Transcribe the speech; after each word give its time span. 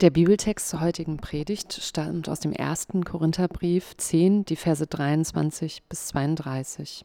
Der 0.00 0.10
Bibeltext 0.10 0.68
zur 0.68 0.80
heutigen 0.80 1.16
Predigt 1.16 1.72
stammt 1.72 2.28
aus 2.28 2.38
dem 2.38 2.52
ersten 2.52 3.04
Korintherbrief 3.04 3.96
10, 3.96 4.44
die 4.44 4.54
Verse 4.54 4.86
23 4.86 5.82
bis 5.88 6.06
32. 6.06 7.04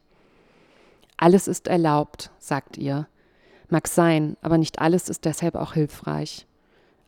Alles 1.17 1.47
ist 1.47 1.67
erlaubt, 1.67 2.29
sagt 2.37 2.77
ihr. 2.77 3.07
Mag 3.67 3.87
sein, 3.87 4.37
aber 4.43 4.59
nicht 4.59 4.77
alles 4.77 5.09
ist 5.09 5.25
deshalb 5.25 5.55
auch 5.55 5.73
hilfreich. 5.73 6.45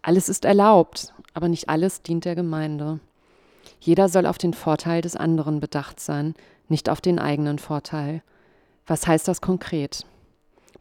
Alles 0.01 0.27
ist 0.27 0.43
erlaubt, 0.45 1.13
aber 1.35 1.49
nicht 1.49 1.69
alles 1.69 2.01
dient 2.01 2.25
der 2.25 2.33
Gemeinde. 2.33 2.99
Jeder 3.79 4.09
soll 4.09 4.25
auf 4.25 4.39
den 4.39 4.55
Vorteil 4.55 5.03
des 5.03 5.15
anderen 5.15 5.59
bedacht 5.59 5.99
sein, 5.99 6.33
nicht 6.67 6.89
auf 6.89 6.99
den 6.99 7.19
eigenen 7.19 7.59
Vorteil. 7.59 8.23
Was 8.87 9.05
heißt 9.05 9.27
das 9.27 9.39
konkret? 9.39 10.07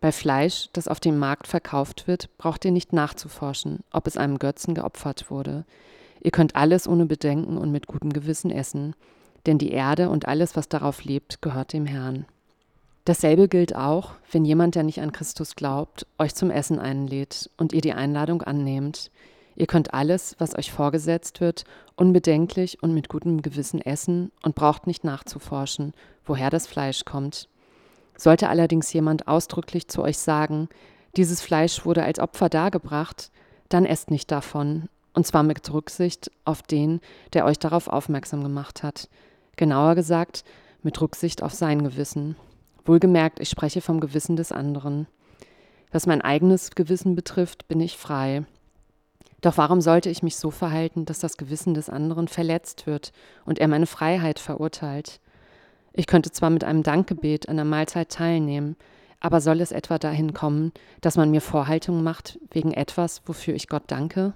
Bei 0.04 0.12
Fleisch, 0.12 0.68
das 0.74 0.86
auf 0.86 1.00
dem 1.00 1.18
Markt 1.18 1.46
verkauft 1.46 2.06
wird, 2.06 2.28
braucht 2.36 2.66
ihr 2.66 2.72
nicht 2.72 2.92
nachzuforschen, 2.92 3.78
ob 3.90 4.06
es 4.06 4.18
einem 4.18 4.38
Götzen 4.38 4.74
geopfert 4.74 5.30
wurde. 5.30 5.64
Ihr 6.20 6.30
könnt 6.30 6.56
alles 6.56 6.86
ohne 6.86 7.06
Bedenken 7.06 7.56
und 7.56 7.72
mit 7.72 7.86
gutem 7.86 8.12
Gewissen 8.12 8.50
essen, 8.50 8.94
denn 9.46 9.56
die 9.56 9.70
Erde 9.70 10.10
und 10.10 10.28
alles, 10.28 10.56
was 10.56 10.68
darauf 10.68 11.04
lebt, 11.04 11.40
gehört 11.40 11.72
dem 11.72 11.86
Herrn. 11.86 12.26
Dasselbe 13.06 13.48
gilt 13.48 13.74
auch, 13.74 14.10
wenn 14.30 14.44
jemand, 14.44 14.74
der 14.74 14.82
nicht 14.82 15.00
an 15.00 15.10
Christus 15.10 15.56
glaubt, 15.56 16.06
euch 16.18 16.34
zum 16.34 16.50
Essen 16.50 16.78
einlädt 16.78 17.48
und 17.56 17.72
ihr 17.72 17.80
die 17.80 17.94
Einladung 17.94 18.42
annehmt. 18.42 19.10
Ihr 19.56 19.66
könnt 19.66 19.94
alles, 19.94 20.36
was 20.38 20.54
euch 20.54 20.70
vorgesetzt 20.70 21.40
wird, 21.40 21.64
unbedenklich 21.96 22.82
und 22.82 22.92
mit 22.92 23.08
gutem 23.08 23.40
Gewissen 23.40 23.80
essen 23.80 24.32
und 24.42 24.54
braucht 24.54 24.86
nicht 24.86 25.02
nachzuforschen, 25.02 25.94
woher 26.26 26.50
das 26.50 26.66
Fleisch 26.66 27.06
kommt. 27.06 27.48
Sollte 28.16 28.48
allerdings 28.48 28.92
jemand 28.92 29.28
ausdrücklich 29.28 29.88
zu 29.88 30.02
euch 30.02 30.18
sagen, 30.18 30.68
dieses 31.16 31.40
Fleisch 31.40 31.84
wurde 31.84 32.02
als 32.02 32.18
Opfer 32.18 32.48
dargebracht, 32.48 33.30
dann 33.68 33.84
esst 33.84 34.10
nicht 34.10 34.30
davon, 34.30 34.88
und 35.12 35.26
zwar 35.26 35.42
mit 35.42 35.72
Rücksicht 35.72 36.30
auf 36.44 36.62
den, 36.62 37.00
der 37.32 37.44
euch 37.44 37.58
darauf 37.58 37.88
aufmerksam 37.88 38.42
gemacht 38.42 38.82
hat. 38.82 39.08
Genauer 39.56 39.94
gesagt, 39.94 40.44
mit 40.82 41.00
Rücksicht 41.00 41.42
auf 41.42 41.52
sein 41.52 41.82
Gewissen. 41.84 42.36
Wohlgemerkt, 42.84 43.40
ich 43.40 43.48
spreche 43.48 43.80
vom 43.80 44.00
Gewissen 44.00 44.36
des 44.36 44.52
anderen. 44.52 45.06
Was 45.92 46.06
mein 46.06 46.20
eigenes 46.20 46.72
Gewissen 46.72 47.14
betrifft, 47.14 47.68
bin 47.68 47.80
ich 47.80 47.96
frei. 47.96 48.44
Doch 49.40 49.56
warum 49.56 49.80
sollte 49.80 50.10
ich 50.10 50.22
mich 50.22 50.36
so 50.36 50.50
verhalten, 50.50 51.04
dass 51.04 51.20
das 51.20 51.36
Gewissen 51.36 51.74
des 51.74 51.88
anderen 51.88 52.28
verletzt 52.28 52.86
wird 52.86 53.12
und 53.44 53.58
er 53.58 53.68
meine 53.68 53.86
Freiheit 53.86 54.38
verurteilt? 54.38 55.20
Ich 55.96 56.06
könnte 56.06 56.32
zwar 56.32 56.50
mit 56.50 56.64
einem 56.64 56.82
Dankgebet 56.82 57.48
an 57.48 57.56
der 57.56 57.64
Mahlzeit 57.64 58.10
teilnehmen, 58.10 58.76
aber 59.20 59.40
soll 59.40 59.60
es 59.60 59.72
etwa 59.72 59.98
dahin 59.98 60.34
kommen, 60.34 60.72
dass 61.00 61.16
man 61.16 61.30
mir 61.30 61.40
Vorhaltungen 61.40 62.02
macht 62.02 62.38
wegen 62.50 62.72
etwas, 62.72 63.22
wofür 63.26 63.54
ich 63.54 63.68
Gott 63.68 63.84
danke? 63.86 64.34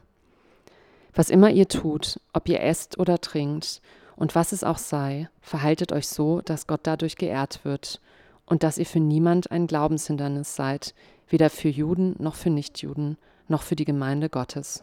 Was 1.14 1.30
immer 1.30 1.50
ihr 1.50 1.68
tut, 1.68 2.20
ob 2.32 2.48
ihr 2.48 2.62
esst 2.62 2.98
oder 2.98 3.20
trinkt, 3.20 3.82
und 4.14 4.34
was 4.34 4.50
es 4.50 4.64
auch 4.64 4.78
sei, 4.78 5.28
verhaltet 5.40 5.92
euch 5.92 6.08
so, 6.08 6.40
dass 6.40 6.66
Gott 6.66 6.80
dadurch 6.82 7.16
geehrt 7.16 7.64
wird 7.64 8.00
und 8.46 8.64
dass 8.64 8.78
ihr 8.78 8.86
für 8.86 8.98
niemand 8.98 9.52
ein 9.52 9.68
Glaubenshindernis 9.68 10.56
seid, 10.56 10.94
weder 11.28 11.50
für 11.50 11.68
Juden 11.68 12.16
noch 12.18 12.34
für 12.34 12.50
Nichtjuden, 12.50 13.16
noch 13.46 13.62
für 13.62 13.76
die 13.76 13.84
Gemeinde 13.84 14.28
Gottes. 14.28 14.82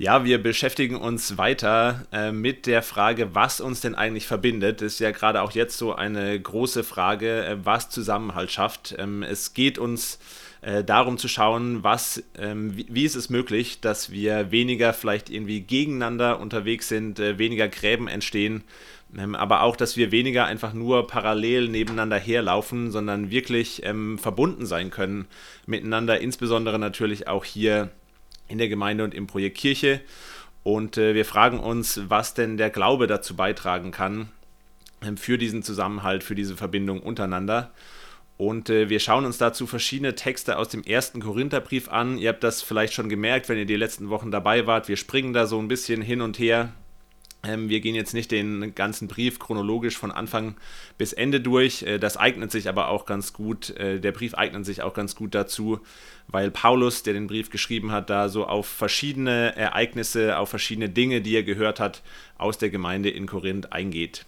Ja, 0.00 0.24
wir 0.24 0.42
beschäftigen 0.42 0.96
uns 0.96 1.36
weiter 1.36 2.06
äh, 2.10 2.32
mit 2.32 2.64
der 2.64 2.82
Frage, 2.82 3.34
was 3.34 3.60
uns 3.60 3.82
denn 3.82 3.94
eigentlich 3.94 4.26
verbindet. 4.26 4.80
Das 4.80 4.94
ist 4.94 4.98
ja 5.00 5.10
gerade 5.10 5.42
auch 5.42 5.50
jetzt 5.50 5.76
so 5.76 5.94
eine 5.94 6.40
große 6.40 6.84
Frage, 6.84 7.44
äh, 7.44 7.56
was 7.64 7.90
Zusammenhalt 7.90 8.50
schafft. 8.50 8.94
Ähm, 8.98 9.22
es 9.22 9.52
geht 9.52 9.76
uns 9.76 10.18
äh, 10.62 10.82
darum 10.82 11.18
zu 11.18 11.28
schauen, 11.28 11.84
was, 11.84 12.22
ähm, 12.38 12.78
wie, 12.78 12.86
wie, 12.88 13.04
ist 13.04 13.14
es 13.14 13.28
möglich, 13.28 13.82
dass 13.82 14.10
wir 14.10 14.50
weniger 14.50 14.94
vielleicht 14.94 15.28
irgendwie 15.28 15.60
gegeneinander 15.60 16.40
unterwegs 16.40 16.88
sind, 16.88 17.18
äh, 17.18 17.36
weniger 17.36 17.68
Gräben 17.68 18.08
entstehen, 18.08 18.64
ähm, 19.18 19.34
aber 19.34 19.60
auch, 19.60 19.76
dass 19.76 19.98
wir 19.98 20.12
weniger 20.12 20.46
einfach 20.46 20.72
nur 20.72 21.08
parallel 21.08 21.68
nebeneinander 21.68 22.16
herlaufen, 22.16 22.90
sondern 22.90 23.30
wirklich 23.30 23.84
ähm, 23.84 24.16
verbunden 24.16 24.64
sein 24.64 24.88
können 24.88 25.26
miteinander, 25.66 26.22
insbesondere 26.22 26.78
natürlich 26.78 27.28
auch 27.28 27.44
hier 27.44 27.90
in 28.50 28.58
der 28.58 28.68
Gemeinde 28.68 29.04
und 29.04 29.14
im 29.14 29.26
Projekt 29.26 29.56
Kirche. 29.56 30.00
Und 30.62 30.98
äh, 30.98 31.14
wir 31.14 31.24
fragen 31.24 31.58
uns, 31.58 32.00
was 32.08 32.34
denn 32.34 32.56
der 32.56 32.70
Glaube 32.70 33.06
dazu 33.06 33.34
beitragen 33.34 33.92
kann, 33.92 34.28
ähm, 35.02 35.16
für 35.16 35.38
diesen 35.38 35.62
Zusammenhalt, 35.62 36.22
für 36.22 36.34
diese 36.34 36.56
Verbindung 36.56 37.00
untereinander. 37.00 37.70
Und 38.36 38.70
äh, 38.70 38.88
wir 38.88 39.00
schauen 39.00 39.24
uns 39.24 39.38
dazu 39.38 39.66
verschiedene 39.66 40.14
Texte 40.14 40.56
aus 40.56 40.68
dem 40.68 40.82
ersten 40.82 41.20
Korintherbrief 41.20 41.88
an. 41.88 42.18
Ihr 42.18 42.30
habt 42.30 42.42
das 42.42 42.62
vielleicht 42.62 42.94
schon 42.94 43.08
gemerkt, 43.08 43.48
wenn 43.48 43.58
ihr 43.58 43.66
die 43.66 43.76
letzten 43.76 44.08
Wochen 44.08 44.30
dabei 44.30 44.66
wart. 44.66 44.88
Wir 44.88 44.96
springen 44.96 45.32
da 45.32 45.46
so 45.46 45.58
ein 45.58 45.68
bisschen 45.68 46.02
hin 46.02 46.20
und 46.20 46.38
her 46.38 46.72
wir 47.42 47.80
gehen 47.80 47.94
jetzt 47.94 48.12
nicht 48.12 48.30
den 48.30 48.74
ganzen 48.74 49.08
Brief 49.08 49.38
chronologisch 49.38 49.96
von 49.96 50.10
Anfang 50.10 50.56
bis 50.98 51.12
Ende 51.12 51.40
durch. 51.40 51.82
Äh, 51.82 51.98
das 51.98 52.16
eignet 52.16 52.50
sich 52.50 52.68
aber 52.68 52.88
auch 52.88 53.06
ganz 53.06 53.32
gut. 53.32 53.70
Äh, 53.70 54.00
der 54.00 54.12
Brief 54.12 54.34
eignet 54.34 54.66
sich 54.66 54.82
auch 54.82 54.92
ganz 54.92 55.14
gut 55.14 55.34
dazu, 55.34 55.80
weil 56.28 56.50
Paulus, 56.50 57.02
der 57.02 57.14
den 57.14 57.26
Brief 57.26 57.50
geschrieben 57.50 57.92
hat, 57.92 58.10
da 58.10 58.28
so 58.28 58.46
auf 58.46 58.66
verschiedene 58.66 59.56
Ereignisse, 59.56 60.36
auf 60.36 60.50
verschiedene 60.50 60.90
Dinge, 60.90 61.22
die 61.22 61.34
er 61.34 61.42
gehört 61.42 61.80
hat, 61.80 62.02
aus 62.36 62.58
der 62.58 62.70
Gemeinde 62.70 63.08
in 63.10 63.26
Korinth 63.26 63.72
eingeht. 63.72 64.26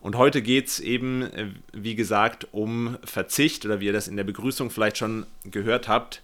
Und 0.00 0.16
heute 0.16 0.42
geht 0.42 0.68
es 0.68 0.80
eben, 0.80 1.22
äh, 1.22 1.46
wie 1.72 1.94
gesagt, 1.94 2.48
um 2.52 2.98
Verzicht 3.04 3.64
oder 3.64 3.80
wie 3.80 3.86
ihr 3.86 3.92
das 3.92 4.06
in 4.06 4.16
der 4.16 4.24
Begrüßung 4.24 4.70
vielleicht 4.70 4.98
schon 4.98 5.26
gehört 5.44 5.88
habt. 5.88 6.22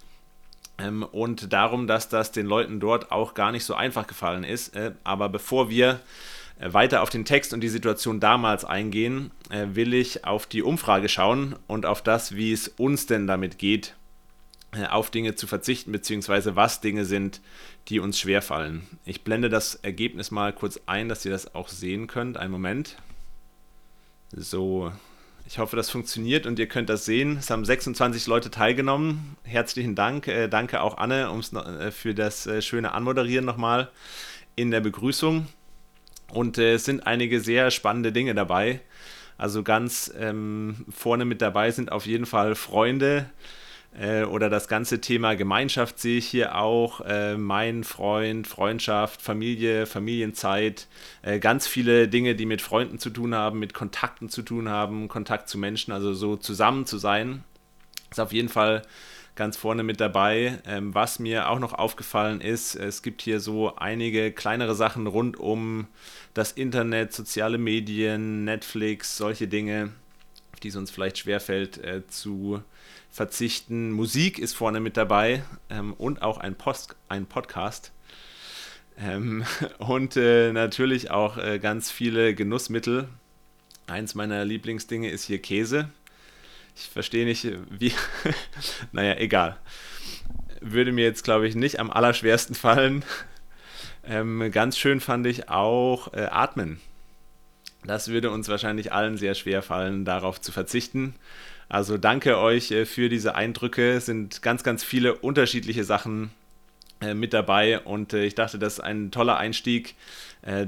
Ähm, 0.78 1.02
und 1.02 1.52
darum, 1.52 1.86
dass 1.86 2.08
das 2.08 2.32
den 2.32 2.46
Leuten 2.46 2.80
dort 2.80 3.12
auch 3.12 3.34
gar 3.34 3.52
nicht 3.52 3.64
so 3.64 3.74
einfach 3.74 4.06
gefallen 4.06 4.44
ist. 4.44 4.74
Äh, 4.74 4.92
aber 5.04 5.28
bevor 5.28 5.70
wir 5.70 6.00
äh, 6.58 6.72
weiter 6.72 7.02
auf 7.02 7.10
den 7.10 7.24
Text 7.24 7.52
und 7.52 7.60
die 7.60 7.68
Situation 7.68 8.20
damals 8.20 8.64
eingehen, 8.64 9.30
äh, 9.50 9.66
will 9.74 9.94
ich 9.94 10.24
auf 10.24 10.46
die 10.46 10.62
Umfrage 10.62 11.08
schauen 11.08 11.56
und 11.66 11.86
auf 11.86 12.02
das, 12.02 12.34
wie 12.34 12.52
es 12.52 12.68
uns 12.68 13.06
denn 13.06 13.26
damit 13.26 13.58
geht, 13.58 13.94
auf 14.90 15.08
Dinge 15.10 15.36
zu 15.36 15.46
verzichten, 15.46 15.92
beziehungsweise 15.92 16.56
was 16.56 16.80
Dinge 16.80 17.04
sind, 17.04 17.40
die 17.86 18.00
uns 18.00 18.18
schwerfallen. 18.18 18.82
Ich 19.04 19.22
blende 19.22 19.48
das 19.48 19.76
Ergebnis 19.76 20.32
mal 20.32 20.52
kurz 20.52 20.80
ein, 20.86 21.08
dass 21.08 21.24
ihr 21.24 21.30
das 21.30 21.54
auch 21.54 21.68
sehen 21.68 22.08
könnt. 22.08 22.36
Einen 22.36 22.50
Moment. 22.50 22.96
So, 24.32 24.90
ich 25.46 25.58
hoffe, 25.58 25.76
das 25.76 25.90
funktioniert 25.90 26.46
und 26.46 26.58
ihr 26.58 26.66
könnt 26.66 26.88
das 26.88 27.04
sehen. 27.04 27.36
Es 27.38 27.50
haben 27.50 27.64
26 27.64 28.26
Leute 28.26 28.50
teilgenommen. 28.50 29.36
Herzlichen 29.42 29.94
Dank. 29.94 30.26
Äh, 30.26 30.48
danke 30.48 30.80
auch 30.80 30.96
Anne 30.96 31.30
ums, 31.30 31.52
äh, 31.52 31.90
für 31.90 32.14
das 32.14 32.46
äh, 32.46 32.62
schöne 32.62 32.92
Anmoderieren 32.92 33.44
nochmal 33.44 33.90
in 34.56 34.70
der 34.70 34.80
Begrüßung. 34.80 35.46
Und 36.32 36.58
äh, 36.58 36.74
es 36.74 36.84
sind 36.84 37.06
einige 37.06 37.40
sehr 37.40 37.70
spannende 37.70 38.10
Dinge 38.10 38.34
dabei. 38.34 38.80
Also 39.36 39.62
ganz 39.62 40.12
ähm, 40.18 40.86
vorne 40.88 41.24
mit 41.24 41.42
dabei 41.42 41.70
sind 41.70 41.92
auf 41.92 42.06
jeden 42.06 42.26
Fall 42.26 42.54
Freunde, 42.54 43.26
äh, 43.98 44.24
oder 44.24 44.50
das 44.50 44.68
ganze 44.68 45.00
Thema 45.00 45.34
Gemeinschaft 45.34 45.98
sehe 45.98 46.18
ich 46.18 46.26
hier 46.26 46.56
auch. 46.56 47.00
Äh, 47.02 47.36
mein 47.36 47.84
Freund, 47.84 48.46
Freundschaft, 48.46 49.22
Familie, 49.22 49.86
Familienzeit. 49.86 50.88
Äh, 51.22 51.38
ganz 51.38 51.66
viele 51.66 52.08
Dinge, 52.08 52.34
die 52.34 52.46
mit 52.46 52.62
Freunden 52.62 52.98
zu 52.98 53.10
tun 53.10 53.34
haben, 53.34 53.58
mit 53.58 53.74
Kontakten 53.74 54.28
zu 54.28 54.42
tun 54.42 54.68
haben, 54.68 55.08
Kontakt 55.08 55.48
zu 55.48 55.58
Menschen, 55.58 55.92
also 55.92 56.14
so 56.14 56.36
zusammen 56.36 56.86
zu 56.86 56.98
sein. 56.98 57.44
Ist 58.10 58.20
auf 58.20 58.32
jeden 58.32 58.48
Fall 58.48 58.82
ganz 59.34 59.56
vorne 59.56 59.82
mit 59.82 60.00
dabei. 60.00 60.58
Ähm, 60.66 60.94
was 60.94 61.18
mir 61.18 61.48
auch 61.48 61.58
noch 61.58 61.72
aufgefallen 61.72 62.40
ist, 62.40 62.74
es 62.74 63.02
gibt 63.02 63.22
hier 63.22 63.40
so 63.40 63.76
einige 63.76 64.32
kleinere 64.32 64.74
Sachen 64.74 65.06
rund 65.06 65.38
um 65.38 65.86
das 66.34 66.52
Internet, 66.52 67.12
soziale 67.12 67.58
Medien, 67.58 68.44
Netflix, 68.44 69.16
solche 69.16 69.48
Dinge, 69.48 69.90
auf 70.52 70.60
die 70.60 70.68
es 70.68 70.76
uns 70.76 70.90
vielleicht 70.90 71.18
schwerfällt 71.18 71.78
äh, 71.78 72.06
zu 72.06 72.62
verzichten. 73.14 73.92
Musik 73.92 74.40
ist 74.40 74.54
vorne 74.54 74.80
mit 74.80 74.96
dabei 74.96 75.44
ähm, 75.70 75.92
und 75.92 76.20
auch 76.20 76.36
ein, 76.38 76.56
Post, 76.56 76.96
ein 77.08 77.26
Podcast. 77.26 77.92
Ähm, 78.98 79.44
und 79.78 80.16
äh, 80.16 80.52
natürlich 80.52 81.12
auch 81.12 81.38
äh, 81.38 81.60
ganz 81.60 81.92
viele 81.92 82.34
Genussmittel. 82.34 83.06
Eins 83.86 84.16
meiner 84.16 84.44
Lieblingsdinge 84.44 85.10
ist 85.10 85.26
hier 85.26 85.40
Käse. 85.40 85.90
Ich 86.74 86.88
verstehe 86.88 87.24
nicht, 87.24 87.46
wie. 87.70 87.92
naja, 88.92 89.14
egal. 89.18 89.58
Würde 90.60 90.90
mir 90.90 91.04
jetzt, 91.04 91.22
glaube 91.22 91.46
ich, 91.46 91.54
nicht 91.54 91.78
am 91.78 91.92
allerschwersten 91.92 92.56
fallen. 92.56 93.04
Ähm, 94.02 94.50
ganz 94.50 94.76
schön 94.76 94.98
fand 94.98 95.24
ich 95.28 95.48
auch 95.48 96.12
äh, 96.14 96.22
Atmen. 96.22 96.80
Das 97.84 98.08
würde 98.08 98.30
uns 98.32 98.48
wahrscheinlich 98.48 98.92
allen 98.92 99.18
sehr 99.18 99.36
schwer 99.36 99.62
fallen, 99.62 100.04
darauf 100.04 100.40
zu 100.40 100.50
verzichten. 100.50 101.14
Also 101.68 101.98
danke 101.98 102.38
euch 102.38 102.70
äh, 102.70 102.86
für 102.86 103.08
diese 103.08 103.34
Eindrücke. 103.34 103.94
Es 103.94 104.06
sind 104.06 104.42
ganz, 104.42 104.62
ganz 104.62 104.84
viele 104.84 105.14
unterschiedliche 105.14 105.84
Sachen 105.84 106.30
äh, 107.00 107.14
mit 107.14 107.32
dabei 107.32 107.80
und 107.80 108.12
äh, 108.12 108.24
ich 108.24 108.34
dachte, 108.34 108.58
das 108.58 108.74
ist 108.74 108.80
ein 108.80 109.10
toller 109.10 109.36
Einstieg, 109.36 109.94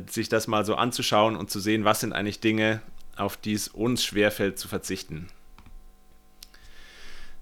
sich 0.09 0.31
das 0.31 0.47
mal 0.47 0.65
so 0.65 0.75
anzuschauen 0.77 1.37
und 1.37 1.51
zu 1.51 1.61
sehen, 1.61 1.85
was 1.85 2.01
sind 2.01 2.15
eigentlich 2.15 2.41
Dinge, 2.41 2.81
auf 3.15 3.37
die 3.37 3.53
es 3.53 3.69
uns 3.69 4.03
schwerfällt 4.03 4.59
zu 4.59 4.69
verzichten. 4.69 5.29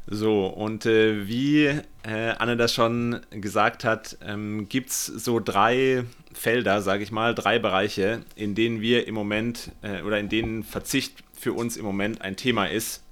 So, 0.07 0.47
und 0.47 0.85
äh, 0.85 1.27
wie 1.27 1.67
äh, 2.03 2.31
Anne 2.39 2.59
das 2.59 2.75
schon 2.75 3.21
gesagt 3.31 3.85
hat, 3.85 4.19
ähm, 4.23 4.69
gibt 4.69 4.91
es 4.91 5.07
so 5.07 5.41
drei 5.41 6.05
Felder, 6.35 6.83
sage 6.83 7.03
ich 7.03 7.11
mal, 7.11 7.35
drei 7.35 7.59
Bereiche, 7.59 8.21
in 8.37 8.55
denen 8.55 8.83
wir 8.83 9.07
im 9.07 9.15
Moment 9.15 9.71
äh, 9.81 10.03
oder 10.03 10.19
in 10.19 10.29
denen 10.29 10.63
Verzicht 10.63 11.25
für 11.33 11.55
uns 11.55 11.79
im 11.79 11.87
Moment 11.87 12.21
ein 12.21 12.37
Thema 12.37 12.67
ist. 12.67 13.04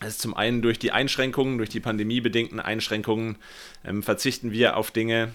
Das 0.00 0.10
ist 0.10 0.20
zum 0.20 0.34
einen 0.34 0.62
durch 0.62 0.78
die 0.78 0.92
Einschränkungen, 0.92 1.58
durch 1.58 1.70
die 1.70 1.80
pandemiebedingten 1.80 2.60
Einschränkungen 2.60 3.36
ähm, 3.84 4.02
verzichten 4.02 4.52
wir 4.52 4.76
auf 4.76 4.90
Dinge, 4.90 5.32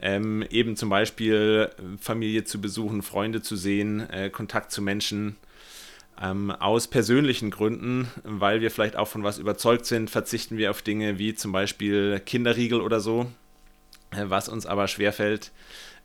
ähm, 0.00 0.44
eben 0.50 0.76
zum 0.76 0.90
Beispiel 0.90 1.70
Familie 2.00 2.44
zu 2.44 2.60
besuchen, 2.60 3.02
Freunde 3.02 3.42
zu 3.42 3.56
sehen, 3.56 4.08
äh, 4.10 4.30
Kontakt 4.30 4.70
zu 4.70 4.82
Menschen 4.82 5.36
ähm, 6.20 6.50
aus 6.50 6.88
persönlichen 6.88 7.50
Gründen, 7.50 8.08
weil 8.22 8.60
wir 8.60 8.70
vielleicht 8.70 8.96
auch 8.96 9.08
von 9.08 9.22
was 9.22 9.38
überzeugt 9.38 9.86
sind, 9.86 10.10
verzichten 10.10 10.56
wir 10.56 10.70
auf 10.70 10.82
Dinge 10.82 11.18
wie 11.18 11.34
zum 11.34 11.52
Beispiel 11.52 12.20
Kinderriegel 12.24 12.80
oder 12.80 13.00
so, 13.00 13.30
äh, 14.12 14.24
was 14.24 14.48
uns 14.48 14.66
aber 14.66 14.88
schwerfällt. 14.88 15.50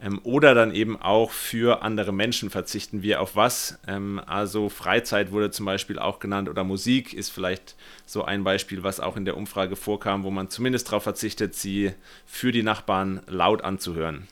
Ähm, 0.01 0.19
oder 0.23 0.55
dann 0.55 0.73
eben 0.73 0.99
auch 0.99 1.31
für 1.31 1.83
andere 1.83 2.11
Menschen 2.11 2.49
verzichten 2.49 3.03
wir 3.03 3.21
auf 3.21 3.35
was. 3.35 3.79
Ähm, 3.87 4.19
also 4.25 4.67
Freizeit 4.69 5.31
wurde 5.31 5.51
zum 5.51 5.65
Beispiel 5.65 5.99
auch 5.99 6.19
genannt 6.19 6.49
oder 6.49 6.63
Musik 6.63 7.13
ist 7.13 7.29
vielleicht 7.29 7.75
so 8.05 8.23
ein 8.23 8.43
Beispiel, 8.43 8.83
was 8.83 8.99
auch 8.99 9.15
in 9.15 9.25
der 9.25 9.37
Umfrage 9.37 9.75
vorkam, 9.75 10.23
wo 10.23 10.31
man 10.31 10.49
zumindest 10.49 10.87
darauf 10.87 11.03
verzichtet, 11.03 11.53
sie 11.53 11.91
für 12.25 12.51
die 12.51 12.63
Nachbarn 12.63 13.21
laut 13.27 13.63
anzuhören. 13.63 14.27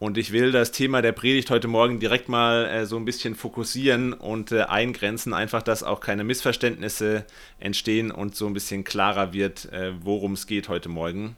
Und 0.00 0.18
ich 0.18 0.32
will 0.32 0.50
das 0.50 0.72
Thema 0.72 1.02
der 1.02 1.12
Predigt 1.12 1.50
heute 1.50 1.68
Morgen 1.68 2.00
direkt 2.00 2.28
mal 2.28 2.66
äh, 2.66 2.86
so 2.86 2.96
ein 2.96 3.04
bisschen 3.04 3.34
fokussieren 3.34 4.12
und 4.12 4.50
äh, 4.50 4.62
eingrenzen, 4.62 5.32
einfach, 5.32 5.62
dass 5.62 5.82
auch 5.82 6.00
keine 6.00 6.24
Missverständnisse 6.24 7.24
entstehen 7.58 8.10
und 8.10 8.34
so 8.34 8.46
ein 8.46 8.54
bisschen 8.54 8.84
klarer 8.84 9.32
wird, 9.32 9.72
äh, 9.72 9.92
worum 10.00 10.32
es 10.32 10.46
geht 10.46 10.68
heute 10.68 10.88
Morgen. 10.88 11.36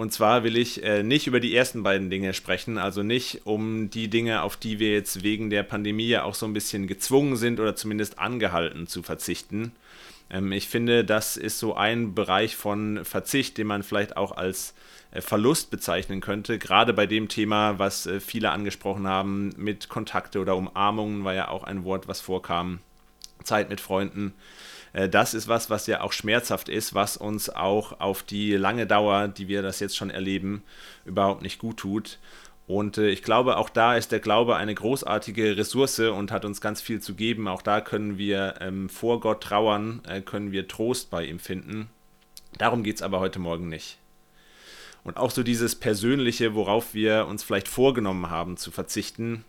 Und 0.00 0.14
zwar 0.14 0.44
will 0.44 0.56
ich 0.56 0.82
äh, 0.82 1.02
nicht 1.02 1.26
über 1.26 1.40
die 1.40 1.54
ersten 1.54 1.82
beiden 1.82 2.08
Dinge 2.08 2.32
sprechen, 2.32 2.78
also 2.78 3.02
nicht 3.02 3.42
um 3.44 3.90
die 3.90 4.08
Dinge, 4.08 4.40
auf 4.40 4.56
die 4.56 4.78
wir 4.78 4.94
jetzt 4.94 5.22
wegen 5.22 5.50
der 5.50 5.62
Pandemie 5.62 6.16
auch 6.16 6.34
so 6.34 6.46
ein 6.46 6.54
bisschen 6.54 6.86
gezwungen 6.86 7.36
sind 7.36 7.60
oder 7.60 7.76
zumindest 7.76 8.18
angehalten 8.18 8.86
zu 8.86 9.02
verzichten. 9.02 9.72
Ähm, 10.30 10.52
ich 10.52 10.68
finde, 10.68 11.04
das 11.04 11.36
ist 11.36 11.58
so 11.58 11.74
ein 11.74 12.14
Bereich 12.14 12.56
von 12.56 13.04
Verzicht, 13.04 13.58
den 13.58 13.66
man 13.66 13.82
vielleicht 13.82 14.16
auch 14.16 14.34
als 14.34 14.72
äh, 15.10 15.20
Verlust 15.20 15.70
bezeichnen 15.70 16.22
könnte, 16.22 16.58
gerade 16.58 16.94
bei 16.94 17.06
dem 17.06 17.28
Thema, 17.28 17.78
was 17.78 18.06
äh, 18.06 18.20
viele 18.20 18.52
angesprochen 18.52 19.06
haben, 19.06 19.50
mit 19.58 19.90
Kontakte 19.90 20.40
oder 20.40 20.56
Umarmungen 20.56 21.24
war 21.24 21.34
ja 21.34 21.48
auch 21.48 21.64
ein 21.64 21.84
Wort, 21.84 22.08
was 22.08 22.22
vorkam, 22.22 22.78
Zeit 23.44 23.68
mit 23.68 23.82
Freunden. 23.82 24.32
Äh, 24.92 25.08
das 25.08 25.34
ist 25.34 25.48
was, 25.48 25.70
was 25.70 25.86
ja 25.86 26.00
auch 26.00 26.12
schmerzhaft 26.12 26.68
ist, 26.68 26.94
was 26.94 27.16
uns 27.16 27.50
auch 27.50 28.00
auf 28.00 28.22
die 28.22 28.54
lange 28.54 28.86
Dauer, 28.86 29.28
die 29.28 29.48
wir 29.48 29.62
das 29.62 29.80
jetzt 29.80 29.96
schon 29.96 30.10
erleben, 30.10 30.62
überhaupt 31.04 31.42
nicht 31.42 31.58
gut 31.58 31.78
tut. 31.78 32.18
Und 32.66 32.98
ich 32.98 33.24
glaube, 33.24 33.56
auch 33.56 33.68
da 33.68 33.96
ist 33.96 34.12
der 34.12 34.20
Glaube 34.20 34.54
eine 34.54 34.74
großartige 34.74 35.56
Ressource 35.56 35.98
und 35.98 36.30
hat 36.30 36.44
uns 36.44 36.60
ganz 36.60 36.80
viel 36.80 37.00
zu 37.00 37.14
geben. 37.14 37.48
Auch 37.48 37.62
da 37.62 37.80
können 37.80 38.16
wir 38.16 38.54
ähm, 38.60 38.88
vor 38.88 39.18
Gott 39.18 39.42
trauern, 39.42 40.02
äh, 40.06 40.20
können 40.20 40.52
wir 40.52 40.68
Trost 40.68 41.10
bei 41.10 41.24
ihm 41.24 41.40
finden. 41.40 41.90
Darum 42.58 42.84
geht 42.84 42.96
es 42.96 43.02
aber 43.02 43.18
heute 43.18 43.40
Morgen 43.40 43.68
nicht. 43.68 43.98
Und 45.02 45.16
auch 45.16 45.32
so 45.32 45.42
dieses 45.42 45.74
Persönliche, 45.74 46.54
worauf 46.54 46.94
wir 46.94 47.26
uns 47.26 47.42
vielleicht 47.42 47.66
vorgenommen 47.66 48.30
haben 48.30 48.56
zu 48.56 48.70
verzichten, 48.70 49.44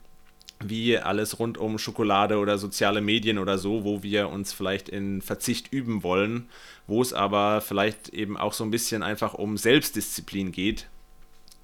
wie 0.64 0.98
alles 0.98 1.40
rund 1.40 1.58
um 1.58 1.78
Schokolade 1.78 2.38
oder 2.38 2.58
soziale 2.58 3.02
Medien 3.02 3.38
oder 3.38 3.58
so, 3.58 3.84
wo 3.84 4.04
wir 4.04 4.30
uns 4.30 4.54
vielleicht 4.54 4.90
in 4.90 5.22
Verzicht 5.22 5.72
üben 5.72 6.04
wollen, 6.04 6.48
wo 6.88 7.02
es 7.02 7.14
aber 7.14 7.62
vielleicht 7.62 8.10
eben 8.10 8.38
auch 8.38 8.54
so 8.54 8.64
ein 8.64 8.72
bisschen 8.72 9.04
einfach 9.04 9.34
um 9.34 9.58
Selbstdisziplin 9.58 10.52
geht, 10.52 10.88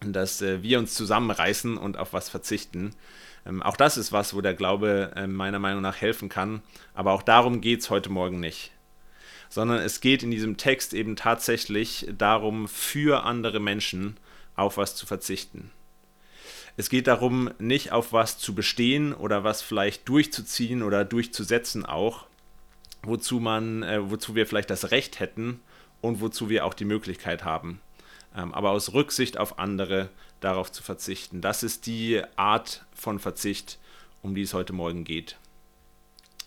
dass 0.01 0.41
äh, 0.41 0.61
wir 0.63 0.79
uns 0.79 0.93
zusammenreißen 0.93 1.77
und 1.77 1.97
auf 1.97 2.13
was 2.13 2.29
verzichten. 2.29 2.91
Ähm, 3.45 3.63
auch 3.63 3.77
das 3.77 3.97
ist 3.97 4.11
was, 4.11 4.33
wo 4.33 4.41
der 4.41 4.53
Glaube 4.53 5.11
äh, 5.15 5.27
meiner 5.27 5.59
Meinung 5.59 5.81
nach 5.81 6.01
helfen 6.01 6.29
kann, 6.29 6.61
aber 6.93 7.13
auch 7.13 7.23
darum 7.23 7.61
geht 7.61 7.81
es 7.81 7.89
heute 7.89 8.09
Morgen 8.09 8.39
nicht 8.39 8.71
sondern 9.49 9.79
es 9.79 10.01
geht 10.01 10.23
in 10.23 10.31
diesem 10.31 10.57
Text 10.57 10.93
eben 10.93 11.15
tatsächlich 11.15 12.07
darum, 12.17 12.67
für 12.67 13.23
andere 13.23 13.59
Menschen 13.59 14.17
auf 14.55 14.77
was 14.77 14.95
zu 14.95 15.05
verzichten. 15.05 15.71
Es 16.79 16.89
geht 16.89 17.07
darum, 17.07 17.49
nicht 17.57 17.91
auf 17.91 18.13
was 18.13 18.37
zu 18.37 18.53
bestehen 18.53 19.13
oder 19.13 19.43
was 19.43 19.63
vielleicht 19.63 20.07
durchzuziehen 20.07 20.83
oder 20.83 21.03
durchzusetzen 21.03 21.85
auch, 21.85 22.27
wozu 23.01 23.39
man, 23.39 23.81
äh, 23.81 24.11
wozu 24.11 24.35
wir 24.35 24.45
vielleicht 24.45 24.69
das 24.69 24.91
Recht 24.91 25.19
hätten 25.19 25.59
und 26.01 26.21
wozu 26.21 26.49
wir 26.49 26.65
auch 26.65 26.75
die 26.75 26.85
Möglichkeit 26.85 27.43
haben. 27.43 27.81
Ähm, 28.35 28.53
aber 28.53 28.69
aus 28.69 28.93
Rücksicht 28.93 29.39
auf 29.39 29.57
andere 29.57 30.09
darauf 30.39 30.71
zu 30.71 30.83
verzichten. 30.83 31.41
Das 31.41 31.63
ist 31.63 31.87
die 31.87 32.21
Art 32.35 32.85
von 32.93 33.17
Verzicht, 33.17 33.79
um 34.21 34.35
die 34.35 34.43
es 34.43 34.53
heute 34.53 34.73
Morgen 34.73 35.03
geht. 35.03 35.37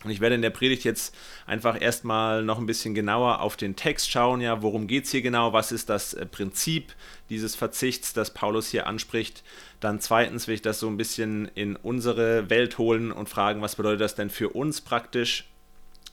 Und 0.03 0.11
ich 0.11 0.19
werde 0.19 0.35
in 0.35 0.41
der 0.41 0.49
Predigt 0.49 0.83
jetzt 0.83 1.15
einfach 1.45 1.79
erstmal 1.79 2.43
noch 2.43 2.57
ein 2.57 2.65
bisschen 2.65 2.95
genauer 2.95 3.41
auf 3.41 3.55
den 3.55 3.75
Text 3.75 4.09
schauen. 4.09 4.41
Ja, 4.41 4.61
worum 4.61 4.87
geht 4.87 5.05
es 5.05 5.11
hier 5.11 5.21
genau? 5.21 5.53
Was 5.53 5.71
ist 5.71 5.89
das 5.89 6.13
äh, 6.13 6.25
Prinzip 6.25 6.93
dieses 7.29 7.55
Verzichts, 7.55 8.13
das 8.13 8.33
Paulus 8.33 8.69
hier 8.69 8.87
anspricht? 8.87 9.43
Dann 9.79 9.99
zweitens 9.99 10.47
will 10.47 10.55
ich 10.55 10.61
das 10.61 10.79
so 10.79 10.87
ein 10.87 10.97
bisschen 10.97 11.49
in 11.53 11.75
unsere 11.75 12.49
Welt 12.49 12.77
holen 12.77 13.11
und 13.11 13.29
fragen, 13.29 13.61
was 13.61 13.75
bedeutet 13.75 14.01
das 14.01 14.15
denn 14.15 14.29
für 14.29 14.49
uns 14.49 14.81
praktisch? 14.81 15.50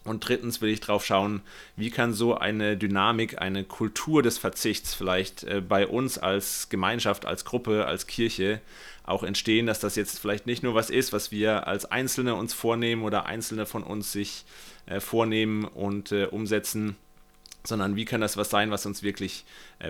Und 0.04 0.26
drittens 0.26 0.60
will 0.60 0.70
ich 0.70 0.80
drauf 0.80 1.04
schauen, 1.04 1.42
wie 1.76 1.90
kann 1.90 2.14
so 2.14 2.36
eine 2.36 2.76
Dynamik, 2.76 3.40
eine 3.40 3.64
Kultur 3.64 4.22
des 4.22 4.38
Verzichts 4.38 4.94
vielleicht 4.94 5.44
äh, 5.44 5.60
bei 5.60 5.86
uns 5.86 6.18
als 6.18 6.68
Gemeinschaft, 6.68 7.26
als 7.26 7.44
Gruppe, 7.44 7.86
als 7.86 8.06
Kirche 8.06 8.60
auch 9.04 9.22
entstehen, 9.22 9.66
dass 9.66 9.80
das 9.80 9.96
jetzt 9.96 10.18
vielleicht 10.18 10.46
nicht 10.46 10.62
nur 10.62 10.74
was 10.74 10.90
ist, 10.90 11.12
was 11.12 11.30
wir 11.30 11.66
als 11.66 11.84
Einzelne 11.84 12.34
uns 12.34 12.54
vornehmen 12.54 13.02
oder 13.02 13.26
Einzelne 13.26 13.66
von 13.66 13.82
uns 13.82 14.12
sich 14.12 14.44
äh, 14.86 15.00
vornehmen 15.00 15.64
und 15.64 16.12
äh, 16.12 16.26
umsetzen, 16.26 16.96
sondern 17.64 17.96
wie 17.96 18.04
kann 18.04 18.20
das 18.20 18.36
was 18.36 18.50
sein, 18.50 18.70
was 18.70 18.86
uns 18.86 19.02
wirklich 19.02 19.44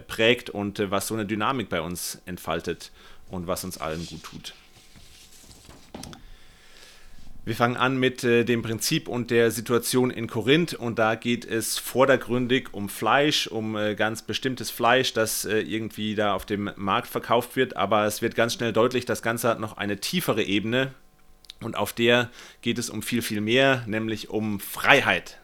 prägt 0.08 0.50
und 0.50 0.82
was 0.90 1.06
so 1.06 1.14
eine 1.14 1.26
Dynamik 1.26 1.68
bei 1.68 1.80
uns 1.80 2.20
entfaltet 2.26 2.90
und 3.28 3.46
was 3.46 3.62
uns 3.62 3.78
allen 3.78 4.04
gut 4.06 4.22
tut. 4.24 4.54
Wir 7.48 7.56
fangen 7.56 7.78
an 7.78 7.96
mit 7.96 8.24
äh, 8.24 8.44
dem 8.44 8.60
Prinzip 8.60 9.08
und 9.08 9.30
der 9.30 9.50
Situation 9.50 10.10
in 10.10 10.26
Korinth. 10.26 10.74
Und 10.74 10.98
da 10.98 11.14
geht 11.14 11.46
es 11.46 11.78
vordergründig 11.78 12.74
um 12.74 12.90
Fleisch, 12.90 13.46
um 13.46 13.74
äh, 13.74 13.94
ganz 13.94 14.20
bestimmtes 14.20 14.70
Fleisch, 14.70 15.14
das 15.14 15.46
äh, 15.46 15.60
irgendwie 15.60 16.14
da 16.14 16.34
auf 16.34 16.44
dem 16.44 16.70
Markt 16.76 17.08
verkauft 17.08 17.56
wird, 17.56 17.74
aber 17.74 18.04
es 18.04 18.20
wird 18.20 18.34
ganz 18.34 18.52
schnell 18.52 18.74
deutlich, 18.74 19.06
das 19.06 19.22
Ganze 19.22 19.48
hat 19.48 19.60
noch 19.60 19.78
eine 19.78 19.98
tiefere 19.98 20.42
Ebene. 20.42 20.92
Und 21.62 21.74
auf 21.74 21.94
der 21.94 22.28
geht 22.60 22.76
es 22.76 22.90
um 22.90 23.00
viel, 23.00 23.22
viel 23.22 23.40
mehr, 23.40 23.82
nämlich 23.86 24.28
um 24.28 24.60
Freiheit. 24.60 25.40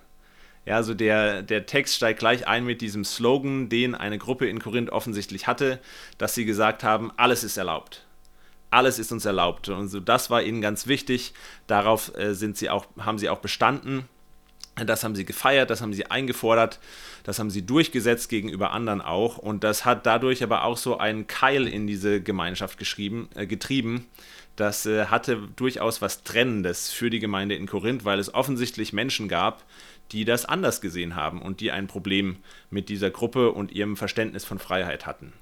Ja, 0.67 0.77
also 0.77 0.93
der, 0.93 1.41
der 1.41 1.65
Text 1.65 1.95
steigt 1.95 2.19
gleich 2.19 2.47
ein 2.47 2.67
mit 2.67 2.83
diesem 2.83 3.07
Slogan, 3.07 3.71
den 3.71 3.95
eine 3.95 4.19
Gruppe 4.19 4.47
in 4.47 4.59
Korinth 4.59 4.91
offensichtlich 4.91 5.47
hatte, 5.47 5.81
dass 6.19 6.35
sie 6.35 6.45
gesagt 6.45 6.85
haben, 6.85 7.13
alles 7.17 7.45
ist 7.45 7.57
erlaubt 7.57 8.04
alles 8.75 8.99
ist 8.99 9.13
uns 9.13 9.25
erlaubt. 9.25 9.69
Und 9.69 9.89
so, 9.89 10.01
das 10.01 10.31
war 10.31 10.43
ihnen 10.43 10.61
ganz 10.61 10.87
wichtig. 10.87 11.33
Darauf 11.67 12.17
äh, 12.17 12.35
sind 12.35 12.57
sie 12.57 12.71
auch, 12.71 12.87
haben 12.99 13.19
sie 13.19 13.29
auch 13.29 13.39
bestanden. 13.39 14.09
Das 14.77 15.05
haben 15.05 15.15
sie 15.15 15.25
gefeiert, 15.25 15.71
das 15.71 15.81
haben 15.81 15.93
sie 15.93 16.07
eingefordert, 16.11 16.81
das 17.23 17.39
haben 17.39 17.51
sie 17.51 17.65
durchgesetzt 17.65 18.29
gegenüber 18.29 18.73
anderen 18.73 19.01
auch. 19.01 19.39
Und 19.39 19.63
das 19.63 19.85
hat 19.85 20.05
dadurch 20.05 20.43
aber 20.43 20.65
auch 20.65 20.77
so 20.77 20.99
einen 20.99 21.29
Keil 21.29 21.69
in 21.69 21.87
diese 21.87 22.21
Gemeinschaft 22.21 22.77
geschrieben, 22.77 23.29
äh, 23.37 23.47
getrieben. 23.47 24.07
Das 24.57 24.85
äh, 24.87 25.07
hatte 25.07 25.49
durchaus 25.55 26.03
was 26.03 26.25
Trennendes 26.25 26.91
für 26.91 27.09
die 27.09 27.21
Gemeinde 27.21 27.55
in 27.55 27.67
Korinth, 27.67 28.05
weil 28.05 28.19
es 28.19 28.35
offensichtlich 28.35 28.93
Menschen 28.93 29.29
gab, 29.29 29.65
die 30.11 30.25
das 30.25 30.45
anders 30.45 30.81
gesehen 30.81 31.15
haben 31.15 31.41
und 31.41 31.61
die 31.61 31.71
ein 31.71 31.87
Problem 31.87 32.37
mit 32.71 32.89
dieser 32.89 33.11
Gruppe 33.11 33.53
und 33.53 33.71
ihrem 33.71 33.97
Verständnis 33.97 34.45
von 34.45 34.59
Freiheit 34.59 35.07
hatten. 35.07 35.33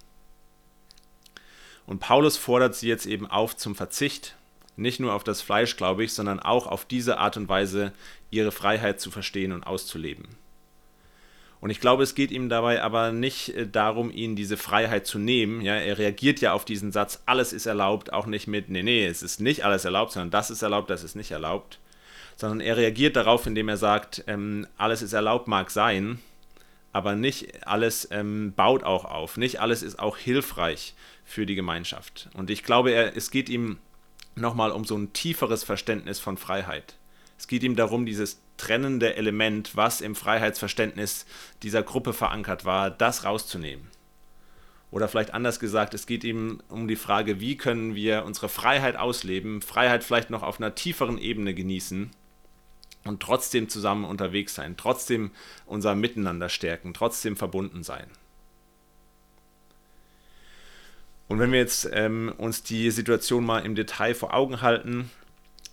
Und 1.87 1.99
Paulus 1.99 2.37
fordert 2.37 2.75
sie 2.75 2.89
jetzt 2.89 3.07
eben 3.07 3.27
auf 3.27 3.57
zum 3.57 3.75
Verzicht, 3.75 4.37
nicht 4.77 5.01
nur 5.01 5.15
auf 5.15 5.25
das 5.25 5.43
Fleisch, 5.43 5.77
glaube 5.77 6.05
ich, 6.05 6.13
sondern 6.13 6.41
auch 6.41 6.67
auf 6.67 6.85
diese 6.85 7.19
Art 7.19 7.37
und 7.37 7.49
Weise, 7.49 7.93
ihre 8.31 8.53
Freiheit 8.53 9.01
zu 9.01 9.11
verstehen 9.11 9.53
und 9.53 9.65
auszuleben. 9.65 10.27
Und 11.61 11.71
ich 11.71 11.79
glaube, 11.79 12.03
es 12.03 12.17
geht 12.17 12.33
ihm 12.33 12.49
dabei 12.49 12.83
aber 12.83 13.13
nicht 13.13 13.51
äh, 13.51 13.69
darum, 13.69 14.11
ihnen 14.11 14.35
diese 14.35 14.57
Freiheit 14.57 15.07
zu 15.07 15.21
nehmen. 15.21 15.61
Ja, 15.61 15.77
er 15.77 15.97
reagiert 15.97 16.41
ja 16.41 16.55
auf 16.55 16.65
diesen 16.65 16.91
Satz, 16.91 17.23
alles 17.25 17.53
ist 17.53 17.67
erlaubt, 17.67 18.13
auch 18.13 18.27
nicht 18.27 18.49
mit, 18.49 18.69
nee, 18.69 18.83
nee, 18.83 19.07
es 19.07 19.23
ist 19.23 19.41
nicht 19.41 19.65
alles 19.65 19.85
erlaubt, 19.85 20.11
sondern 20.11 20.31
das 20.31 20.51
ist 20.51 20.63
erlaubt, 20.63 20.91
das 20.91 21.05
ist 21.05 21.15
nicht 21.15 21.31
erlaubt. 21.31 21.79
Sondern 22.37 22.61
er 22.61 22.77
reagiert 22.77 23.15
darauf, 23.15 23.47
indem 23.47 23.69
er 23.69 23.77
sagt, 23.77 24.25
ähm, 24.27 24.67
alles 24.77 25.03
ist 25.03 25.13
erlaubt, 25.13 25.47
mag 25.47 25.71
sein, 25.71 26.19
aber 26.93 27.15
nicht 27.15 27.65
alles 27.65 28.09
ähm, 28.11 28.55
baut 28.57 28.83
auch 28.83 29.05
auf, 29.05 29.37
nicht 29.37 29.61
alles 29.61 29.85
ist 29.85 30.01
auch 30.01 30.17
hilfreich 30.17 30.95
für 31.25 31.47
die 31.47 31.55
Gemeinschaft. 31.55 32.29
Und 32.35 32.51
ich 32.51 32.63
glaube, 32.63 32.91
er, 32.91 33.17
es 33.17 33.31
geht 33.31 33.49
ihm 33.49 33.79
nochmal 34.35 34.71
um 34.71 34.85
so 34.85 34.97
ein 34.97 35.13
tieferes 35.13 35.65
Verständnis 35.65 36.21
von 36.21 36.37
Freiheit. 36.37 36.97
Es 37.39 37.47
geht 37.49 37.63
ihm 37.63 37.77
darum, 37.77 38.07
dieses 38.07 38.41
trennende 38.57 39.17
Element, 39.17 39.77
was 39.77 40.01
im 40.01 40.15
Freiheitsverständnis 40.15 41.27
dieser 41.63 41.83
Gruppe 41.83 42.13
verankert 42.13 42.65
war, 42.65 42.91
das 42.91 43.25
rauszunehmen. 43.25 43.89
Oder 44.93 45.09
vielleicht 45.09 45.33
anders 45.33 45.59
gesagt, 45.59 45.95
es 45.95 46.07
geht 46.07 46.23
ihm 46.23 46.63
um 46.69 46.87
die 46.87 46.97
Frage, 46.97 47.41
wie 47.41 47.57
können 47.57 47.95
wir 47.95 48.25
unsere 48.25 48.49
Freiheit 48.49 48.97
ausleben, 48.97 49.63
Freiheit 49.63 50.05
vielleicht 50.05 50.31
noch 50.31 50.43
auf 50.43 50.61
einer 50.61 50.75
tieferen 50.75 51.19
Ebene 51.19 51.55
genießen 51.55 52.11
und 53.05 53.21
trotzdem 53.21 53.69
zusammen 53.69 54.05
unterwegs 54.05 54.55
sein, 54.55 54.77
trotzdem 54.77 55.31
unser 55.67 55.95
Miteinander 55.95 56.49
stärken, 56.49 56.95
trotzdem 56.95 57.37
verbunden 57.37 57.83
sein. 57.83 58.07
Und 61.33 61.39
wenn 61.39 61.51
wir 61.51 61.61
jetzt 61.61 61.89
ähm, 61.95 62.31
uns 62.37 62.63
die 62.63 62.91
Situation 62.91 63.43
mal 63.43 63.61
im 63.61 63.75
Detail 63.75 64.15
vor 64.15 64.35
Augen 64.35 64.61
halten, 64.61 65.11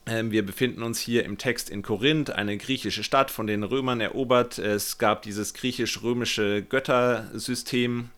ähm, 0.06 0.32
wir 0.32 0.46
befinden 0.46 0.84
uns 0.84 1.00
hier 1.00 1.26
im 1.26 1.38
Text 1.38 1.70
in 1.70 1.82
Korinth, 1.82 2.30
eine 2.30 2.56
griechische 2.56 3.04
Stadt 3.04 3.30
von 3.30 3.46
den 3.46 3.64
Römern 3.64 4.00
erobert. 4.00 4.58
Es 4.58 5.00
gab 5.00 5.22
dieses 5.22 5.54
griechisch-römische 5.54 6.64
Göttersystem. 6.64 8.10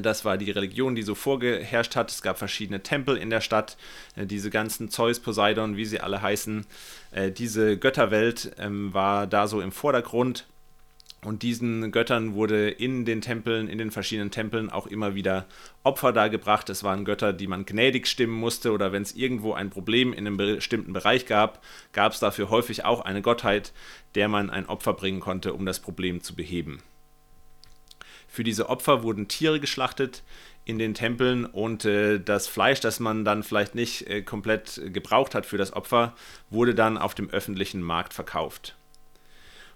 Das 0.00 0.24
war 0.24 0.38
die 0.38 0.50
Religion, 0.50 0.94
die 0.94 1.02
so 1.02 1.14
vorgeherrscht 1.14 1.94
hat. 1.94 2.10
Es 2.10 2.22
gab 2.22 2.38
verschiedene 2.38 2.82
Tempel 2.82 3.18
in 3.18 3.28
der 3.28 3.42
Stadt, 3.42 3.76
äh, 4.16 4.24
diese 4.24 4.48
ganzen 4.48 4.88
Zeus, 4.88 5.20
Poseidon, 5.20 5.76
wie 5.76 5.84
sie 5.84 6.00
alle 6.00 6.22
heißen. 6.22 6.64
Äh, 7.10 7.32
diese 7.32 7.76
Götterwelt 7.76 8.52
ähm, 8.56 8.94
war 8.94 9.26
da 9.26 9.46
so 9.46 9.60
im 9.60 9.72
Vordergrund. 9.72 10.46
Und 11.24 11.44
diesen 11.44 11.92
Göttern 11.92 12.34
wurde 12.34 12.68
in 12.68 13.04
den 13.04 13.20
Tempeln, 13.20 13.68
in 13.68 13.78
den 13.78 13.92
verschiedenen 13.92 14.32
Tempeln 14.32 14.70
auch 14.70 14.88
immer 14.88 15.14
wieder 15.14 15.46
Opfer 15.84 16.12
dargebracht. 16.12 16.68
Es 16.68 16.82
waren 16.82 17.04
Götter, 17.04 17.32
die 17.32 17.46
man 17.46 17.64
gnädig 17.64 18.08
stimmen 18.08 18.34
musste 18.34 18.72
oder 18.72 18.90
wenn 18.90 19.02
es 19.02 19.14
irgendwo 19.14 19.52
ein 19.52 19.70
Problem 19.70 20.12
in 20.12 20.26
einem 20.26 20.36
bestimmten 20.36 20.92
Bereich 20.92 21.26
gab, 21.26 21.62
gab 21.92 22.12
es 22.12 22.18
dafür 22.18 22.50
häufig 22.50 22.84
auch 22.84 23.02
eine 23.02 23.22
Gottheit, 23.22 23.72
der 24.16 24.26
man 24.26 24.50
ein 24.50 24.66
Opfer 24.66 24.94
bringen 24.94 25.20
konnte, 25.20 25.52
um 25.52 25.64
das 25.64 25.78
Problem 25.78 26.22
zu 26.22 26.34
beheben. 26.34 26.82
Für 28.26 28.42
diese 28.42 28.68
Opfer 28.68 29.04
wurden 29.04 29.28
Tiere 29.28 29.60
geschlachtet 29.60 30.24
in 30.64 30.80
den 30.80 30.94
Tempeln 30.94 31.44
und 31.44 31.84
äh, 31.84 32.18
das 32.18 32.48
Fleisch, 32.48 32.80
das 32.80 32.98
man 32.98 33.24
dann 33.24 33.44
vielleicht 33.44 33.76
nicht 33.76 34.08
äh, 34.08 34.22
komplett 34.22 34.80
gebraucht 34.86 35.36
hat 35.36 35.46
für 35.46 35.58
das 35.58 35.72
Opfer, 35.72 36.14
wurde 36.50 36.74
dann 36.74 36.98
auf 36.98 37.14
dem 37.14 37.30
öffentlichen 37.30 37.82
Markt 37.82 38.12
verkauft. 38.12 38.74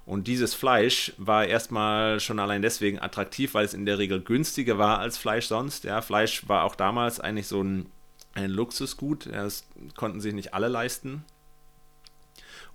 Und 0.07 0.29
dieses 0.29 0.55
Fleisch 0.55 1.13
war 1.19 1.47
erstmal 1.47 2.21
schon 2.21 2.39
allein 2.39 2.63
deswegen 2.63 3.01
attraktiv, 3.01 3.55
weil 3.55 3.65
es 3.65 3.75
in 3.75 3.87
der 3.87 3.99
Regel 3.99 4.21
günstiger 4.21 4.79
war 4.79 5.01
als 5.01 5.19
Fleisch 5.19 5.47
sonst. 5.47 5.83
Ja, 5.83 6.01
Fleisch 6.01 6.49
war 6.49 6.63
auch 6.63 6.77
damals 6.77 7.19
eigentlich 7.19 7.49
so 7.49 7.61
ein, 7.61 7.87
ein 8.33 8.51
Luxusgut. 8.51 9.27
Das 9.27 9.67
konnten 9.97 10.21
sich 10.21 10.33
nicht 10.33 10.55
alle 10.55 10.69
leisten. 10.69 11.25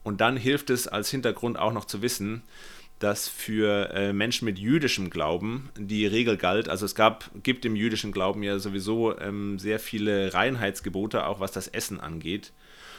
Und 0.03 0.19
dann 0.19 0.35
hilft 0.35 0.69
es 0.69 0.89
als 0.89 1.09
Hintergrund 1.09 1.57
auch 1.57 1.71
noch 1.71 1.85
zu 1.85 2.01
wissen, 2.01 2.43
dass 3.00 3.29
für 3.29 3.91
äh, 3.93 4.11
Menschen 4.11 4.45
mit 4.45 4.59
jüdischem 4.59 5.09
Glauben 5.09 5.69
die 5.77 6.05
Regel 6.05 6.35
galt. 6.35 6.67
Also 6.67 6.85
es 6.85 6.95
gab, 6.95 7.31
gibt 7.43 7.63
im 7.63 7.77
jüdischen 7.77 8.11
Glauben 8.11 8.43
ja 8.43 8.59
sowieso 8.59 9.17
ähm, 9.17 9.57
sehr 9.57 9.79
viele 9.79 10.33
Reinheitsgebote, 10.33 11.25
auch 11.25 11.39
was 11.39 11.53
das 11.53 11.69
Essen 11.69 12.00
angeht. 12.00 12.51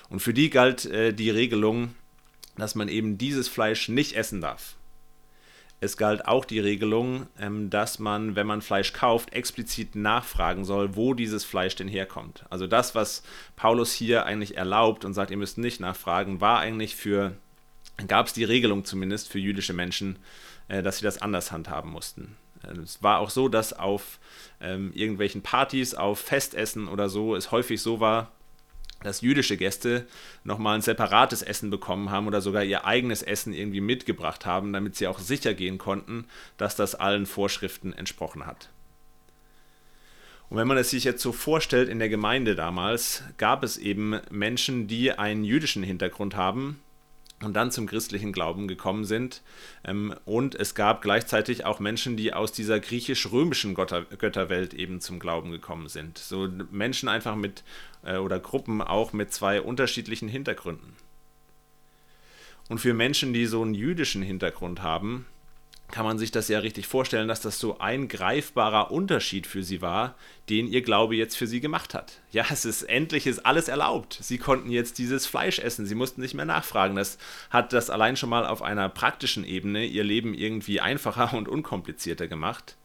Und 0.08 0.20
für 0.20 0.34
die 0.34 0.48
galt 0.48 0.86
äh, 0.86 1.12
die 1.12 1.30
Regelung, 1.30 1.94
dass 2.56 2.74
man 2.74 2.88
eben 2.88 3.18
dieses 3.18 3.48
Fleisch 3.48 3.88
nicht 3.88 4.14
essen 4.14 4.40
darf. 4.40 4.76
Es 5.80 5.96
galt 5.96 6.28
auch 6.28 6.44
die 6.44 6.60
Regelung, 6.60 7.26
ähm, 7.40 7.68
dass 7.68 7.98
man, 7.98 8.36
wenn 8.36 8.46
man 8.46 8.62
Fleisch 8.62 8.92
kauft, 8.92 9.32
explizit 9.32 9.96
nachfragen 9.96 10.64
soll, 10.64 10.94
wo 10.94 11.12
dieses 11.12 11.44
Fleisch 11.44 11.74
denn 11.74 11.88
herkommt. 11.88 12.44
Also 12.50 12.68
das, 12.68 12.94
was 12.94 13.24
Paulus 13.56 13.92
hier 13.92 14.24
eigentlich 14.24 14.56
erlaubt 14.56 15.04
und 15.04 15.12
sagt, 15.12 15.32
ihr 15.32 15.36
müsst 15.36 15.58
nicht 15.58 15.80
nachfragen, 15.80 16.40
war 16.40 16.60
eigentlich 16.60 16.94
für, 16.94 17.36
gab 18.06 18.28
es 18.28 18.32
die 18.32 18.44
Regelung 18.44 18.84
zumindest 18.84 19.28
für 19.28 19.40
jüdische 19.40 19.72
Menschen, 19.72 20.20
äh, 20.68 20.84
dass 20.84 20.98
sie 20.98 21.04
das 21.04 21.20
anders 21.20 21.50
handhaben 21.50 21.90
mussten. 21.90 22.36
Äh, 22.62 22.78
es 22.78 23.02
war 23.02 23.18
auch 23.18 23.30
so, 23.30 23.48
dass 23.48 23.72
auf 23.72 24.20
ähm, 24.60 24.92
irgendwelchen 24.94 25.42
Partys, 25.42 25.96
auf 25.96 26.20
Festessen 26.20 26.86
oder 26.86 27.08
so 27.08 27.34
es 27.34 27.50
häufig 27.50 27.82
so 27.82 27.98
war, 27.98 28.30
dass 29.02 29.20
jüdische 29.20 29.56
Gäste 29.56 30.06
nochmal 30.44 30.76
ein 30.76 30.82
separates 30.82 31.42
Essen 31.42 31.70
bekommen 31.70 32.10
haben 32.10 32.26
oder 32.26 32.40
sogar 32.40 32.64
ihr 32.64 32.84
eigenes 32.84 33.22
Essen 33.22 33.52
irgendwie 33.52 33.80
mitgebracht 33.80 34.46
haben, 34.46 34.72
damit 34.72 34.96
sie 34.96 35.06
auch 35.06 35.18
sicher 35.18 35.54
gehen 35.54 35.78
konnten, 35.78 36.26
dass 36.56 36.76
das 36.76 36.94
allen 36.94 37.26
Vorschriften 37.26 37.92
entsprochen 37.92 38.46
hat. 38.46 38.70
Und 40.48 40.58
wenn 40.58 40.68
man 40.68 40.76
es 40.76 40.90
sich 40.90 41.04
jetzt 41.04 41.22
so 41.22 41.32
vorstellt, 41.32 41.88
in 41.88 41.98
der 41.98 42.10
Gemeinde 42.10 42.54
damals 42.54 43.22
gab 43.38 43.62
es 43.62 43.78
eben 43.78 44.20
Menschen, 44.30 44.86
die 44.86 45.12
einen 45.12 45.44
jüdischen 45.44 45.82
Hintergrund 45.82 46.36
haben, 46.36 46.78
und 47.44 47.54
dann 47.54 47.70
zum 47.70 47.86
christlichen 47.86 48.32
Glauben 48.32 48.68
gekommen 48.68 49.04
sind. 49.04 49.42
Ähm, 49.84 50.14
und 50.24 50.54
es 50.54 50.74
gab 50.74 51.02
gleichzeitig 51.02 51.64
auch 51.64 51.80
Menschen, 51.80 52.16
die 52.16 52.32
aus 52.32 52.52
dieser 52.52 52.80
griechisch-römischen 52.80 53.74
Götterwelt 53.74 54.74
eben 54.74 55.00
zum 55.00 55.18
Glauben 55.18 55.50
gekommen 55.50 55.88
sind. 55.88 56.18
So 56.18 56.48
Menschen 56.70 57.08
einfach 57.08 57.36
mit, 57.36 57.64
äh, 58.04 58.16
oder 58.16 58.38
Gruppen 58.38 58.80
auch 58.82 59.12
mit 59.12 59.32
zwei 59.32 59.60
unterschiedlichen 59.60 60.28
Hintergründen. 60.28 60.96
Und 62.68 62.78
für 62.78 62.94
Menschen, 62.94 63.32
die 63.32 63.46
so 63.46 63.62
einen 63.62 63.74
jüdischen 63.74 64.22
Hintergrund 64.22 64.82
haben, 64.82 65.26
kann 65.92 66.06
man 66.06 66.18
sich 66.18 66.32
das 66.32 66.48
ja 66.48 66.58
richtig 66.58 66.88
vorstellen, 66.88 67.28
dass 67.28 67.42
das 67.42 67.60
so 67.60 67.78
ein 67.78 68.08
greifbarer 68.08 68.90
Unterschied 68.90 69.46
für 69.46 69.62
sie 69.62 69.82
war, 69.82 70.16
den 70.48 70.66
ihr 70.66 70.82
Glaube 70.82 71.14
jetzt 71.14 71.36
für 71.36 71.46
sie 71.46 71.60
gemacht 71.60 71.94
hat. 71.94 72.20
Ja, 72.32 72.46
es 72.50 72.64
ist 72.64 72.82
endlich 72.82 73.26
ist 73.26 73.46
alles 73.46 73.68
erlaubt. 73.68 74.18
Sie 74.20 74.38
konnten 74.38 74.70
jetzt 74.70 74.98
dieses 74.98 75.26
Fleisch 75.26 75.58
essen, 75.58 75.86
sie 75.86 75.94
mussten 75.94 76.22
nicht 76.22 76.34
mehr 76.34 76.46
nachfragen. 76.46 76.96
Das 76.96 77.18
hat 77.50 77.72
das 77.72 77.90
allein 77.90 78.16
schon 78.16 78.30
mal 78.30 78.46
auf 78.46 78.62
einer 78.62 78.88
praktischen 78.88 79.44
Ebene 79.44 79.84
ihr 79.84 80.02
Leben 80.02 80.34
irgendwie 80.34 80.80
einfacher 80.80 81.34
und 81.34 81.46
unkomplizierter 81.46 82.26
gemacht. 82.26 82.76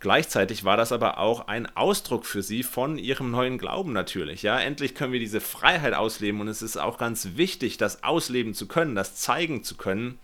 Gleichzeitig 0.00 0.64
war 0.64 0.76
das 0.76 0.92
aber 0.92 1.18
auch 1.18 1.46
ein 1.46 1.76
Ausdruck 1.76 2.26
für 2.26 2.42
sie 2.42 2.62
von 2.62 2.98
ihrem 2.98 3.30
neuen 3.30 3.58
Glauben 3.58 3.92
natürlich. 3.92 4.42
Ja, 4.42 4.58
endlich 4.58 4.94
können 4.94 5.12
wir 5.12 5.20
diese 5.20 5.40
Freiheit 5.40 5.94
ausleben 5.94 6.40
und 6.40 6.48
es 6.48 6.62
ist 6.62 6.78
auch 6.78 6.98
ganz 6.98 7.36
wichtig, 7.36 7.76
das 7.76 8.02
ausleben 8.02 8.54
zu 8.54 8.66
können, 8.66 8.94
das 8.94 9.14
zeigen 9.14 9.62
zu 9.62 9.76
können 9.76 10.18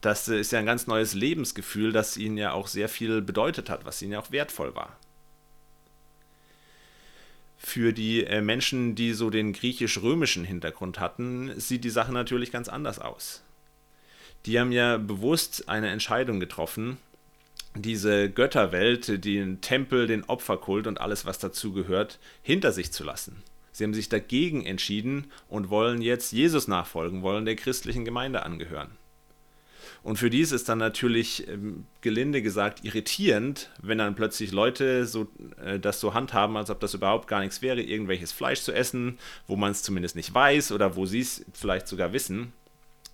das 0.00 0.28
ist 0.28 0.52
ja 0.52 0.58
ein 0.58 0.66
ganz 0.66 0.86
neues 0.86 1.14
Lebensgefühl, 1.14 1.92
das 1.92 2.16
ihnen 2.16 2.36
ja 2.36 2.52
auch 2.52 2.66
sehr 2.66 2.88
viel 2.88 3.22
bedeutet 3.22 3.70
hat, 3.70 3.84
was 3.84 4.02
ihnen 4.02 4.12
ja 4.12 4.20
auch 4.20 4.32
wertvoll 4.32 4.74
war. 4.74 4.96
Für 7.56 7.92
die 7.92 8.24
äh, 8.24 8.40
Menschen, 8.40 8.96
die 8.96 9.12
so 9.12 9.30
den 9.30 9.52
griechisch-römischen 9.52 10.44
Hintergrund 10.44 10.98
hatten, 10.98 11.52
sieht 11.60 11.84
die 11.84 11.90
Sache 11.90 12.12
natürlich 12.12 12.50
ganz 12.50 12.68
anders 12.68 12.98
aus. 12.98 13.44
Die 14.46 14.58
haben 14.58 14.72
ja 14.72 14.98
bewusst 14.98 15.68
eine 15.68 15.90
Entscheidung 15.90 16.40
getroffen, 16.40 16.98
diese 17.76 18.28
Götterwelt, 18.28 19.24
den 19.24 19.60
Tempel, 19.60 20.08
den 20.08 20.24
Opferkult 20.24 20.88
und 20.88 21.00
alles, 21.00 21.24
was 21.24 21.38
dazugehört, 21.38 22.18
hinter 22.42 22.72
sich 22.72 22.92
zu 22.92 23.04
lassen. 23.04 23.42
Sie 23.70 23.84
haben 23.84 23.94
sich 23.94 24.08
dagegen 24.08 24.66
entschieden 24.66 25.30
und 25.48 25.70
wollen 25.70 26.02
jetzt 26.02 26.32
Jesus 26.32 26.68
nachfolgen, 26.68 27.22
wollen 27.22 27.44
der 27.44 27.56
christlichen 27.56 28.04
Gemeinde 28.04 28.42
angehören. 28.42 28.90
Und 30.02 30.16
für 30.16 30.30
die 30.30 30.40
ist 30.40 30.50
es 30.50 30.64
dann 30.64 30.78
natürlich 30.78 31.46
ähm, 31.46 31.86
gelinde 32.00 32.42
gesagt 32.42 32.84
irritierend, 32.84 33.70
wenn 33.80 33.98
dann 33.98 34.16
plötzlich 34.16 34.50
Leute 34.50 35.06
so, 35.06 35.28
äh, 35.64 35.78
das 35.78 36.00
so 36.00 36.12
handhaben, 36.12 36.56
als 36.56 36.70
ob 36.70 36.80
das 36.80 36.94
überhaupt 36.94 37.28
gar 37.28 37.40
nichts 37.40 37.62
wäre, 37.62 37.80
irgendwelches 37.80 38.32
Fleisch 38.32 38.62
zu 38.62 38.72
essen, 38.72 39.18
wo 39.46 39.54
man 39.54 39.70
es 39.70 39.82
zumindest 39.82 40.16
nicht 40.16 40.34
weiß 40.34 40.72
oder 40.72 40.96
wo 40.96 41.06
sie 41.06 41.20
es 41.20 41.44
vielleicht 41.52 41.86
sogar 41.86 42.12
wissen, 42.12 42.52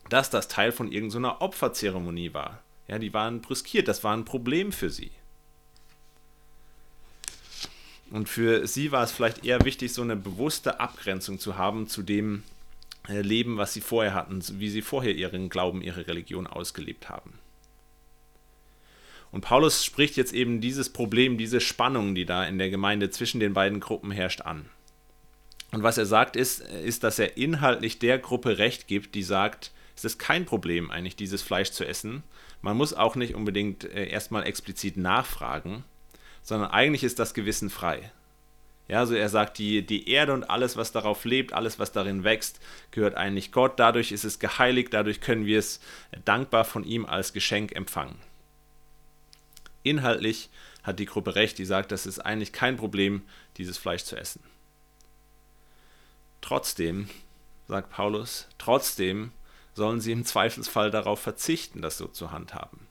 dass 0.09 0.31
das 0.31 0.49
Teil 0.49 0.73
von 0.73 0.91
irgendeiner 0.91 1.37
so 1.39 1.45
Opferzeremonie 1.45 2.33
war. 2.33 2.63
Ja, 2.87 2.99
die 2.99 3.13
waren 3.13 3.43
brüskiert, 3.43 3.87
das 3.87 4.03
war 4.03 4.17
ein 4.17 4.25
Problem 4.25 4.73
für 4.73 4.89
sie. 4.89 5.11
Und 8.11 8.31
für 8.31 8.67
sie 8.67 8.91
war 8.93 9.05
es 9.05 9.13
vielleicht 9.13 9.45
eher 9.45 9.63
wichtig, 9.67 9.93
so 9.93 10.01
eine 10.01 10.17
bewusste 10.17 10.81
Abgrenzung 10.81 11.39
zu 11.39 11.59
haben 11.59 11.87
zu 11.87 12.03
dem, 12.03 12.43
leben, 13.09 13.57
was 13.57 13.73
sie 13.73 13.81
vorher 13.81 14.15
hatten, 14.15 14.43
wie 14.61 14.69
sie 14.69 14.83
vorher 14.83 15.15
ihren 15.15 15.49
Glauben, 15.49 15.83
ihre 15.83 16.07
Religion 16.07 16.47
ausgelebt 16.47 17.09
haben. 17.09 17.39
Und 19.31 19.43
Paulus 19.43 19.85
spricht 19.85 20.17
jetzt 20.17 20.33
eben 20.33 20.61
dieses 20.61 20.91
Problem, 20.91 21.37
diese 21.37 21.61
Spannung, 21.61 22.15
die 22.15 22.25
da 22.25 22.45
in 22.45 22.59
der 22.59 22.71
Gemeinde 22.71 23.11
zwischen 23.11 23.41
den 23.41 23.53
beiden 23.53 23.81
Gruppen 23.81 24.11
herrscht, 24.11 24.41
an. 24.43 24.67
Und 25.71 25.83
was 25.83 25.99
er 25.99 26.07
sagt 26.07 26.35
ist, 26.35 26.61
ist, 26.61 27.05
dass 27.05 27.19
er 27.19 27.37
inhaltlich 27.37 27.99
der 27.99 28.19
Gruppe 28.19 28.57
Recht 28.57 28.87
gibt, 28.87 29.15
die 29.15 29.23
sagt, 29.23 29.73
es 29.95 30.05
ist 30.05 30.19
kein 30.19 30.47
Problem 30.47 30.91
eigentlich, 30.91 31.17
dieses 31.17 31.43
Fleisch 31.43 31.73
zu 31.73 31.85
essen. 31.85 32.23
Man 32.63 32.77
muss 32.77 32.95
auch 32.95 33.17
nicht 33.17 33.35
unbedingt 33.35 33.85
äh, 33.85 34.09
erstmal 34.09 34.47
explizit 34.47 34.97
nachfragen, 34.97 35.85
sondern 36.43 36.71
eigentlich 36.71 37.05
ist 37.05 37.19
das 37.19 37.35
Gewissen 37.35 37.69
frei. 37.69 38.11
Ja, 38.89 39.01
also 39.01 39.15
er 39.15 39.29
sagt, 39.29 39.59
die, 39.59 39.85
die 39.85 40.09
Erde 40.09 40.33
und 40.33 40.49
alles, 40.49 40.79
was 40.79 40.93
darauf 40.93 41.27
lebt, 41.27 41.53
alles, 41.53 41.79
was 41.79 41.93
darin 41.93 42.25
wächst, 42.25 42.59
gehört 42.91 43.17
eigentlich 43.17 43.53
Gott. 43.53 43.79
Dadurch 43.79 44.13
ist 44.13 44.25
es 44.25 44.39
geheiligt, 44.39 44.95
dadurch 44.95 45.21
können 45.21 45.45
wir 45.45 45.59
es 45.59 45.81
dankbar 46.25 46.65
von 46.65 46.85
ihm 46.85 47.05
als 47.05 47.35
Geschenk 47.35 47.77
empfangen. 47.77 48.17
Inhaltlich 49.83 50.49
hat 50.83 50.99
die 50.99 51.07
Gruppe 51.07 51.35
recht, 51.35 51.59
die 51.59 51.67
sagt, 51.67 51.93
das 51.93 52.07
ist 52.07 52.21
eigentlich 52.21 52.53
kein 52.53 52.79
Problem, 52.79 53.23
dieses 53.59 53.77
Fleisch 53.77 54.05
zu 54.05 54.17
essen. 54.17 54.43
Trotzdem, 56.41 57.11
sagt 57.67 57.91
Paulus, 57.91 58.49
trotzdem 58.57 59.33
sollen 59.75 60.01
sie 60.01 60.13
im 60.13 60.25
Zweifelsfall 60.25 60.91
darauf 60.91 61.21
verzichten, 61.21 61.83
das 61.83 61.99
so 61.99 62.07
zu 62.07 62.33
handhaben. 62.33 62.87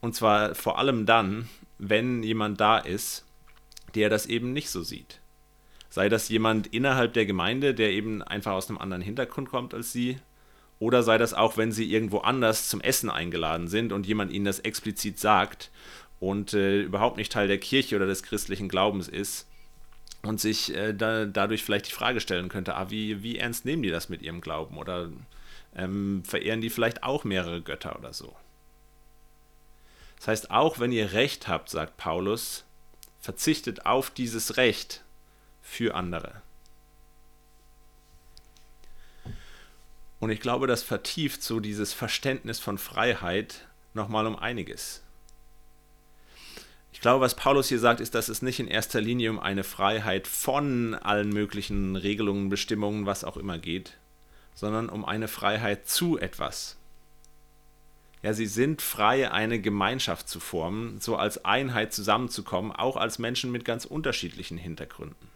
Und 0.00 0.14
zwar 0.14 0.54
vor 0.54 0.78
allem 0.78 1.04
dann, 1.04 1.48
wenn 1.78 2.22
jemand 2.22 2.60
da 2.60 2.78
ist, 2.78 3.23
der 3.94 4.08
das 4.08 4.26
eben 4.26 4.52
nicht 4.52 4.70
so 4.70 4.82
sieht. 4.82 5.20
Sei 5.90 6.08
das 6.08 6.28
jemand 6.28 6.66
innerhalb 6.68 7.12
der 7.14 7.26
Gemeinde, 7.26 7.74
der 7.74 7.90
eben 7.90 8.22
einfach 8.22 8.52
aus 8.52 8.68
einem 8.68 8.78
anderen 8.78 9.02
Hintergrund 9.02 9.48
kommt 9.48 9.74
als 9.74 9.92
sie, 9.92 10.18
oder 10.80 11.02
sei 11.02 11.18
das 11.18 11.34
auch, 11.34 11.56
wenn 11.56 11.72
sie 11.72 11.90
irgendwo 11.90 12.18
anders 12.18 12.68
zum 12.68 12.80
Essen 12.80 13.08
eingeladen 13.08 13.68
sind 13.68 13.92
und 13.92 14.06
jemand 14.06 14.32
ihnen 14.32 14.44
das 14.44 14.58
explizit 14.60 15.18
sagt 15.18 15.70
und 16.20 16.52
äh, 16.52 16.82
überhaupt 16.82 17.16
nicht 17.16 17.32
Teil 17.32 17.48
der 17.48 17.58
Kirche 17.58 17.96
oder 17.96 18.06
des 18.06 18.22
christlichen 18.22 18.68
Glaubens 18.68 19.08
ist 19.08 19.46
und 20.22 20.40
sich 20.40 20.74
äh, 20.74 20.92
da, 20.92 21.26
dadurch 21.26 21.62
vielleicht 21.62 21.88
die 21.88 21.92
Frage 21.92 22.20
stellen 22.20 22.48
könnte, 22.48 22.74
ah, 22.76 22.90
wie, 22.90 23.22
wie 23.22 23.38
ernst 23.38 23.64
nehmen 23.64 23.82
die 23.82 23.90
das 23.90 24.08
mit 24.08 24.22
ihrem 24.22 24.40
Glauben 24.40 24.78
oder 24.78 25.10
ähm, 25.76 26.22
verehren 26.24 26.60
die 26.60 26.70
vielleicht 26.70 27.02
auch 27.02 27.24
mehrere 27.24 27.62
Götter 27.62 27.96
oder 27.98 28.12
so. 28.12 28.34
Das 30.16 30.28
heißt, 30.28 30.50
auch 30.50 30.78
wenn 30.78 30.92
ihr 30.92 31.12
Recht 31.12 31.48
habt, 31.48 31.68
sagt 31.68 31.96
Paulus, 31.96 32.63
verzichtet 33.24 33.86
auf 33.86 34.10
dieses 34.10 34.58
Recht 34.58 35.02
für 35.62 35.94
andere. 35.94 36.42
Und 40.20 40.28
ich 40.28 40.40
glaube, 40.40 40.66
das 40.66 40.82
vertieft 40.82 41.42
so 41.42 41.58
dieses 41.58 41.94
Verständnis 41.94 42.58
von 42.60 42.76
Freiheit 42.76 43.66
nochmal 43.94 44.26
um 44.26 44.36
einiges. 44.36 45.02
Ich 46.92 47.00
glaube, 47.00 47.24
was 47.24 47.34
Paulus 47.34 47.70
hier 47.70 47.78
sagt, 47.78 48.00
ist, 48.00 48.14
dass 48.14 48.28
es 48.28 48.42
nicht 48.42 48.60
in 48.60 48.68
erster 48.68 49.00
Linie 49.00 49.30
um 49.30 49.40
eine 49.40 49.64
Freiheit 49.64 50.26
von 50.26 50.94
allen 50.94 51.30
möglichen 51.30 51.96
Regelungen, 51.96 52.50
Bestimmungen, 52.50 53.06
was 53.06 53.24
auch 53.24 53.38
immer 53.38 53.56
geht, 53.56 53.96
sondern 54.54 54.90
um 54.90 55.02
eine 55.02 55.28
Freiheit 55.28 55.88
zu 55.88 56.18
etwas. 56.18 56.76
Ja, 58.24 58.32
sie 58.32 58.46
sind 58.46 58.80
frei, 58.80 59.30
eine 59.30 59.60
Gemeinschaft 59.60 60.30
zu 60.30 60.40
formen, 60.40 60.98
so 60.98 61.16
als 61.16 61.44
Einheit 61.44 61.92
zusammenzukommen, 61.92 62.72
auch 62.72 62.96
als 62.96 63.18
Menschen 63.18 63.52
mit 63.52 63.66
ganz 63.66 63.84
unterschiedlichen 63.84 64.56
Hintergründen. 64.56 65.28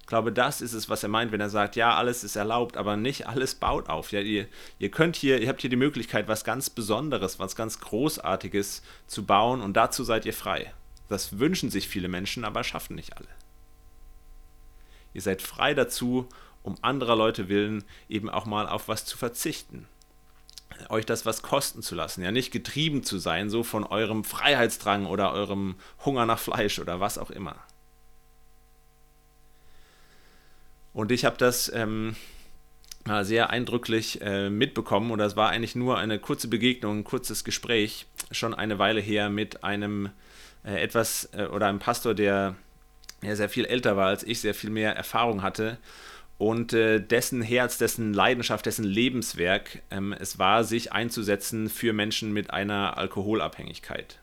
Ich 0.00 0.08
glaube, 0.08 0.30
das 0.30 0.60
ist 0.60 0.74
es, 0.74 0.90
was 0.90 1.02
er 1.02 1.08
meint, 1.08 1.32
wenn 1.32 1.40
er 1.40 1.48
sagt, 1.48 1.74
ja, 1.74 1.96
alles 1.96 2.22
ist 2.22 2.36
erlaubt, 2.36 2.76
aber 2.76 2.98
nicht 2.98 3.26
alles 3.26 3.54
baut 3.54 3.88
auf. 3.88 4.12
Ja, 4.12 4.20
ihr, 4.20 4.46
ihr 4.78 4.90
könnt 4.90 5.16
hier, 5.16 5.40
ihr 5.40 5.48
habt 5.48 5.62
hier 5.62 5.70
die 5.70 5.76
Möglichkeit, 5.76 6.28
was 6.28 6.44
ganz 6.44 6.68
Besonderes, 6.68 7.38
was 7.38 7.56
ganz 7.56 7.80
Großartiges 7.80 8.82
zu 9.06 9.24
bauen 9.24 9.62
und 9.62 9.72
dazu 9.72 10.04
seid 10.04 10.26
ihr 10.26 10.34
frei. 10.34 10.74
Das 11.08 11.38
wünschen 11.38 11.70
sich 11.70 11.88
viele 11.88 12.08
Menschen, 12.08 12.44
aber 12.44 12.62
schaffen 12.62 12.94
nicht 12.94 13.16
alle. 13.16 13.28
Ihr 15.14 15.22
seid 15.22 15.40
frei 15.40 15.72
dazu, 15.72 16.28
um 16.62 16.76
anderer 16.82 17.16
Leute 17.16 17.48
willen 17.48 17.84
eben 18.06 18.28
auch 18.28 18.44
mal 18.44 18.68
auf 18.68 18.86
was 18.88 19.06
zu 19.06 19.16
verzichten. 19.16 19.88
Euch 20.88 21.06
das 21.06 21.26
was 21.26 21.42
kosten 21.42 21.82
zu 21.82 21.94
lassen, 21.94 22.22
ja 22.22 22.32
nicht 22.32 22.50
getrieben 22.50 23.02
zu 23.02 23.18
sein, 23.18 23.50
so 23.50 23.62
von 23.62 23.84
eurem 23.84 24.24
Freiheitsdrang 24.24 25.06
oder 25.06 25.32
eurem 25.32 25.76
Hunger 26.04 26.26
nach 26.26 26.38
Fleisch 26.38 26.78
oder 26.78 27.00
was 27.00 27.18
auch 27.18 27.30
immer. 27.30 27.56
Und 30.92 31.12
ich 31.12 31.24
habe 31.24 31.36
das 31.36 31.70
ähm, 31.74 32.16
sehr 33.22 33.50
eindrücklich 33.50 34.20
äh, 34.22 34.48
mitbekommen 34.50 35.10
und 35.10 35.18
das 35.18 35.36
war 35.36 35.50
eigentlich 35.50 35.74
nur 35.74 35.98
eine 35.98 36.18
kurze 36.18 36.48
Begegnung, 36.48 37.00
ein 37.00 37.04
kurzes 37.04 37.44
Gespräch, 37.44 38.06
schon 38.30 38.54
eine 38.54 38.78
Weile 38.78 39.00
her 39.00 39.28
mit 39.28 39.62
einem 39.62 40.10
äh, 40.64 40.82
etwas 40.82 41.28
äh, 41.32 41.46
oder 41.46 41.66
einem 41.66 41.78
Pastor, 41.78 42.14
der 42.14 42.56
ja, 43.22 43.36
sehr 43.36 43.48
viel 43.48 43.64
älter 43.64 43.96
war 43.96 44.06
als 44.06 44.22
ich, 44.22 44.40
sehr 44.40 44.54
viel 44.54 44.70
mehr 44.70 44.96
Erfahrung 44.96 45.42
hatte 45.42 45.78
und 46.38 46.72
äh, 46.72 47.00
dessen 47.00 47.40
Herz, 47.42 47.78
dessen 47.78 48.12
Leidenschaft, 48.12 48.66
dessen 48.66 48.84
Lebenswerk 48.84 49.82
ähm, 49.90 50.12
es 50.12 50.38
war, 50.38 50.64
sich 50.64 50.92
einzusetzen 50.92 51.68
für 51.68 51.92
Menschen 51.92 52.32
mit 52.32 52.50
einer 52.50 52.98
Alkoholabhängigkeit. 52.98 54.18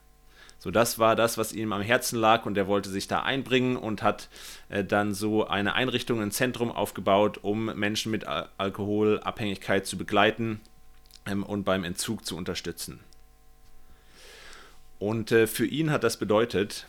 So, 0.60 0.72
das 0.72 0.98
war 0.98 1.18
das, 1.18 1.38
was 1.38 1.52
ihm 1.52 1.74
am 1.74 1.82
Herzen 1.82 2.18
lag 2.18 2.46
und 2.46 2.58
er 2.58 2.68
wollte 2.68 2.90
sich 2.90 3.08
da 3.08 3.24
einbringen 3.24 3.76
und 3.76 4.02
hat 4.02 4.30
äh, 4.70 4.84
dann 4.84 5.14
so 5.14 5.46
eine 5.46 5.74
Einrichtung, 5.74 6.22
ein 6.22 6.32
Zentrum 6.32 6.72
aufgebaut, 6.72 7.40
um 7.42 7.66
Menschen 7.66 8.12
mit 8.12 8.26
Al 8.26 8.48
Alkoholabhängigkeit 8.58 9.86
zu 9.86 9.98
begleiten 9.98 10.62
ähm, 11.26 11.44
und 11.44 11.64
beim 11.64 11.84
Entzug 11.84 12.26
zu 12.26 12.38
unterstützen. 12.38 13.02
Und 15.00 15.34
äh, 15.34 15.48
für 15.48 15.66
ihn 15.66 15.92
hat 15.92 16.06
das 16.06 16.16
bedeutet, 16.16 16.86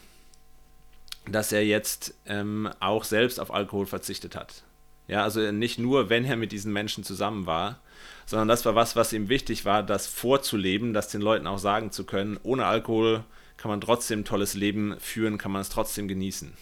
dass 1.26 1.50
er 1.50 1.64
jetzt 1.64 2.14
ähm, 2.26 2.70
auch 2.78 3.02
selbst 3.02 3.40
auf 3.40 3.52
Alkohol 3.52 3.86
verzichtet 3.86 4.36
hat. 4.36 4.62
Ja, 5.06 5.22
also 5.22 5.52
nicht 5.52 5.78
nur, 5.78 6.08
wenn 6.08 6.24
er 6.24 6.36
mit 6.36 6.52
diesen 6.52 6.72
Menschen 6.72 7.04
zusammen 7.04 7.46
war, 7.46 7.80
sondern 8.26 8.48
das 8.48 8.64
war 8.64 8.74
was, 8.74 8.96
was 8.96 9.12
ihm 9.12 9.28
wichtig 9.28 9.64
war, 9.64 9.82
das 9.82 10.06
vorzuleben, 10.06 10.94
das 10.94 11.08
den 11.08 11.20
Leuten 11.20 11.46
auch 11.46 11.58
sagen 11.58 11.90
zu 11.90 12.04
können, 12.04 12.38
ohne 12.42 12.64
Alkohol 12.64 13.24
kann 13.56 13.70
man 13.70 13.80
trotzdem 13.80 14.20
ein 14.20 14.24
tolles 14.24 14.54
Leben 14.54 14.96
führen, 14.98 15.38
kann 15.38 15.52
man 15.52 15.60
es 15.60 15.68
trotzdem 15.68 16.08
genießen. 16.08 16.52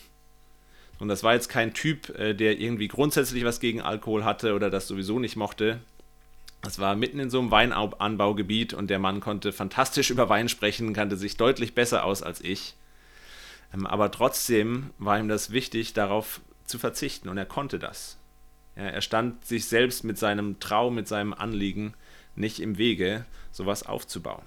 Und 0.99 1.09
das 1.09 1.23
war 1.23 1.35
jetzt 1.35 1.49
kein 1.49 1.75
Typ, 1.75 2.11
äh, 2.11 2.35
der 2.35 2.61
irgendwie 2.61 2.89
grundsätzlich 2.89 3.45
was 3.45 3.61
gegen 3.61 3.81
Alkohol 3.81 4.25
hatte 4.25 4.55
oder 4.55 4.71
das 4.71 4.87
sowieso 4.87 5.19
nicht 5.19 5.37
mochte. 5.37 5.81
Das 6.63 6.79
war 6.79 6.95
mitten 6.95 7.19
in 7.19 7.29
so 7.29 7.41
einem 7.41 7.51
Weinanbaugebiet 7.51 8.73
und 8.73 8.89
der 8.89 9.01
Mann 9.01 9.19
konnte 9.21 9.53
fantastisch 9.53 10.11
über 10.11 10.29
Wein 10.29 10.49
sprechen, 10.49 10.93
kannte 10.93 11.17
sich 11.17 11.37
deutlich 11.37 11.75
besser 11.75 12.05
aus 12.05 12.23
als 12.23 12.41
ich. 12.41 12.75
Ähm, 13.75 13.87
aber 13.87 14.11
trotzdem 14.13 14.91
war 14.99 15.19
ihm 15.19 15.29
das 15.29 15.51
wichtig, 15.51 15.93
darauf 15.93 16.41
zu 16.67 16.79
verzichten 16.79 17.29
und 17.29 17.37
er 17.37 17.47
konnte 17.47 17.81
das. 17.81 18.19
Er 18.75 19.01
stand 19.03 19.45
sich 19.45 19.67
selbst 19.67 20.05
mit 20.05 20.19
seinem 20.19 20.59
Traum, 20.61 20.95
mit 20.95 21.09
seinem 21.09 21.33
Anliegen 21.33 21.95
nicht 22.35 22.61
im 22.61 22.79
Wege, 22.79 23.27
sowas 23.51 23.85
aufzubauen. 23.85 24.43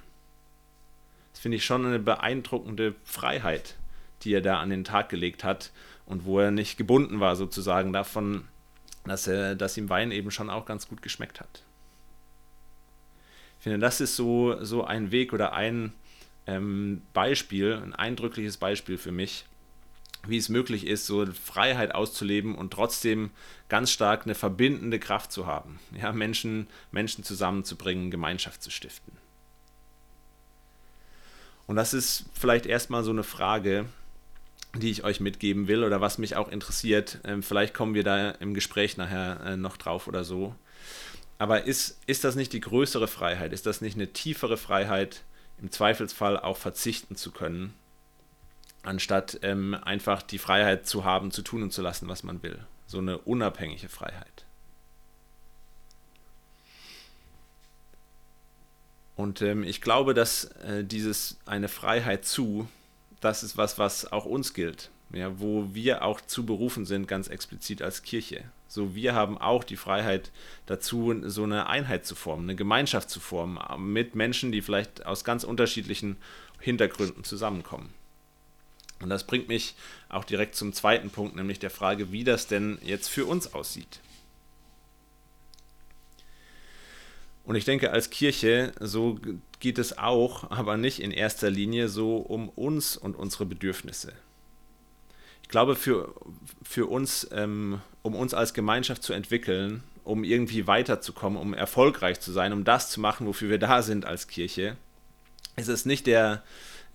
Das 1.31 1.39
finde 1.41 1.57
ich 1.57 1.65
schon 1.65 1.85
eine 1.85 1.99
beeindruckende 1.99 2.95
Freiheit, 3.03 3.75
die 4.23 4.33
er 4.33 4.41
da 4.41 4.59
an 4.59 4.69
den 4.69 4.83
Tag 4.83 5.09
gelegt 5.09 5.43
hat 5.43 5.71
und 6.05 6.25
wo 6.25 6.39
er 6.39 6.51
nicht 6.51 6.77
gebunden 6.77 7.19
war 7.19 7.35
sozusagen 7.35 7.93
davon, 7.93 8.47
dass, 9.05 9.27
er, 9.27 9.55
dass 9.55 9.77
ihm 9.77 9.89
Wein 9.89 10.11
eben 10.11 10.31
schon 10.31 10.49
auch 10.49 10.65
ganz 10.65 10.87
gut 10.87 11.01
geschmeckt 11.01 11.39
hat. 11.39 11.63
Ich 13.57 13.63
finde, 13.63 13.79
das 13.79 14.01
ist 14.01 14.15
so, 14.15 14.63
so 14.63 14.83
ein 14.83 15.11
Weg 15.11 15.33
oder 15.33 15.53
ein 15.53 15.93
ähm, 16.47 17.01
Beispiel, 17.13 17.73
ein 17.73 17.93
eindrückliches 17.93 18.57
Beispiel 18.57 18.97
für 18.97 19.11
mich, 19.11 19.45
wie 20.27 20.37
es 20.37 20.49
möglich 20.49 20.87
ist, 20.87 21.05
so 21.05 21.25
Freiheit 21.25 21.93
auszuleben 21.93 22.55
und 22.55 22.71
trotzdem 22.71 23.31
ganz 23.69 23.91
stark 23.91 24.23
eine 24.23 24.35
verbindende 24.35 24.99
Kraft 24.99 25.31
zu 25.31 25.45
haben, 25.45 25.79
ja, 25.99 26.11
Menschen, 26.11 26.67
Menschen 26.91 27.23
zusammenzubringen, 27.23 28.11
Gemeinschaft 28.11 28.61
zu 28.61 28.69
stiften. 28.69 29.13
Und 31.67 31.75
das 31.75 31.93
ist 31.93 32.25
vielleicht 32.33 32.65
erstmal 32.65 33.03
so 33.03 33.11
eine 33.11 33.23
Frage, 33.23 33.85
die 34.75 34.91
ich 34.91 35.03
euch 35.03 35.19
mitgeben 35.19 35.67
will 35.67 35.83
oder 35.83 36.01
was 36.01 36.17
mich 36.17 36.35
auch 36.35 36.49
interessiert. 36.49 37.19
Ähm, 37.23 37.41
vielleicht 37.41 37.73
kommen 37.73 37.93
wir 37.93 38.03
da 38.03 38.31
im 38.31 38.53
Gespräch 38.53 38.97
nachher 38.97 39.39
äh, 39.45 39.57
noch 39.57 39.77
drauf 39.77 40.07
oder 40.07 40.23
so. 40.23 40.53
Aber 41.37 41.63
ist, 41.63 41.99
ist 42.05 42.23
das 42.23 42.35
nicht 42.35 42.53
die 42.53 42.61
größere 42.61 43.07
Freiheit? 43.07 43.51
Ist 43.51 43.65
das 43.65 43.81
nicht 43.81 43.95
eine 43.95 44.13
tiefere 44.13 44.57
Freiheit, 44.57 45.23
im 45.61 45.71
Zweifelsfall 45.71 46.39
auch 46.39 46.57
verzichten 46.57 47.15
zu 47.15 47.31
können, 47.31 47.73
anstatt 48.85 49.39
ähm, 49.41 49.75
einfach 49.83 50.21
die 50.21 50.37
Freiheit 50.37 50.87
zu 50.87 51.03
haben, 51.03 51.31
zu 51.31 51.41
tun 51.41 51.63
und 51.63 51.71
zu 51.71 51.81
lassen, 51.81 52.07
was 52.07 52.23
man 52.23 52.43
will? 52.43 52.59
So 52.87 52.99
eine 52.99 53.17
unabhängige 53.17 53.89
Freiheit. 53.89 54.45
Und 59.15 59.41
ähm, 59.41 59.63
ich 59.63 59.81
glaube, 59.81 60.13
dass 60.13 60.45
äh, 60.63 60.83
dieses 60.83 61.37
eine 61.45 61.67
Freiheit 61.67 62.25
zu, 62.25 62.67
das 63.21 63.43
ist 63.43 63.57
was, 63.57 63.79
was 63.79 64.11
auch 64.11 64.25
uns 64.25 64.53
gilt. 64.53 64.89
Ja, 65.11 65.39
wo 65.39 65.73
wir 65.73 66.03
auch 66.03 66.19
zu 66.19 66.45
berufen 66.45 66.85
sind, 66.85 67.07
ganz 67.07 67.27
explizit 67.27 67.81
als 67.81 68.01
Kirche. 68.01 68.43
So, 68.67 68.95
wir 68.95 69.13
haben 69.13 69.37
auch 69.37 69.63
die 69.63 69.77
Freiheit 69.77 70.31
dazu, 70.65 71.15
so 71.29 71.43
eine 71.43 71.67
Einheit 71.67 72.05
zu 72.05 72.15
formen, 72.15 72.43
eine 72.43 72.55
Gemeinschaft 72.55 73.09
zu 73.09 73.19
formen, 73.19 73.59
mit 73.77 74.15
Menschen, 74.15 74.51
die 74.51 74.61
vielleicht 74.61 75.05
aus 75.05 75.23
ganz 75.23 75.43
unterschiedlichen 75.43 76.17
Hintergründen 76.59 77.23
zusammenkommen. 77.23 77.93
Und 79.05 79.09
das 79.09 79.27
bringt 79.27 79.49
mich 79.49 79.75
auch 80.09 80.23
direkt 80.23 80.55
zum 80.55 80.73
zweiten 80.73 81.11
Punkt, 81.11 81.35
nämlich 81.35 81.59
der 81.59 81.69
Frage, 81.69 82.11
wie 82.11 82.23
das 82.23 82.47
denn 82.47 82.79
jetzt 82.81 83.07
für 83.07 83.25
uns 83.27 83.53
aussieht. 83.53 83.99
Und 87.43 87.55
ich 87.55 87.65
denke, 87.65 87.91
als 87.91 88.09
Kirche, 88.09 88.71
so 88.79 89.19
geht 89.59 89.77
es 89.77 89.99
auch, 89.99 90.49
aber 90.49 90.75
nicht 90.75 90.99
in 90.99 91.11
erster 91.11 91.51
Linie 91.51 91.87
so 91.87 92.17
um 92.17 92.49
uns 92.49 92.97
und 92.97 93.15
unsere 93.15 93.45
Bedürfnisse. 93.45 94.11
Ich 95.43 95.49
glaube, 95.49 95.75
für, 95.75 96.15
für 96.63 96.87
uns, 96.87 97.27
ähm, 97.31 97.81
um 98.01 98.15
uns 98.15 98.33
als 98.33 98.55
Gemeinschaft 98.55 99.03
zu 99.03 99.13
entwickeln, 99.13 99.83
um 100.03 100.23
irgendwie 100.23 100.65
weiterzukommen, 100.65 101.37
um 101.37 101.53
erfolgreich 101.53 102.19
zu 102.19 102.31
sein, 102.31 102.53
um 102.53 102.63
das 102.63 102.89
zu 102.89 102.99
machen, 102.99 103.27
wofür 103.27 103.51
wir 103.51 103.59
da 103.59 103.83
sind 103.83 104.03
als 104.03 104.27
Kirche, 104.27 104.77
ist 105.57 105.69
es 105.69 105.85
nicht 105.85 106.07
der, 106.07 106.41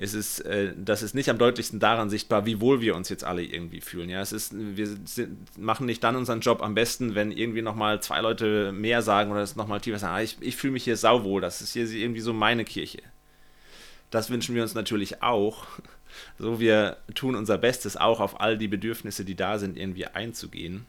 ist 0.00 0.14
es, 0.14 0.40
äh, 0.40 0.72
das 0.78 1.02
ist 1.02 1.14
nicht 1.14 1.28
am 1.28 1.36
deutlichsten 1.36 1.78
daran 1.78 2.08
sichtbar, 2.08 2.46
wie 2.46 2.58
wohl 2.58 2.80
wir 2.80 2.96
uns 2.96 3.10
jetzt 3.10 3.22
alle 3.22 3.42
irgendwie 3.42 3.82
fühlen. 3.82 4.08
Ja, 4.08 4.22
es 4.22 4.32
ist, 4.32 4.54
wir 4.56 4.86
sind, 4.86 5.58
machen 5.58 5.84
nicht 5.84 6.02
dann 6.02 6.16
unseren 6.16 6.40
Job 6.40 6.62
am 6.62 6.74
besten, 6.74 7.14
wenn 7.14 7.30
irgendwie 7.30 7.60
nochmal 7.60 8.00
zwei 8.00 8.22
Leute 8.22 8.72
mehr 8.72 9.02
sagen 9.02 9.30
oder 9.30 9.42
es 9.42 9.56
nochmal 9.56 9.82
tiefer 9.82 9.98
sagen, 9.98 10.14
ah, 10.14 10.22
ich, 10.22 10.38
ich 10.40 10.56
fühle 10.56 10.72
mich 10.72 10.84
hier 10.84 10.96
sauwohl, 10.96 11.42
das 11.42 11.60
ist 11.60 11.74
hier 11.74 11.86
irgendwie 11.86 12.22
so 12.22 12.32
meine 12.32 12.64
Kirche. 12.64 13.02
Das 14.10 14.30
wünschen 14.30 14.54
wir 14.54 14.62
uns 14.62 14.74
natürlich 14.74 15.22
auch. 15.22 15.66
So, 16.38 16.58
wir 16.58 16.96
tun 17.14 17.36
unser 17.36 17.58
Bestes 17.58 17.98
auch 17.98 18.20
auf 18.20 18.40
all 18.40 18.56
die 18.56 18.68
Bedürfnisse, 18.68 19.26
die 19.26 19.36
da 19.36 19.58
sind, 19.58 19.76
irgendwie 19.76 20.06
einzugehen. 20.06 20.86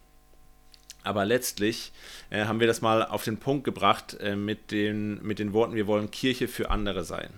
Aber 1.03 1.25
letztlich 1.25 1.91
äh, 2.29 2.45
haben 2.45 2.61
wir 2.61 2.67
das 2.67 2.81
mal 2.81 3.05
auf 3.05 3.25
den 3.25 3.37
Punkt 3.37 3.65
gebracht 3.65 4.17
äh, 4.21 4.37
mit, 4.37 4.71
den, 4.71 5.21
mit 5.21 5.37
den 5.37 5.51
Worten, 5.51 5.75
wir 5.75 5.85
wollen 5.85 6.11
Kirche 6.11 6.47
für 6.47 6.71
andere 6.71 7.03
sein. 7.03 7.29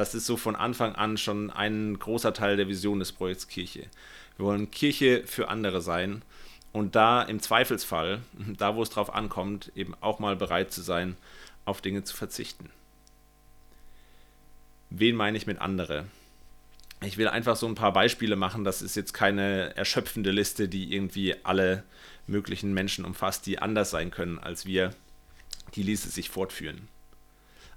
Das 0.00 0.14
ist 0.14 0.24
so 0.24 0.38
von 0.38 0.56
Anfang 0.56 0.94
an 0.94 1.18
schon 1.18 1.50
ein 1.50 1.98
großer 1.98 2.32
Teil 2.32 2.56
der 2.56 2.68
Vision 2.68 3.00
des 3.00 3.12
Projekts 3.12 3.48
Kirche. 3.48 3.84
Wir 4.38 4.46
wollen 4.46 4.70
Kirche 4.70 5.24
für 5.26 5.48
andere 5.48 5.82
sein 5.82 6.22
und 6.72 6.96
da 6.96 7.20
im 7.20 7.38
Zweifelsfall, 7.38 8.22
da 8.56 8.76
wo 8.76 8.82
es 8.82 8.88
drauf 8.88 9.12
ankommt, 9.14 9.70
eben 9.76 9.94
auch 10.00 10.18
mal 10.18 10.36
bereit 10.36 10.72
zu 10.72 10.80
sein, 10.80 11.18
auf 11.66 11.82
Dinge 11.82 12.02
zu 12.02 12.16
verzichten. 12.16 12.70
Wen 14.88 15.16
meine 15.16 15.36
ich 15.36 15.46
mit 15.46 15.60
andere? 15.60 16.06
Ich 17.02 17.18
will 17.18 17.28
einfach 17.28 17.56
so 17.56 17.66
ein 17.66 17.74
paar 17.74 17.92
Beispiele 17.92 18.36
machen. 18.36 18.64
Das 18.64 18.80
ist 18.80 18.96
jetzt 18.96 19.12
keine 19.12 19.76
erschöpfende 19.76 20.30
Liste, 20.30 20.70
die 20.70 20.94
irgendwie 20.94 21.34
alle 21.44 21.84
möglichen 22.26 22.72
Menschen 22.72 23.04
umfasst, 23.04 23.44
die 23.44 23.58
anders 23.58 23.90
sein 23.90 24.10
können 24.10 24.38
als 24.38 24.64
wir. 24.64 24.94
Die 25.74 25.82
ließe 25.82 26.08
sich 26.08 26.30
fortführen 26.30 26.88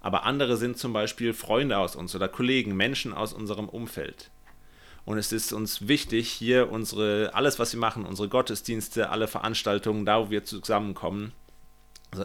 aber 0.03 0.25
andere 0.25 0.57
sind 0.57 0.77
zum 0.77 0.93
Beispiel 0.93 1.33
Freunde 1.33 1.79
aus 1.79 1.95
uns 1.95 2.13
oder 2.15 2.27
Kollegen, 2.27 2.75
Menschen 2.75 3.13
aus 3.13 3.33
unserem 3.33 3.67
Umfeld. 3.67 4.29
Und 5.05 5.17
es 5.17 5.31
ist 5.31 5.51
uns 5.51 5.87
wichtig, 5.87 6.29
hier 6.29 6.71
unsere, 6.71 7.31
alles, 7.33 7.57
was 7.57 7.73
wir 7.73 7.79
machen, 7.79 8.05
unsere 8.05 8.29
Gottesdienste, 8.29 9.09
alle 9.09 9.27
Veranstaltungen, 9.27 10.05
da 10.05 10.19
wo 10.19 10.29
wir 10.29 10.43
zusammenkommen, 10.43 11.33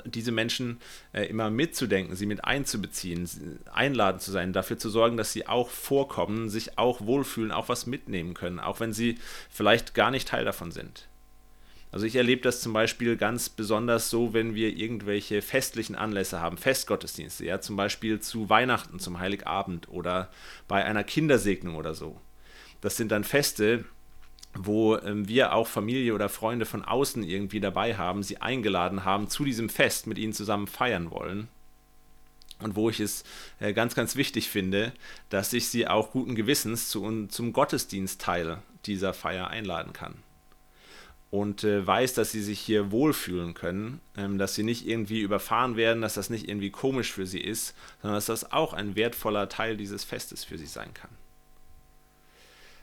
diese 0.04 0.32
Menschen 0.32 0.80
äh, 1.12 1.24
immer 1.24 1.50
mitzudenken, 1.50 2.14
sie 2.14 2.26
mit 2.26 2.44
einzubeziehen, 2.44 3.28
einladen 3.72 4.20
zu 4.20 4.30
sein, 4.30 4.52
dafür 4.52 4.78
zu 4.78 4.90
sorgen, 4.90 5.16
dass 5.16 5.32
sie 5.32 5.46
auch 5.46 5.70
vorkommen, 5.70 6.50
sich 6.50 6.78
auch 6.78 7.00
wohlfühlen, 7.00 7.52
auch 7.52 7.68
was 7.68 7.86
mitnehmen 7.86 8.34
können, 8.34 8.58
auch 8.60 8.80
wenn 8.80 8.92
sie 8.92 9.18
vielleicht 9.48 9.94
gar 9.94 10.10
nicht 10.10 10.28
Teil 10.28 10.44
davon 10.44 10.72
sind. 10.72 11.07
Also 11.90 12.04
ich 12.04 12.16
erlebe 12.16 12.42
das 12.42 12.60
zum 12.60 12.74
Beispiel 12.74 13.16
ganz 13.16 13.48
besonders 13.48 14.10
so, 14.10 14.34
wenn 14.34 14.54
wir 14.54 14.76
irgendwelche 14.76 15.40
festlichen 15.40 15.96
Anlässe 15.96 16.40
haben, 16.40 16.58
Festgottesdienste, 16.58 17.46
ja, 17.46 17.60
zum 17.60 17.76
Beispiel 17.76 18.20
zu 18.20 18.50
Weihnachten, 18.50 18.98
zum 18.98 19.20
Heiligabend 19.20 19.88
oder 19.88 20.30
bei 20.66 20.84
einer 20.84 21.02
Kindersegnung 21.02 21.76
oder 21.76 21.94
so. 21.94 22.20
Das 22.82 22.96
sind 22.96 23.10
dann 23.10 23.24
Feste, 23.24 23.86
wo 24.54 24.96
ähm, 24.96 25.28
wir 25.28 25.54
auch 25.54 25.66
Familie 25.66 26.14
oder 26.14 26.28
Freunde 26.28 26.66
von 26.66 26.84
außen 26.84 27.22
irgendwie 27.22 27.60
dabei 27.60 27.96
haben, 27.96 28.22
sie 28.22 28.42
eingeladen 28.42 29.04
haben, 29.04 29.28
zu 29.28 29.44
diesem 29.44 29.70
Fest 29.70 30.06
mit 30.06 30.18
ihnen 30.18 30.34
zusammen 30.34 30.66
feiern 30.66 31.10
wollen. 31.10 31.48
Und 32.60 32.76
wo 32.76 32.90
ich 32.90 33.00
es 33.00 33.24
äh, 33.60 33.72
ganz, 33.72 33.94
ganz 33.94 34.16
wichtig 34.16 34.50
finde, 34.50 34.92
dass 35.30 35.52
ich 35.52 35.68
sie 35.68 35.86
auch 35.86 36.10
guten 36.10 36.34
Gewissens 36.34 36.90
zu, 36.90 37.26
zum 37.28 37.52
Gottesdienstteil 37.52 38.58
dieser 38.84 39.14
Feier 39.14 39.48
einladen 39.48 39.92
kann 39.92 40.16
und 41.30 41.62
äh, 41.64 41.86
weiß, 41.86 42.14
dass 42.14 42.32
sie 42.32 42.42
sich 42.42 42.58
hier 42.58 42.90
wohlfühlen 42.90 43.54
können, 43.54 44.00
ähm, 44.16 44.38
dass 44.38 44.54
sie 44.54 44.62
nicht 44.62 44.86
irgendwie 44.86 45.20
überfahren 45.20 45.76
werden, 45.76 46.00
dass 46.00 46.14
das 46.14 46.30
nicht 46.30 46.48
irgendwie 46.48 46.70
komisch 46.70 47.12
für 47.12 47.26
sie 47.26 47.40
ist, 47.40 47.74
sondern 48.00 48.16
dass 48.16 48.26
das 48.26 48.52
auch 48.52 48.72
ein 48.72 48.96
wertvoller 48.96 49.48
Teil 49.48 49.76
dieses 49.76 50.04
Festes 50.04 50.44
für 50.44 50.56
sie 50.56 50.66
sein 50.66 50.94
kann. 50.94 51.10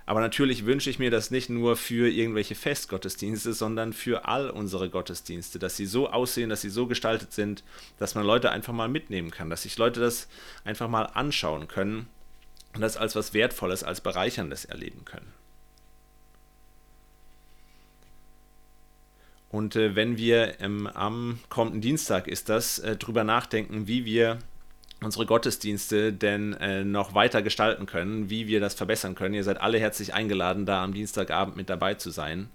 Aber 0.08 0.20
natürlich 0.20 0.66
wünsche 0.66 0.92
ich 0.92 1.00
mir 1.00 1.10
das 1.10 1.32
nicht 1.32 1.50
nur 1.50 1.76
für 1.76 2.12
irgendwelche 2.12 2.54
Festgottesdienste, 2.54 3.54
sondern 3.54 3.92
für 3.92 4.26
all 4.26 4.52
unsere 4.52 4.90
Gottesdienste, 4.92 5.58
dass 5.58 5.78
sie 5.78 5.88
so 5.88 6.10
aussehen, 6.10 6.50
dass 6.50 6.62
sie 6.62 6.70
so 6.70 6.86
gestaltet 6.86 7.34
sind, 7.34 7.64
dass 7.98 8.14
man 8.14 8.24
Leute 8.24 8.52
einfach 8.52 8.74
mal 8.74 8.88
mitnehmen 8.88 9.32
kann, 9.32 9.50
dass 9.50 9.64
sich 9.64 9.78
Leute 9.80 10.00
das 10.00 10.28
einfach 10.64 10.88
mal 10.88 11.06
anschauen 11.06 11.68
können 11.68 12.08
und 12.76 12.82
das 12.82 12.98
als 12.98 13.16
was 13.16 13.34
Wertvolles, 13.34 13.84
als 13.84 14.02
Bereicherndes 14.02 14.66
erleben 14.66 15.06
können. 15.06 15.34
Und 19.56 19.78
äh, 19.78 19.96
wenn 19.96 20.18
wir 20.18 20.60
ähm, 20.60 20.86
am 20.86 21.40
kommenden 21.48 21.80
Dienstag 21.80 22.28
ist 22.28 22.50
das, 22.50 22.78
äh, 22.80 22.98
drüber 22.98 23.24
nachdenken, 23.24 23.88
wie 23.88 24.04
wir 24.04 24.40
unsere 25.02 25.26
Gottesdienste 25.26 26.12
denn 26.12 26.52
äh, 26.56 26.84
noch 26.84 27.16
weiter 27.16 27.42
gestalten 27.42 27.86
können, 27.86 28.30
wie 28.30 28.48
wir 28.48 28.60
das 28.60 28.74
verbessern 28.74 29.16
können. 29.16 29.34
Ihr 29.34 29.46
seid 29.46 29.62
alle 29.62 29.80
herzlich 29.80 30.14
eingeladen, 30.14 30.66
da 30.66 30.84
am 30.84 30.94
Dienstagabend 30.94 31.56
mit 31.56 31.70
dabei 31.70 31.94
zu 31.94 32.10
sein. 32.10 32.50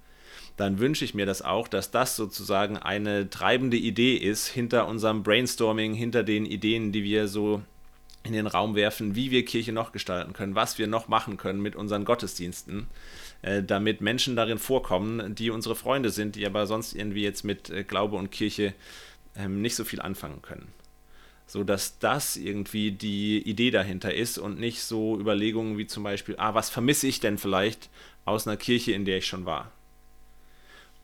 Dann 0.58 0.78
wünsche 0.78 1.06
ich 1.06 1.14
mir 1.14 1.24
das 1.24 1.40
auch, 1.40 1.68
dass 1.68 1.90
das 1.90 2.16
sozusagen 2.16 2.76
eine 2.76 3.30
treibende 3.30 3.78
Idee 3.78 4.16
ist 4.16 4.48
hinter 4.48 4.86
unserem 4.86 5.22
Brainstorming, 5.22 5.94
hinter 5.94 6.22
den 6.22 6.44
Ideen, 6.44 6.92
die 6.92 7.02
wir 7.02 7.28
so 7.28 7.62
in 8.24 8.34
den 8.34 8.46
Raum 8.46 8.74
werfen, 8.74 9.14
wie 9.14 9.30
wir 9.30 9.46
Kirche 9.46 9.72
noch 9.72 9.92
gestalten 9.92 10.34
können, 10.34 10.54
was 10.54 10.76
wir 10.76 10.86
noch 10.86 11.08
machen 11.08 11.38
können 11.38 11.62
mit 11.62 11.76
unseren 11.76 12.04
Gottesdiensten. 12.04 12.88
Äh, 13.42 13.62
damit 13.62 14.00
Menschen 14.00 14.36
darin 14.36 14.58
vorkommen, 14.58 15.34
die 15.34 15.50
unsere 15.50 15.74
Freunde 15.74 16.10
sind, 16.10 16.36
die 16.36 16.46
aber 16.46 16.66
sonst 16.66 16.94
irgendwie 16.94 17.22
jetzt 17.22 17.42
mit 17.44 17.70
äh, 17.70 17.84
Glaube 17.84 18.16
und 18.16 18.30
Kirche 18.30 18.74
ähm, 19.34 19.62
nicht 19.62 19.76
so 19.76 19.84
viel 19.84 20.00
anfangen 20.00 20.42
können. 20.42 20.68
So 21.46 21.64
dass 21.64 21.98
das 21.98 22.36
irgendwie 22.36 22.92
die 22.92 23.38
Idee 23.38 23.70
dahinter 23.70 24.14
ist 24.14 24.38
und 24.38 24.60
nicht 24.60 24.82
so 24.82 25.18
Überlegungen 25.18 25.78
wie 25.78 25.86
zum 25.86 26.02
Beispiel, 26.02 26.36
ah, 26.38 26.54
was 26.54 26.70
vermisse 26.70 27.06
ich 27.06 27.20
denn 27.20 27.38
vielleicht 27.38 27.88
aus 28.24 28.46
einer 28.46 28.56
Kirche, 28.58 28.92
in 28.92 29.04
der 29.04 29.18
ich 29.18 29.26
schon 29.26 29.46
war? 29.46 29.72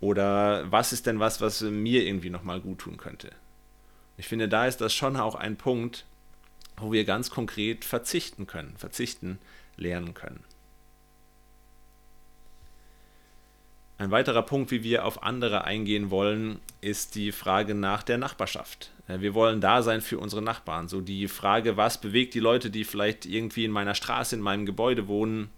Oder 0.01 0.71
was 0.71 0.93
ist 0.93 1.07
denn 1.07 1.19
was, 1.19 1.41
was 1.41 1.63
mir 1.63 2.05
irgendwie 2.05 2.31
nochmal 2.31 2.61
gut 2.61 2.81
tun 2.81 2.99
könnte? 2.99 3.31
Ich 4.19 4.29
finde, 4.29 4.49
da 4.49 4.67
ist 4.67 4.81
das 4.83 4.95
schon 4.95 5.17
auch 5.17 5.35
ein 5.35 5.57
Punkt, 5.57 6.05
wo 6.77 6.93
wir 6.93 7.05
ganz 7.05 7.31
konkret 7.31 7.85
verzichten 7.85 8.47
können, 8.47 8.75
verzichten 8.77 9.39
lernen 9.77 10.13
können. 10.13 10.45
Ein 13.99 14.11
weiterer 14.11 14.43
Punkt, 14.43 14.71
wie 14.71 14.83
wir 14.83 15.07
auf 15.07 15.23
andere 15.23 15.65
eingehen 15.65 16.11
wollen, 16.11 16.59
ist 16.83 17.15
die 17.15 17.33
Frage 17.33 17.75
nach 17.75 18.03
der 18.03 18.19
Nachbarschaft. 18.19 18.91
Äh, 19.09 19.21
wir 19.21 19.35
wollen 19.35 19.61
da 19.61 19.83
sein 19.83 20.03
für 20.03 20.19
unsere 20.19 20.43
Nachbarn. 20.43 20.89
So 20.89 21.01
die 21.01 21.29
Frage, 21.29 21.77
was 21.77 22.01
bewegt 22.01 22.35
die 22.35 22.41
Leute, 22.41 22.71
die 22.71 22.85
vielleicht 22.85 23.25
irgendwie 23.25 23.65
in 23.65 23.71
meiner 23.71 23.95
Straße, 23.95 24.37
in 24.37 24.43
meinem 24.43 24.67
Gebäude 24.67 25.09
wohnen, 25.09 25.49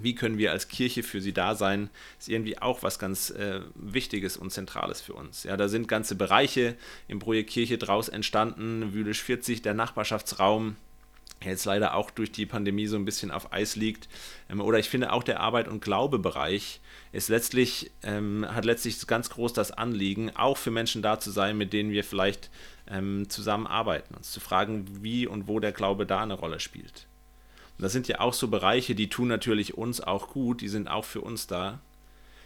wie 0.00 0.14
können 0.14 0.38
wir 0.38 0.50
als 0.50 0.68
Kirche 0.68 1.02
für 1.02 1.20
sie 1.20 1.32
da 1.32 1.54
sein, 1.54 1.88
ist 2.18 2.28
irgendwie 2.28 2.58
auch 2.58 2.82
was 2.82 2.98
ganz 2.98 3.30
äh, 3.30 3.60
Wichtiges 3.74 4.36
und 4.36 4.50
Zentrales 4.50 5.00
für 5.00 5.12
uns. 5.12 5.44
Ja, 5.44 5.56
da 5.56 5.68
sind 5.68 5.86
ganze 5.86 6.16
Bereiche 6.16 6.76
im 7.06 7.20
Projekt 7.20 7.50
Kirche 7.50 7.78
draus 7.78 8.08
entstanden, 8.08 8.92
Wülisch 8.92 9.22
40, 9.22 9.62
der 9.62 9.74
Nachbarschaftsraum, 9.74 10.76
jetzt 11.50 11.64
leider 11.64 11.94
auch 11.94 12.10
durch 12.10 12.32
die 12.32 12.46
Pandemie 12.46 12.86
so 12.86 12.96
ein 12.96 13.04
bisschen 13.04 13.30
auf 13.30 13.52
Eis 13.52 13.76
liegt. 13.76 14.08
Ähm, 14.48 14.60
oder 14.60 14.78
ich 14.78 14.88
finde 14.88 15.12
auch 15.12 15.22
der 15.22 15.40
Arbeit- 15.40 15.68
und 15.68 15.82
Glaubebereich 15.82 16.80
ist 17.12 17.28
letztlich, 17.28 17.90
ähm, 18.02 18.46
hat 18.48 18.64
letztlich 18.64 19.06
ganz 19.06 19.30
groß 19.30 19.52
das 19.52 19.70
Anliegen, 19.70 20.34
auch 20.36 20.56
für 20.56 20.70
Menschen 20.70 21.02
da 21.02 21.20
zu 21.20 21.30
sein, 21.30 21.56
mit 21.56 21.72
denen 21.72 21.90
wir 21.90 22.04
vielleicht 22.04 22.50
ähm, 22.88 23.28
zusammenarbeiten, 23.28 24.14
uns 24.14 24.32
zu 24.32 24.40
fragen, 24.40 25.02
wie 25.02 25.26
und 25.26 25.48
wo 25.48 25.60
der 25.60 25.72
Glaube 25.72 26.06
da 26.06 26.20
eine 26.20 26.34
Rolle 26.34 26.60
spielt. 26.60 27.06
Und 27.76 27.82
das 27.82 27.92
sind 27.92 28.08
ja 28.08 28.20
auch 28.20 28.34
so 28.34 28.48
Bereiche, 28.48 28.94
die 28.94 29.08
tun 29.08 29.28
natürlich 29.28 29.76
uns 29.76 30.00
auch 30.00 30.28
gut, 30.28 30.60
die 30.60 30.68
sind 30.68 30.88
auch 30.88 31.04
für 31.04 31.20
uns 31.20 31.46
da, 31.46 31.80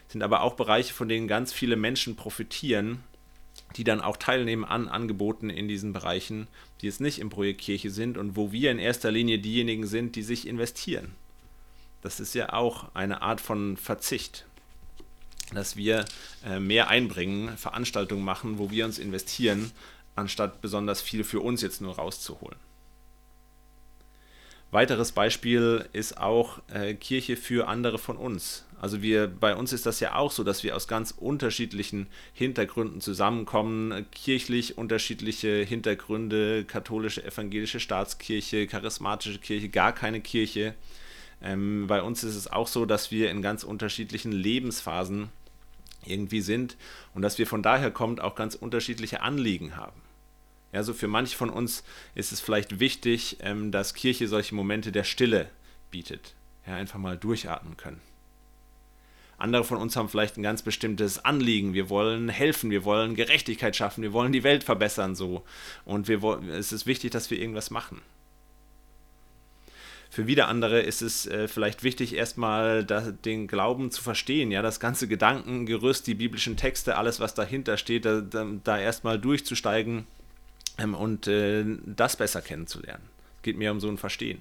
sind 0.08 0.22
aber 0.22 0.42
auch 0.42 0.54
Bereiche, 0.54 0.94
von 0.94 1.08
denen 1.08 1.28
ganz 1.28 1.52
viele 1.52 1.76
Menschen 1.76 2.16
profitieren, 2.16 3.02
die 3.76 3.84
dann 3.84 4.00
auch 4.00 4.16
teilnehmen 4.16 4.64
an 4.64 4.88
Angeboten 4.88 5.50
in 5.50 5.68
diesen 5.68 5.92
Bereichen, 5.92 6.48
die 6.80 6.86
jetzt 6.86 7.00
nicht 7.00 7.18
im 7.18 7.30
Projekt 7.30 7.60
Kirche 7.60 7.90
sind 7.90 8.18
und 8.18 8.36
wo 8.36 8.52
wir 8.52 8.70
in 8.70 8.78
erster 8.78 9.10
Linie 9.10 9.38
diejenigen 9.38 9.86
sind, 9.86 10.16
die 10.16 10.22
sich 10.22 10.46
investieren. 10.46 11.14
Das 12.02 12.20
ist 12.20 12.34
ja 12.34 12.52
auch 12.52 12.94
eine 12.94 13.22
Art 13.22 13.40
von 13.40 13.76
Verzicht, 13.76 14.46
dass 15.52 15.76
wir 15.76 16.04
äh, 16.44 16.60
mehr 16.60 16.88
einbringen, 16.88 17.56
Veranstaltungen 17.56 18.24
machen, 18.24 18.58
wo 18.58 18.70
wir 18.70 18.84
uns 18.84 18.98
investieren, 18.98 19.72
anstatt 20.14 20.60
besonders 20.60 21.00
viel 21.00 21.24
für 21.24 21.40
uns 21.40 21.62
jetzt 21.62 21.80
nur 21.80 21.96
rauszuholen. 21.96 22.58
Weiteres 24.70 25.12
Beispiel 25.12 25.88
ist 25.94 26.18
auch 26.18 26.60
äh, 26.68 26.94
Kirche 26.94 27.36
für 27.36 27.68
andere 27.68 27.98
von 27.98 28.18
uns. 28.18 28.66
Also 28.80 29.02
wir, 29.02 29.26
bei 29.26 29.56
uns 29.56 29.72
ist 29.72 29.86
das 29.86 29.98
ja 30.00 30.14
auch 30.14 30.30
so, 30.30 30.44
dass 30.44 30.62
wir 30.62 30.76
aus 30.76 30.86
ganz 30.86 31.10
unterschiedlichen 31.10 32.06
Hintergründen 32.32 33.00
zusammenkommen, 33.00 34.06
kirchlich 34.12 34.78
unterschiedliche 34.78 35.64
Hintergründe, 35.64 36.64
katholische, 36.64 37.24
evangelische 37.24 37.80
Staatskirche, 37.80 38.66
charismatische 38.68 39.38
Kirche, 39.38 39.68
gar 39.68 39.92
keine 39.92 40.20
Kirche. 40.20 40.74
Ähm, 41.42 41.86
bei 41.88 42.02
uns 42.02 42.22
ist 42.22 42.36
es 42.36 42.50
auch 42.50 42.68
so, 42.68 42.86
dass 42.86 43.10
wir 43.10 43.30
in 43.30 43.42
ganz 43.42 43.64
unterschiedlichen 43.64 44.30
Lebensphasen 44.30 45.28
irgendwie 46.04 46.40
sind 46.40 46.76
und 47.14 47.22
dass 47.22 47.38
wir 47.38 47.46
von 47.46 47.62
daher 47.62 47.90
kommt 47.90 48.20
auch 48.20 48.36
ganz 48.36 48.54
unterschiedliche 48.54 49.22
Anliegen 49.22 49.76
haben. 49.76 50.00
Ja, 50.72 50.82
so 50.82 50.92
für 50.92 51.08
manche 51.08 51.36
von 51.36 51.50
uns 51.50 51.82
ist 52.14 52.30
es 52.30 52.40
vielleicht 52.40 52.78
wichtig, 52.78 53.38
ähm, 53.40 53.72
dass 53.72 53.94
Kirche 53.94 54.28
solche 54.28 54.54
Momente 54.54 54.92
der 54.92 55.04
Stille 55.04 55.50
bietet. 55.90 56.34
Ja, 56.66 56.76
einfach 56.76 56.98
mal 56.98 57.16
durchatmen 57.16 57.76
können. 57.76 58.00
Andere 59.38 59.62
von 59.62 59.78
uns 59.78 59.94
haben 59.94 60.08
vielleicht 60.08 60.36
ein 60.36 60.42
ganz 60.42 60.62
bestimmtes 60.62 61.24
Anliegen. 61.24 61.72
Wir 61.72 61.88
wollen 61.88 62.28
helfen, 62.28 62.70
wir 62.70 62.84
wollen 62.84 63.14
Gerechtigkeit 63.14 63.76
schaffen, 63.76 64.02
wir 64.02 64.12
wollen 64.12 64.32
die 64.32 64.42
Welt 64.42 64.64
verbessern 64.64 65.14
so. 65.14 65.44
Und 65.84 66.08
wir 66.08 66.22
es 66.50 66.72
ist 66.72 66.86
wichtig, 66.86 67.12
dass 67.12 67.30
wir 67.30 67.38
irgendwas 67.38 67.70
machen. 67.70 68.02
Für 70.10 70.26
wieder 70.26 70.48
andere 70.48 70.80
ist 70.80 71.02
es 71.02 71.26
äh, 71.26 71.46
vielleicht 71.46 71.84
wichtig, 71.84 72.14
erstmal 72.14 72.84
da, 72.84 73.12
den 73.12 73.46
Glauben 73.46 73.90
zu 73.90 74.02
verstehen, 74.02 74.50
ja, 74.50 74.62
das 74.62 74.80
ganze 74.80 75.06
Gedankengerüst, 75.06 76.06
die 76.06 76.14
biblischen 76.14 76.56
Texte, 76.56 76.96
alles, 76.96 77.20
was 77.20 77.34
dahinter 77.34 77.76
steht, 77.76 78.06
da, 78.06 78.22
da, 78.22 78.46
da 78.64 78.78
erstmal 78.78 79.18
durchzusteigen 79.18 80.06
ähm, 80.78 80.94
und 80.94 81.28
äh, 81.28 81.64
das 81.84 82.16
besser 82.16 82.40
kennenzulernen. 82.40 83.04
Es 83.36 83.42
geht 83.42 83.58
mir 83.58 83.70
um 83.70 83.80
so 83.80 83.88
ein 83.88 83.98
Verstehen. 83.98 84.40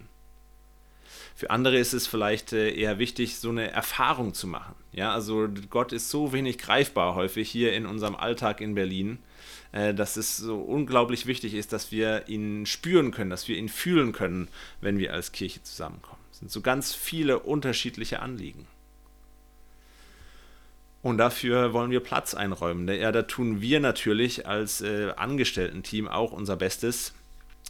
Für 1.38 1.52
andere 1.52 1.78
ist 1.78 1.94
es 1.94 2.08
vielleicht 2.08 2.52
äh, 2.52 2.72
eher 2.72 2.98
wichtig, 2.98 3.38
so 3.38 3.50
eine 3.50 3.70
Erfahrung 3.70 4.34
zu 4.34 4.48
machen. 4.48 4.74
Ja, 4.92 5.14
also 5.14 5.48
Gott 5.70 5.92
ist 5.92 6.10
so 6.10 6.34
wenig 6.34 6.58
greifbar 6.58 7.14
häufig 7.14 7.48
hier 7.48 7.74
in 7.74 7.86
unserem 7.86 8.16
Alltag 8.16 8.60
in 8.60 8.74
Berlin, 8.74 9.20
äh, 9.72 9.94
dass 9.94 10.18
es 10.18 10.36
so 10.36 10.58
unglaublich 10.58 11.28
wichtig 11.28 11.54
ist, 11.54 11.74
dass 11.74 11.92
wir 11.92 12.28
ihn 12.28 12.66
spüren 12.66 13.12
können, 13.12 13.30
dass 13.30 13.48
wir 13.48 13.56
ihn 13.56 13.70
fühlen 13.70 14.14
können, 14.14 14.48
wenn 14.82 14.98
wir 14.98 15.14
als 15.14 15.32
Kirche 15.32 15.62
zusammenkommen. 15.62 16.18
Es 16.32 16.40
sind 16.40 16.50
so 16.50 16.62
ganz 16.62 16.96
viele 16.96 17.38
unterschiedliche 17.38 18.20
Anliegen. 18.20 18.66
Und 21.04 21.20
dafür 21.20 21.72
wollen 21.72 21.92
wir 21.92 22.00
Platz 22.00 22.34
einräumen. 22.34 22.88
Ja, 22.88 23.12
da 23.12 23.22
tun 23.22 23.62
wir 23.62 23.80
natürlich 23.80 24.48
als 24.48 24.82
äh, 24.82 25.12
Angestellten-Team 25.16 26.08
auch 26.08 26.32
unser 26.32 26.56
Bestes, 26.56 27.14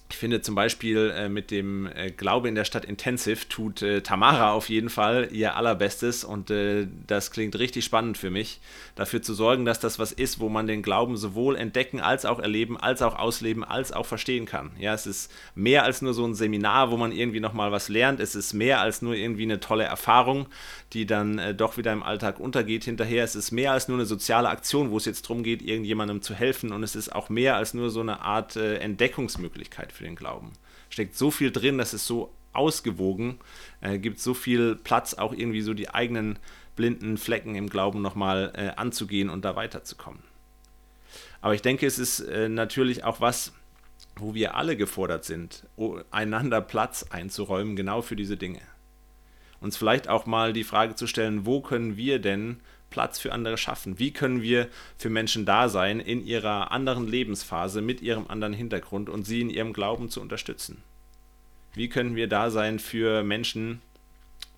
ich 0.09 0.17
finde 0.17 0.41
zum 0.41 0.55
Beispiel 0.55 1.13
äh, 1.15 1.27
mit 1.27 1.51
dem 1.51 1.85
äh, 1.87 2.11
Glaube 2.11 2.47
in 2.47 2.55
der 2.55 2.63
Stadt 2.63 2.85
Intensive 2.85 3.49
tut 3.49 3.81
äh, 3.81 4.01
Tamara 4.01 4.53
auf 4.53 4.69
jeden 4.69 4.89
Fall 4.89 5.27
ihr 5.31 5.55
allerbestes 5.55 6.23
und 6.23 6.49
äh, 6.49 6.87
das 7.07 7.31
klingt 7.31 7.59
richtig 7.59 7.83
spannend 7.83 8.17
für 8.17 8.29
mich, 8.29 8.59
dafür 8.95 9.21
zu 9.21 9.33
sorgen, 9.33 9.65
dass 9.65 9.79
das 9.79 9.99
was 9.99 10.13
ist, 10.13 10.39
wo 10.39 10.47
man 10.47 10.65
den 10.65 10.81
Glauben 10.81 11.17
sowohl 11.17 11.57
entdecken 11.57 11.99
als 11.99 12.25
auch 12.25 12.39
erleben, 12.39 12.77
als 12.77 13.01
auch 13.01 13.19
ausleben, 13.19 13.65
als 13.65 13.91
auch 13.91 14.05
verstehen 14.05 14.45
kann. 14.45 14.71
Ja, 14.79 14.93
es 14.93 15.07
ist 15.07 15.31
mehr 15.55 15.83
als 15.83 16.01
nur 16.01 16.13
so 16.13 16.25
ein 16.25 16.35
Seminar, 16.35 16.89
wo 16.89 16.97
man 16.97 17.11
irgendwie 17.11 17.41
nochmal 17.41 17.71
was 17.71 17.89
lernt. 17.89 18.21
Es 18.21 18.33
ist 18.33 18.53
mehr 18.53 18.79
als 18.79 19.01
nur 19.01 19.13
irgendwie 19.13 19.43
eine 19.43 19.59
tolle 19.59 19.83
Erfahrung, 19.83 20.47
die 20.93 21.05
dann 21.05 21.37
äh, 21.37 21.53
doch 21.53 21.75
wieder 21.77 21.91
im 21.91 22.03
Alltag 22.03 22.39
untergeht 22.39 22.85
hinterher. 22.85 23.25
Es 23.25 23.35
ist 23.35 23.51
mehr 23.51 23.73
als 23.73 23.89
nur 23.89 23.97
eine 23.97 24.05
soziale 24.05 24.47
Aktion, 24.47 24.89
wo 24.91 24.97
es 24.97 25.05
jetzt 25.05 25.23
darum 25.23 25.43
geht, 25.43 25.61
irgendjemandem 25.61 26.21
zu 26.21 26.33
helfen 26.33 26.71
und 26.71 26.83
es 26.83 26.95
ist 26.95 27.13
auch 27.13 27.27
mehr 27.27 27.57
als 27.57 27.73
nur 27.73 27.89
so 27.89 27.99
eine 27.99 28.21
Art 28.21 28.55
äh, 28.55 28.77
Entdeckungsmöglichkeit 28.77 29.96
für 29.97 30.05
den 30.05 30.15
Glauben. 30.15 30.53
Steckt 30.89 31.15
so 31.15 31.31
viel 31.31 31.51
drin, 31.51 31.77
dass 31.77 31.93
es 31.93 32.07
so 32.07 32.33
ausgewogen, 32.53 33.39
äh, 33.81 33.99
gibt 33.99 34.19
so 34.19 34.33
viel 34.33 34.75
Platz, 34.75 35.13
auch 35.13 35.33
irgendwie 35.33 35.61
so 35.61 35.73
die 35.73 35.89
eigenen 35.89 36.39
blinden 36.75 37.17
Flecken 37.17 37.55
im 37.55 37.69
Glauben 37.69 38.01
nochmal 38.01 38.53
äh, 38.55 38.69
anzugehen 38.79 39.29
und 39.29 39.43
da 39.43 39.55
weiterzukommen. 39.55 40.21
Aber 41.41 41.53
ich 41.53 41.61
denke, 41.61 41.85
es 41.85 41.99
ist 41.99 42.19
äh, 42.21 42.49
natürlich 42.49 43.03
auch 43.03 43.21
was, 43.21 43.53
wo 44.15 44.33
wir 44.33 44.55
alle 44.55 44.75
gefordert 44.77 45.25
sind, 45.25 45.63
einander 46.11 46.61
Platz 46.61 47.05
einzuräumen, 47.09 47.75
genau 47.75 48.01
für 48.01 48.15
diese 48.15 48.37
Dinge. 48.37 48.61
Uns 49.59 49.77
vielleicht 49.77 50.07
auch 50.07 50.25
mal 50.25 50.53
die 50.53 50.63
Frage 50.63 50.95
zu 50.95 51.07
stellen, 51.07 51.45
wo 51.45 51.61
können 51.61 51.97
wir 51.97 52.19
denn 52.19 52.59
Platz 52.89 53.19
für 53.19 53.33
andere 53.33 53.57
schaffen? 53.57 53.99
Wie 53.99 54.11
können 54.11 54.41
wir 54.41 54.69
für 54.97 55.09
Menschen 55.09 55.45
da 55.45 55.69
sein 55.69 55.99
in 55.99 56.25
ihrer 56.25 56.71
anderen 56.71 57.07
Lebensphase, 57.07 57.81
mit 57.81 58.01
ihrem 58.01 58.27
anderen 58.27 58.53
Hintergrund 58.53 59.09
und 59.09 59.23
sie 59.23 59.41
in 59.41 59.49
ihrem 59.49 59.73
Glauben 59.73 60.09
zu 60.09 60.21
unterstützen? 60.21 60.83
Wie 61.73 61.89
können 61.89 62.15
wir 62.15 62.27
da 62.27 62.49
sein 62.49 62.79
für 62.79 63.23
Menschen 63.23 63.81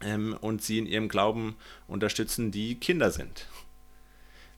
ähm, 0.02 0.38
und 0.40 0.62
sie 0.62 0.78
in 0.78 0.86
ihrem 0.86 1.10
Glauben 1.10 1.56
unterstützen, 1.88 2.52
die 2.52 2.76
Kinder 2.76 3.12
sind? 3.12 3.48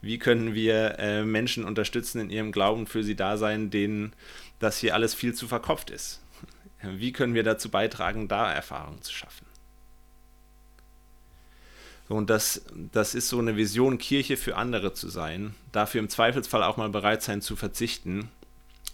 Wie 0.00 0.18
können 0.18 0.54
wir 0.54 0.98
äh, 0.98 1.24
Menschen 1.24 1.64
unterstützen 1.64 2.20
in 2.20 2.30
ihrem 2.30 2.52
Glauben, 2.52 2.86
für 2.86 3.04
sie 3.04 3.14
da 3.14 3.36
sein, 3.36 3.70
denen 3.70 4.12
das 4.58 4.78
hier 4.78 4.94
alles 4.94 5.14
viel 5.14 5.34
zu 5.34 5.46
verkopft 5.48 5.90
ist? 5.90 6.20
Wie 6.82 7.12
können 7.12 7.34
wir 7.34 7.44
dazu 7.44 7.70
beitragen, 7.70 8.26
da 8.26 8.52
Erfahrungen 8.52 9.02
zu 9.02 9.12
schaffen? 9.12 9.46
Und 12.12 12.28
das, 12.28 12.62
das 12.92 13.14
ist 13.14 13.30
so 13.30 13.38
eine 13.38 13.56
Vision, 13.56 13.96
Kirche 13.96 14.36
für 14.36 14.56
andere 14.56 14.92
zu 14.92 15.08
sein, 15.08 15.54
dafür 15.72 16.00
im 16.00 16.10
Zweifelsfall 16.10 16.62
auch 16.62 16.76
mal 16.76 16.90
bereit 16.90 17.22
sein 17.22 17.40
zu 17.40 17.56
verzichten. 17.56 18.28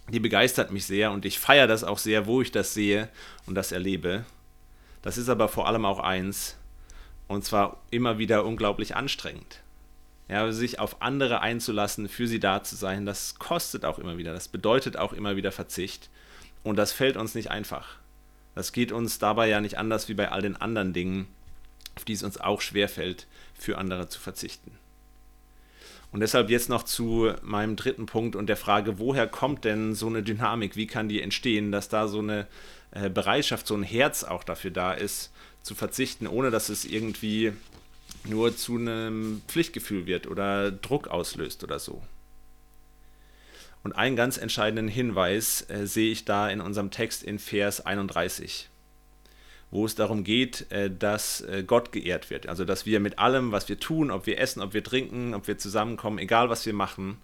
Die 0.09 0.21
begeistert 0.21 0.71
mich 0.71 0.87
sehr 0.87 1.11
und 1.11 1.25
ich 1.25 1.41
feiere 1.41 1.67
das 1.67 1.83
auch 1.83 1.99
sehr, 1.99 2.27
wo 2.27 2.43
ich 2.43 2.53
das 2.53 2.75
sehe 2.75 3.09
und 3.45 3.57
das 3.57 3.73
erlebe. 3.73 4.25
Das 5.03 5.19
ist 5.19 5.29
aber 5.29 5.49
vor 5.49 5.67
allem 5.67 5.85
auch 5.85 5.99
eins, 5.99 6.59
und 7.27 7.45
zwar 7.45 7.81
immer 7.91 8.19
wieder 8.19 8.45
unglaublich 8.45 8.95
anstrengend. 8.95 9.63
Ja, 10.29 10.53
sich 10.53 10.79
auf 10.79 11.03
andere 11.03 11.41
einzulassen, 11.41 12.09
für 12.09 12.29
sie 12.29 12.39
da 12.39 12.63
zu 12.63 12.77
sein, 12.77 13.05
das 13.05 13.41
kostet 13.41 13.85
auch 13.85 13.99
immer 13.99 14.17
wieder, 14.17 14.33
das 14.33 14.47
bedeutet 14.47 14.97
auch 14.97 15.13
immer 15.13 15.35
wieder 15.35 15.51
Verzicht 15.51 16.09
und 16.63 16.77
das 16.77 16.93
fällt 16.93 17.17
uns 17.17 17.35
nicht 17.35 17.51
einfach. 17.51 17.97
Das 18.55 18.71
geht 18.71 18.93
uns 18.93 19.19
dabei 19.19 19.49
ja 19.49 19.61
nicht 19.61 19.77
anders 19.77 20.09
wie 20.09 20.15
bei 20.15 20.31
all 20.31 20.43
den 20.43 20.57
anderen 20.57 20.93
Dingen, 20.93 21.27
auf 21.99 22.05
die 22.05 22.13
es 22.13 22.23
uns 22.23 22.39
auch 22.39 22.61
schwerfällt, 22.61 23.27
für 23.55 23.77
andere 23.77 24.09
zu 24.09 24.21
verzichten. 24.21 24.71
Und 26.13 26.21
deshalb 26.21 26.49
jetzt 26.49 26.69
noch 26.69 26.85
zu 26.85 27.33
meinem 27.43 27.75
dritten 27.75 28.07
Punkt 28.07 28.37
und 28.37 28.47
der 28.47 28.57
Frage, 28.57 29.01
woher 29.01 29.27
kommt 29.27 29.65
denn 29.65 29.97
so 29.97 30.07
eine 30.07 30.23
Dynamik? 30.23 30.77
Wie 30.77 30.87
kann 30.87 31.09
die 31.09 31.21
entstehen, 31.21 31.73
dass 31.73 31.89
da 31.89 32.07
so 32.07 32.21
eine 32.21 32.47
äh, 32.93 33.11
Bereitschaft, 33.11 33.67
so 33.67 33.75
ein 33.75 33.83
Herz 33.83 34.23
auch 34.23 34.45
dafür 34.45 34.71
da 34.71 34.93
ist, 34.93 35.33
zu 35.65 35.75
verzichten, 35.75 36.29
ohne 36.29 36.53
dass 36.53 36.69
es 36.69 36.85
irgendwie 36.85 37.53
nur 38.25 38.57
zu 38.57 38.77
einem 38.77 39.43
Pflichtgefühl 39.49 40.07
wird 40.07 40.29
oder 40.29 40.71
Druck 40.71 41.09
auslöst 41.09 41.65
oder 41.65 41.81
so. 41.81 42.01
Und 43.83 43.97
einen 43.97 44.15
ganz 44.15 44.39
entscheidenden 44.39 44.87
Hinweis 44.87 45.69
äh, 45.69 45.85
sehe 45.85 46.13
ich 46.13 46.25
da 46.25 46.49
in 46.49 46.61
unserem 46.61 46.93
Text 46.93 47.25
in 47.25 47.41
Vers 47.41 47.85
31 47.85 48.69
wo 49.71 49.85
es 49.85 49.95
darum 49.95 50.25
geht, 50.25 50.71
äh, 50.71 50.91
dass 50.91 51.43
äh, 51.43 51.63
Gott 51.67 51.93
geehrt 51.93 52.31
wird. 52.31 52.47
Also 52.47 52.65
dass 52.65 52.87
wir 52.87 53.01
mit 53.01 53.19
allem, 53.19 53.53
was 53.53 53.69
wir 53.69 53.79
tun, 53.79 54.11
ob 54.11 54.27
wir 54.27 54.39
essen, 54.39 54.63
ob 54.63 54.75
wir 54.75 54.83
trinken, 54.83 55.35
ob 55.35 55.47
wir 55.47 55.59
zusammenkommen, 55.59 56.19
egal 56.19 56.49
was 56.49 56.65
wir 56.65 56.73
machen, 56.73 57.19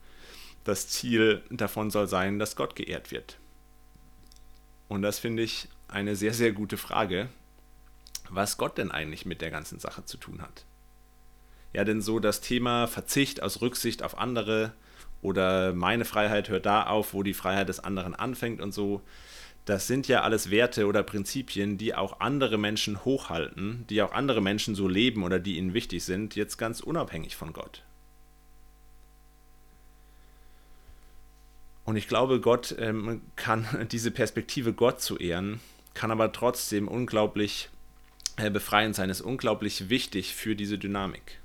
das 0.64 0.88
Ziel 0.88 1.42
davon 1.50 1.90
soll 1.90 2.08
sein, 2.08 2.38
dass 2.38 2.56
Gott 2.56 2.76
geehrt 2.76 3.10
wird. 3.10 3.38
Und 4.88 5.02
das 5.02 5.18
finde 5.18 5.42
ich 5.42 5.68
eine 5.88 6.16
sehr, 6.16 6.34
sehr 6.34 6.52
gute 6.52 6.76
Frage, 6.76 7.28
was 8.30 8.56
Gott 8.56 8.78
denn 8.78 8.90
eigentlich 8.90 9.26
mit 9.26 9.40
der 9.40 9.50
ganzen 9.50 9.78
Sache 9.78 10.04
zu 10.04 10.16
tun 10.16 10.42
hat. 10.42 10.64
Ja, 11.72 11.84
denn 11.84 12.00
so 12.00 12.20
das 12.20 12.40
Thema 12.40 12.86
Verzicht 12.86 13.42
aus 13.42 13.60
Rücksicht 13.60 14.02
auf 14.02 14.18
andere 14.18 14.72
oder 15.22 15.72
meine 15.72 16.04
Freiheit 16.04 16.48
hört 16.48 16.66
da 16.66 16.84
auf, 16.84 17.14
wo 17.14 17.22
die 17.22 17.34
Freiheit 17.34 17.68
des 17.68 17.80
anderen 17.80 18.14
anfängt 18.14 18.60
und 18.60 18.72
so, 18.72 19.02
das 19.64 19.86
sind 19.86 20.08
ja 20.08 20.22
alles 20.22 20.50
Werte 20.50 20.86
oder 20.86 21.02
Prinzipien, 21.02 21.78
die 21.78 21.94
auch 21.94 22.20
andere 22.20 22.58
Menschen 22.58 23.04
hochhalten, 23.04 23.86
die 23.88 24.02
auch 24.02 24.12
andere 24.12 24.42
Menschen 24.42 24.74
so 24.74 24.88
leben 24.88 25.22
oder 25.22 25.38
die 25.38 25.56
ihnen 25.56 25.72
wichtig 25.72 26.04
sind, 26.04 26.36
jetzt 26.36 26.58
ganz 26.58 26.80
unabhängig 26.80 27.36
von 27.36 27.52
Gott. 27.52 27.82
Und 31.84 31.96
ich 31.96 32.08
glaube, 32.08 32.40
Gott 32.40 32.74
ähm, 32.78 33.22
kann 33.36 33.88
diese 33.92 34.10
Perspektive, 34.10 34.72
Gott 34.72 35.00
zu 35.00 35.18
ehren, 35.18 35.60
kann 35.94 36.10
aber 36.10 36.32
trotzdem 36.32 36.88
unglaublich 36.88 37.70
äh, 38.36 38.50
befreiend 38.50 38.96
sein, 38.96 39.10
ist 39.10 39.20
unglaublich 39.20 39.88
wichtig 39.88 40.34
für 40.34 40.56
diese 40.56 40.76
Dynamik. 40.78 41.40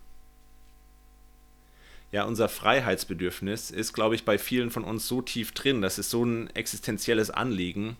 Ja, 2.11 2.23
unser 2.23 2.49
Freiheitsbedürfnis 2.49 3.69
ist, 3.69 3.93
glaube 3.93 4.15
ich, 4.15 4.25
bei 4.25 4.39
vielen 4.39 4.71
von 4.71 4.83
uns 4.83 5.07
so 5.07 5.21
tief 5.21 5.51
drin, 5.51 5.81
das 5.81 5.99
ist 5.99 6.09
so 6.09 6.23
ein 6.23 6.49
existenzielles 6.55 7.29
Anliegen, 7.29 7.97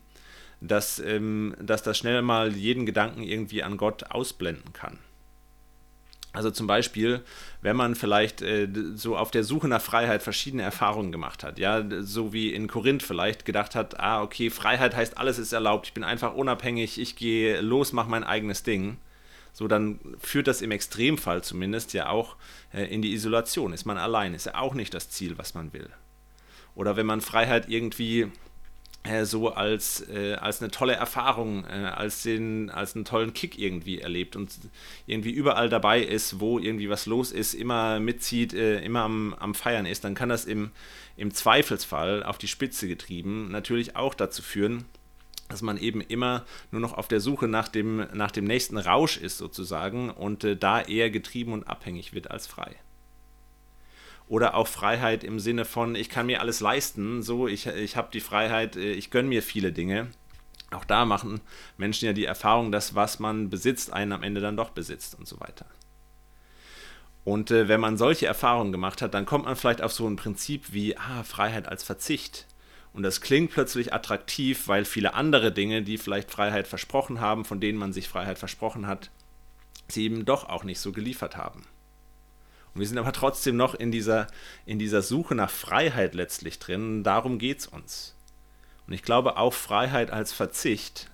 dass, 0.62 1.00
ähm, 1.00 1.56
dass 1.62 1.84
das 1.84 1.98
schnell 1.98 2.22
mal 2.22 2.54
jeden 2.54 2.86
Gedanken 2.86 3.24
irgendwie 3.24 3.64
an 3.64 3.78
Gott 3.78 4.12
ausblenden 4.12 4.74
kann. 4.74 5.00
Also 6.32 6.52
zum 6.52 6.68
Beispiel, 6.68 7.22
wenn 7.62 7.76
man 7.76 7.96
vielleicht 7.96 8.44
äh, 8.44 8.68
so 8.94 9.18
auf 9.18 9.32
der 9.32 9.44
Suche 9.44 9.68
nach 9.68 9.82
Freiheit 9.82 10.22
verschiedene 10.22 10.62
Erfahrungen 10.62 11.12
gemacht 11.12 11.44
hat, 11.44 11.58
ja, 11.58 11.84
so 12.02 12.34
wie 12.34 12.54
in 12.54 12.68
Korinth 12.68 13.02
vielleicht 13.02 13.46
gedacht 13.46 13.74
hat, 13.74 14.00
ah, 14.00 14.22
okay, 14.22 14.52
Freiheit 14.52 14.96
heißt, 14.96 15.18
alles 15.18 15.40
ist 15.40 15.54
erlaubt, 15.54 15.88
ich 15.88 15.94
bin 15.94 16.04
einfach 16.04 16.36
unabhängig, 16.36 17.00
ich 17.00 17.16
gehe 17.16 17.62
los, 17.62 17.94
mache 17.94 18.10
mein 18.10 18.24
eigenes 18.24 18.62
Ding. 18.62 18.98
So, 19.54 19.68
dann 19.68 20.00
führt 20.20 20.48
das 20.48 20.62
im 20.62 20.70
Extremfall 20.70 21.44
zumindest 21.44 21.94
ja 21.94 22.10
auch 22.10 22.36
äh, 22.72 22.84
in 22.84 23.02
die 23.02 23.14
Isolation. 23.14 23.74
Ist 23.74 23.86
man 23.86 23.98
allein, 23.98 24.36
ist 24.36 24.46
ja 24.46 24.56
auch 24.56 24.76
nicht 24.76 24.94
das 24.94 25.10
Ziel, 25.10 25.38
was 25.40 25.56
man 25.56 25.74
will. 25.74 25.90
Oder 26.76 26.96
wenn 26.96 27.08
man 27.08 27.22
Freiheit 27.22 27.68
irgendwie 27.68 28.32
so 29.24 29.50
als, 29.50 30.08
äh, 30.10 30.34
als 30.36 30.62
eine 30.62 30.72
tolle 30.72 30.94
Erfahrung, 30.94 31.66
äh, 31.66 31.70
als, 31.70 32.24
den, 32.24 32.70
als 32.70 32.96
einen 32.96 33.06
tollen 33.06 33.34
Kick 33.34 33.58
irgendwie 33.58 34.00
erlebt 34.00 34.36
und 34.36 34.52
irgendwie 35.08 35.32
überall 35.32 35.70
dabei 35.70 36.02
ist, 36.02 36.40
wo 36.40 36.60
irgendwie 36.60 36.90
was 36.90 37.06
los 37.06 37.32
ist, 37.32 37.54
immer 37.54 38.00
mitzieht, 38.00 38.54
äh, 38.54 38.82
immer 38.82 39.02
am, 39.02 39.34
am 39.36 39.56
Feiern 39.56 39.86
ist, 39.86 40.04
dann 40.04 40.16
kann 40.16 40.30
das 40.30 40.46
im, 40.46 40.72
im 41.16 41.34
Zweifelsfall 41.34 42.24
auf 42.24 42.38
die 42.38 42.48
Spitze 42.48 42.88
getrieben 42.88 43.50
natürlich 43.52 43.96
auch 43.96 44.14
dazu 44.14 44.42
führen, 44.42 44.86
dass 45.48 45.62
man 45.62 45.78
eben 45.78 46.02
immer 46.02 46.46
nur 46.72 46.82
noch 46.82 46.94
auf 46.94 47.08
der 47.08 47.20
Suche 47.20 47.48
nach 47.48 47.68
dem, 47.68 48.06
nach 48.14 48.32
dem 48.32 48.46
nächsten 48.46 48.78
Rausch 48.78 49.18
ist 49.18 49.38
sozusagen 49.38 50.10
und 50.10 50.44
äh, 50.44 50.56
da 50.56 50.82
eher 50.82 51.10
getrieben 51.10 51.54
und 51.54 51.68
abhängig 51.68 52.14
wird 52.14 52.30
als 52.30 52.48
frei. 52.48 52.76
Oder 54.30 54.54
auch 54.54 54.68
Freiheit 54.68 55.24
im 55.24 55.40
Sinne 55.40 55.66
von, 55.66 55.96
ich 55.96 56.08
kann 56.08 56.28
mir 56.28 56.40
alles 56.40 56.60
leisten, 56.60 57.24
so, 57.24 57.48
ich, 57.48 57.66
ich 57.66 57.98
habe 57.98 58.10
die 58.14 58.22
Freiheit, 58.22 58.78
äh, 58.78 58.92
ich 58.92 59.10
gönne 59.10 59.28
mir 59.28 59.44
viele 59.44 59.74
Dinge. 59.74 60.12
Auch 60.72 60.86
da 60.86 61.04
machen 61.04 61.42
Menschen 61.78 62.06
ja 62.06 62.14
die 62.14 62.26
Erfahrung, 62.26 62.72
dass 62.72 62.94
was 62.94 63.20
man 63.20 63.50
besitzt, 63.50 63.92
einen 63.92 64.12
am 64.14 64.22
Ende 64.22 64.40
dann 64.40 64.56
doch 64.56 64.70
besitzt 64.70 65.18
und 65.18 65.28
so 65.28 65.40
weiter. 65.40 65.66
Und 67.24 67.50
äh, 67.50 67.68
wenn 67.68 67.82
man 67.82 67.98
solche 67.98 68.28
Erfahrungen 68.28 68.72
gemacht 68.72 69.02
hat, 69.02 69.16
dann 69.16 69.26
kommt 69.26 69.46
man 69.46 69.56
vielleicht 69.56 69.82
auf 69.82 69.94
so 69.94 70.08
ein 70.08 70.16
Prinzip 70.16 70.74
wie 70.74 70.96
ah, 70.96 71.24
Freiheit 71.24 71.68
als 71.68 71.84
Verzicht. 71.84 72.46
Und 72.94 73.02
das 73.02 73.22
klingt 73.22 73.52
plötzlich 73.52 73.94
attraktiv, 73.94 74.68
weil 74.68 74.86
viele 74.86 75.16
andere 75.16 75.52
Dinge, 75.52 75.82
die 75.82 75.98
vielleicht 75.98 76.30
Freiheit 76.30 76.68
versprochen 76.68 77.20
haben, 77.20 77.46
von 77.46 77.60
denen 77.60 77.80
man 77.80 77.94
sich 77.94 78.08
Freiheit 78.08 78.38
versprochen 78.38 78.86
hat, 78.86 79.10
sie 79.88 80.04
eben 80.04 80.26
doch 80.26 80.50
auch 80.50 80.64
nicht 80.64 80.80
so 80.80 80.92
geliefert 80.92 81.36
haben. 81.36 81.64
Und 82.80 82.84
wir 82.84 82.88
sind 82.88 82.98
aber 82.98 83.12
trotzdem 83.12 83.58
noch 83.58 83.76
in 83.76 83.92
dieser, 83.92 84.28
in 84.66 84.80
dieser 84.80 85.02
Suche 85.02 85.36
nach 85.36 85.50
Freiheit 85.50 86.16
letztlich 86.16 86.60
drin. 86.60 87.04
Darum 87.04 87.38
geht 87.38 87.60
es 87.60 87.68
uns. 87.68 88.16
Und 88.88 88.94
ich 88.94 89.04
glaube, 89.04 89.36
auch 89.36 89.54
Freiheit 89.54 90.12
als 90.12 90.32
Verzicht 90.32 91.12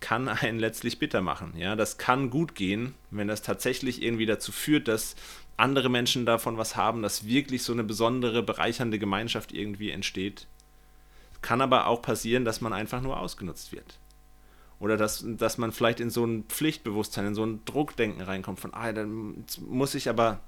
kann 0.00 0.28
einen 0.28 0.58
letztlich 0.58 0.98
bitter 0.98 1.20
machen. 1.20 1.54
Ja, 1.56 1.76
das 1.76 1.98
kann 1.98 2.30
gut 2.30 2.56
gehen, 2.56 2.96
wenn 3.12 3.28
das 3.28 3.42
tatsächlich 3.42 4.02
irgendwie 4.02 4.26
dazu 4.26 4.50
führt, 4.50 4.88
dass 4.88 5.14
andere 5.56 5.88
Menschen 5.88 6.26
davon 6.26 6.58
was 6.58 6.74
haben, 6.74 7.00
dass 7.00 7.28
wirklich 7.28 7.62
so 7.62 7.72
eine 7.72 7.84
besondere, 7.84 8.42
bereichernde 8.42 8.98
Gemeinschaft 8.98 9.52
irgendwie 9.52 9.92
entsteht. 9.92 10.48
Kann 11.42 11.60
aber 11.60 11.86
auch 11.86 12.02
passieren, 12.02 12.44
dass 12.44 12.60
man 12.60 12.72
einfach 12.72 13.02
nur 13.02 13.20
ausgenutzt 13.20 13.70
wird. 13.70 14.00
Oder 14.80 14.96
dass, 14.96 15.24
dass 15.24 15.58
man 15.58 15.70
vielleicht 15.70 16.00
in 16.00 16.10
so 16.10 16.24
ein 16.24 16.42
Pflichtbewusstsein, 16.48 17.28
in 17.28 17.34
so 17.36 17.46
ein 17.46 17.64
Druckdenken 17.66 18.20
reinkommt 18.20 18.58
von, 18.58 18.74
ah, 18.74 18.92
dann 18.92 19.44
muss 19.60 19.94
ich 19.94 20.08
aber 20.08 20.40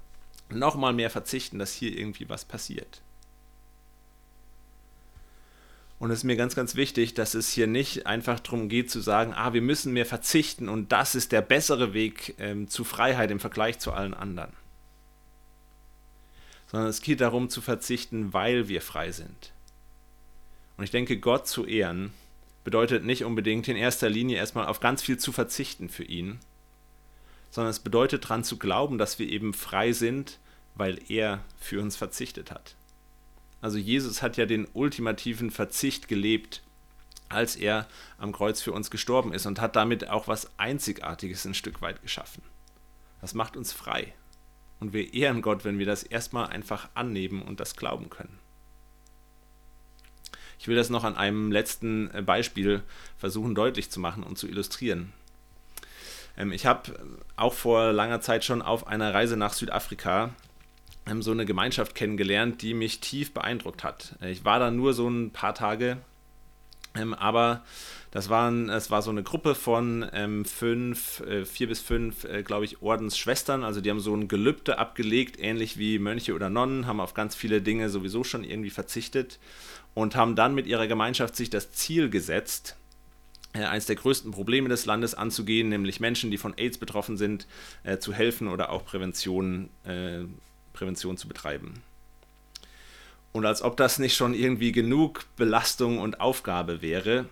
nochmal 0.49 0.93
mehr 0.93 1.09
verzichten, 1.09 1.59
dass 1.59 1.73
hier 1.73 1.97
irgendwie 1.97 2.29
was 2.29 2.45
passiert. 2.45 3.01
Und 5.97 6.11
es 6.11 6.19
ist 6.19 6.23
mir 6.25 6.35
ganz, 6.35 6.55
ganz 6.55 6.75
wichtig, 6.75 7.13
dass 7.13 7.35
es 7.35 7.49
hier 7.49 7.67
nicht 7.67 8.05
einfach 8.05 8.39
darum 8.39 8.67
geht 8.67 8.91
zu 8.91 8.99
sagen, 8.99 9.33
ah, 9.33 9.53
wir 9.53 9.61
müssen 9.61 9.93
mehr 9.93 10.05
verzichten 10.05 10.67
und 10.67 10.91
das 10.91 11.15
ist 11.15 11.31
der 11.31 11.41
bessere 11.41 11.93
Weg 11.93 12.35
ähm, 12.37 12.67
zu 12.67 12.83
Freiheit 12.83 13.31
im 13.31 13.39
Vergleich 13.39 13.79
zu 13.79 13.93
allen 13.93 14.13
anderen. 14.13 14.51
Sondern 16.67 16.89
es 16.89 17.01
geht 17.01 17.21
darum 17.21 17.49
zu 17.49 17.61
verzichten, 17.61 18.33
weil 18.33 18.67
wir 18.67 18.81
frei 18.81 19.11
sind. 19.11 19.53
Und 20.77 20.83
ich 20.83 20.91
denke, 20.91 21.17
Gott 21.17 21.47
zu 21.47 21.65
ehren 21.65 22.11
bedeutet 22.65 23.05
nicht 23.05 23.23
unbedingt 23.23 23.67
in 23.69 23.77
erster 23.77 24.09
Linie 24.09 24.37
erstmal 24.37 24.67
auf 24.67 24.81
ganz 24.81 25.01
viel 25.01 25.17
zu 25.17 25.31
verzichten 25.31 25.87
für 25.87 26.03
ihn, 26.03 26.39
sondern 27.55 27.71
es 27.71 27.79
bedeutet 27.79 28.25
daran 28.25 28.43
zu 28.43 28.57
glauben, 28.57 28.97
dass 28.97 29.17
wir 29.17 29.29
eben 29.29 29.53
frei 29.53 29.93
sind, 29.93 30.39
weil 30.75 30.99
er 31.09 31.41
für 31.57 31.81
uns 31.81 31.95
verzichtet 31.95 32.51
hat. 32.51 32.75
Also 33.61 33.77
Jesus 33.77 34.21
hat 34.21 34.35
ja 34.35 34.45
den 34.45 34.67
ultimativen 34.73 35.51
Verzicht 35.51 36.09
gelebt, 36.09 36.61
als 37.29 37.55
er 37.55 37.87
am 38.17 38.33
Kreuz 38.33 38.61
für 38.61 38.73
uns 38.73 38.91
gestorben 38.91 39.33
ist 39.33 39.45
und 39.45 39.61
hat 39.61 39.77
damit 39.77 40.09
auch 40.09 40.27
was 40.27 40.51
Einzigartiges 40.59 41.45
ein 41.45 41.53
Stück 41.53 41.81
weit 41.81 42.01
geschaffen. 42.01 42.43
Das 43.21 43.33
macht 43.33 43.55
uns 43.55 43.71
frei. 43.71 44.13
Und 44.81 44.91
wir 44.91 45.13
ehren 45.13 45.41
Gott, 45.41 45.63
wenn 45.63 45.79
wir 45.79 45.85
das 45.85 46.03
erstmal 46.03 46.47
einfach 46.47 46.89
annehmen 46.93 47.41
und 47.41 47.61
das 47.61 47.77
glauben 47.77 48.09
können. 48.09 48.37
Ich 50.59 50.67
will 50.67 50.75
das 50.75 50.89
noch 50.89 51.05
an 51.05 51.15
einem 51.15 51.53
letzten 51.53 52.11
äh, 52.11 52.21
Beispiel 52.21 52.83
versuchen 53.17 53.55
deutlich 53.55 53.89
zu 53.89 54.01
machen 54.01 54.23
und 54.23 54.37
zu 54.37 54.45
illustrieren. 54.45 55.13
Ähm, 56.37 56.51
ich 56.51 56.65
habe 56.65 56.93
auch 57.35 57.53
vor 57.53 57.91
langer 57.91 58.21
Zeit 58.21 58.45
schon 58.45 58.61
auf 58.61 58.87
einer 58.87 59.13
Reise 59.13 59.37
nach 59.37 59.53
Südafrika 59.53 60.33
ähm, 61.07 61.21
so 61.21 61.31
eine 61.31 61.45
Gemeinschaft 61.45 61.95
kennengelernt, 61.95 62.61
die 62.61 62.73
mich 62.73 62.99
tief 62.99 63.33
beeindruckt 63.33 63.83
hat. 63.83 64.15
Äh, 64.21 64.31
ich 64.31 64.45
war 64.45 64.59
da 64.59 64.71
nur 64.71 64.93
so 64.93 65.07
ein 65.07 65.31
paar 65.31 65.53
Tage, 65.53 65.97
ähm, 66.95 67.13
aber 67.13 67.63
das 68.11 68.29
waren, 68.29 68.69
es 68.69 68.89
war 68.91 69.01
so 69.01 69.11
eine 69.11 69.23
Gruppe 69.23 69.55
von 69.55 70.05
ähm, 70.13 70.45
fünf, 70.45 71.19
äh, 71.21 71.45
vier 71.45 71.67
bis 71.67 71.81
fünf, 71.81 72.23
äh, 72.23 72.43
glaube 72.43 72.65
ich, 72.65 72.81
Ordensschwestern. 72.81 73.63
Also 73.63 73.81
die 73.81 73.89
haben 73.89 73.99
so 73.99 74.15
ein 74.15 74.27
Gelübde 74.27 74.77
abgelegt, 74.77 75.37
ähnlich 75.37 75.77
wie 75.77 75.99
Mönche 75.99 76.33
oder 76.33 76.49
Nonnen, 76.49 76.87
haben 76.87 77.01
auf 77.01 77.13
ganz 77.13 77.35
viele 77.35 77.61
Dinge 77.61 77.89
sowieso 77.89 78.23
schon 78.23 78.43
irgendwie 78.43 78.69
verzichtet 78.69 79.39
und 79.93 80.15
haben 80.15 80.35
dann 80.35 80.55
mit 80.55 80.65
ihrer 80.65 80.87
Gemeinschaft 80.87 81.35
sich 81.35 81.49
das 81.49 81.71
Ziel 81.71 82.09
gesetzt, 82.09 82.77
eines 83.55 83.85
der 83.85 83.95
größten 83.95 84.31
Probleme 84.31 84.69
des 84.69 84.85
Landes 84.85 85.15
anzugehen, 85.15 85.69
nämlich 85.69 85.99
Menschen, 85.99 86.31
die 86.31 86.37
von 86.37 86.53
AIDS 86.57 86.77
betroffen 86.77 87.17
sind, 87.17 87.47
äh, 87.83 87.97
zu 87.97 88.13
helfen 88.13 88.47
oder 88.47 88.69
auch 88.69 88.85
Prävention, 88.85 89.69
äh, 89.85 90.23
Prävention 90.73 91.17
zu 91.17 91.27
betreiben. 91.27 91.81
Und 93.31 93.45
als 93.45 93.61
ob 93.61 93.75
das 93.77 93.99
nicht 93.99 94.15
schon 94.15 94.33
irgendwie 94.33 94.71
genug 94.71 95.25
Belastung 95.35 95.99
und 95.99 96.21
Aufgabe 96.21 96.81
wäre, 96.81 97.25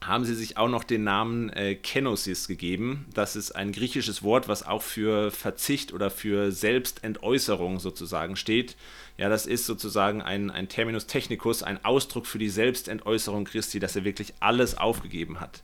haben 0.00 0.24
sie 0.24 0.34
sich 0.34 0.56
auch 0.56 0.68
noch 0.68 0.84
den 0.84 1.02
Namen 1.02 1.50
äh, 1.50 1.74
Kenosis 1.74 2.46
gegeben. 2.46 3.06
Das 3.14 3.34
ist 3.34 3.52
ein 3.52 3.72
griechisches 3.72 4.22
Wort, 4.22 4.46
was 4.46 4.64
auch 4.64 4.82
für 4.82 5.30
Verzicht 5.30 5.92
oder 5.92 6.10
für 6.10 6.52
Selbstentäußerung 6.52 7.80
sozusagen 7.80 8.36
steht. 8.36 8.76
Ja, 9.16 9.28
das 9.28 9.46
ist 9.46 9.66
sozusagen 9.66 10.22
ein, 10.22 10.50
ein 10.50 10.68
Terminus 10.68 11.06
technicus, 11.06 11.64
ein 11.64 11.84
Ausdruck 11.84 12.26
für 12.26 12.38
die 12.38 12.48
Selbstentäußerung 12.48 13.44
Christi, 13.44 13.80
dass 13.80 13.96
er 13.96 14.04
wirklich 14.04 14.34
alles 14.38 14.78
aufgegeben 14.78 15.40
hat. 15.40 15.62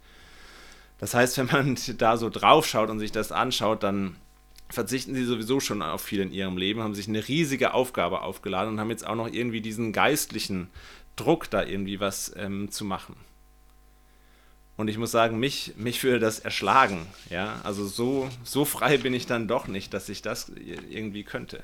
Das 0.98 1.14
heißt, 1.14 1.38
wenn 1.38 1.46
man 1.46 1.78
da 1.98 2.16
so 2.16 2.28
drauf 2.28 2.66
schaut 2.66 2.90
und 2.90 2.98
sich 2.98 3.12
das 3.12 3.30
anschaut, 3.30 3.84
dann 3.84 4.16
verzichten 4.68 5.14
sie 5.14 5.24
sowieso 5.24 5.60
schon 5.60 5.82
auf 5.82 6.02
viel 6.02 6.20
in 6.20 6.32
ihrem 6.32 6.56
Leben, 6.56 6.82
haben 6.82 6.94
sich 6.94 7.06
eine 7.06 7.28
riesige 7.28 7.74
Aufgabe 7.74 8.22
aufgeladen 8.22 8.74
und 8.74 8.80
haben 8.80 8.90
jetzt 8.90 9.06
auch 9.06 9.14
noch 9.14 9.28
irgendwie 9.28 9.60
diesen 9.60 9.92
geistlichen 9.92 10.68
Druck, 11.14 11.48
da 11.50 11.62
irgendwie 11.62 12.00
was 12.00 12.32
ähm, 12.36 12.70
zu 12.70 12.84
machen. 12.84 13.14
Und 14.76 14.88
ich 14.88 14.98
muss 14.98 15.12
sagen, 15.12 15.38
mich, 15.38 15.74
mich 15.76 16.02
würde 16.02 16.18
das 16.18 16.40
erschlagen. 16.40 17.06
Ja? 17.30 17.60
Also 17.62 17.86
so, 17.86 18.28
so 18.42 18.64
frei 18.64 18.96
bin 18.98 19.14
ich 19.14 19.26
dann 19.26 19.46
doch 19.46 19.68
nicht, 19.68 19.94
dass 19.94 20.08
ich 20.08 20.20
das 20.20 20.50
irgendwie 20.90 21.22
könnte. 21.22 21.62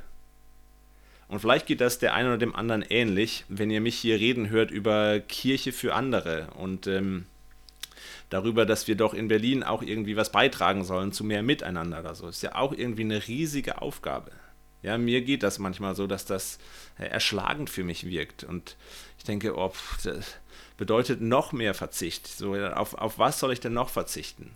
Und 1.27 1.41
vielleicht 1.41 1.67
geht 1.67 1.81
das 1.81 1.99
der 1.99 2.15
einen 2.15 2.29
oder 2.29 2.39
dem 2.39 2.57
anderen 2.57 2.83
ähnlich, 2.83 3.45
wenn 3.49 3.71
ihr 3.71 3.81
mich 3.81 3.97
hier 3.97 4.19
reden 4.19 4.49
hört 4.49 4.71
über 4.71 5.21
Kirche 5.21 5.73
für 5.73 5.95
andere 5.95 6.49
und 6.57 6.89
ähm, 6.89 7.25
darüber, 8.31 8.67
dass 8.67 8.89
wir 8.89 8.97
doch 8.97 9.15
in 9.15 9.29
Berlin 9.29 9.63
auch 9.63 9.83
irgendwie 9.83 10.17
was 10.17 10.33
beitragen 10.33 10.83
sollen 10.83 11.13
zu 11.13 11.23
mehr 11.23 11.45
Miteinander 11.45 12.01
oder 12.01 12.15
so. 12.17 12.29
Ist 12.29 12.43
ja 12.43 12.57
auch 12.57 12.73
irgendwie 12.73 13.03
eine 13.03 13.29
riesige 13.29 13.81
Aufgabe. 13.81 14.33
Ja, 14.83 14.99
mir 14.99 15.21
geht 15.21 15.43
das 15.43 15.59
manchmal 15.59 15.95
so, 15.95 16.07
dass 16.07 16.25
das 16.25 16.59
äh, 16.99 17.07
erschlagend 17.07 17.71
für 17.71 17.85
mich 17.85 18.09
wirkt. 18.09 18.45
Und 18.45 18.77
ich 19.19 19.25
denke, 19.25 19.57
oh, 19.57 19.73
das 20.03 20.37
bedeutet 20.81 21.21
noch 21.21 21.53
mehr 21.53 21.75
Verzicht. 21.75 22.27
So, 22.27 22.57
auf, 22.57 22.95
auf 22.95 23.19
was 23.19 23.39
soll 23.39 23.53
ich 23.53 23.61
denn 23.61 23.75
noch 23.75 23.91
verzichten? 23.91 24.53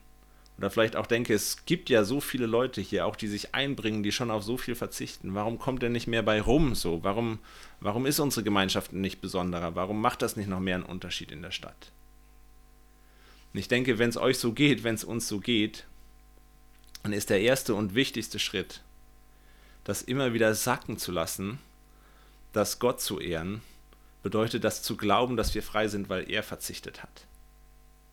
Oder 0.56 0.70
vielleicht 0.70 0.96
auch 0.96 1.06
denke, 1.06 1.34
es 1.34 1.66
gibt 1.66 1.90
ja 1.90 2.02
so 2.02 2.18
viele 2.18 2.46
Leute 2.46 2.80
hier 2.80 3.04
auch, 3.04 3.14
die 3.14 3.28
sich 3.28 3.54
einbringen, 3.54 4.02
die 4.02 4.10
schon 4.10 4.30
auf 4.30 4.42
so 4.42 4.56
viel 4.56 4.74
verzichten. 4.74 5.34
Warum 5.34 5.58
kommt 5.58 5.82
denn 5.82 5.92
nicht 5.92 6.06
mehr 6.06 6.22
bei 6.22 6.40
rum 6.40 6.74
so? 6.74 7.04
Warum, 7.04 7.40
warum 7.80 8.06
ist 8.06 8.20
unsere 8.20 8.42
Gemeinschaft 8.42 8.94
nicht 8.94 9.20
besonderer? 9.20 9.74
Warum 9.74 10.00
macht 10.00 10.22
das 10.22 10.34
nicht 10.34 10.48
noch 10.48 10.60
mehr 10.60 10.76
einen 10.76 10.84
Unterschied 10.84 11.30
in 11.30 11.42
der 11.42 11.50
Stadt? 11.50 11.92
Und 13.52 13.60
ich 13.60 13.68
denke, 13.68 13.98
wenn 13.98 14.08
es 14.08 14.16
euch 14.16 14.38
so 14.38 14.52
geht, 14.52 14.82
wenn 14.82 14.94
es 14.94 15.04
uns 15.04 15.28
so 15.28 15.40
geht, 15.40 15.84
dann 17.02 17.12
ist 17.12 17.28
der 17.28 17.42
erste 17.42 17.74
und 17.74 17.94
wichtigste 17.94 18.38
Schritt, 18.38 18.80
das 19.84 20.00
immer 20.00 20.32
wieder 20.32 20.54
sacken 20.54 20.96
zu 20.96 21.12
lassen, 21.12 21.58
das 22.54 22.78
Gott 22.78 23.02
zu 23.02 23.20
ehren, 23.20 23.60
bedeutet 24.24 24.64
das 24.64 24.82
zu 24.82 24.96
glauben, 24.96 25.36
dass 25.36 25.54
wir 25.54 25.62
frei 25.62 25.86
sind, 25.86 26.08
weil 26.08 26.28
er 26.30 26.42
verzichtet 26.42 27.02
hat. 27.02 27.26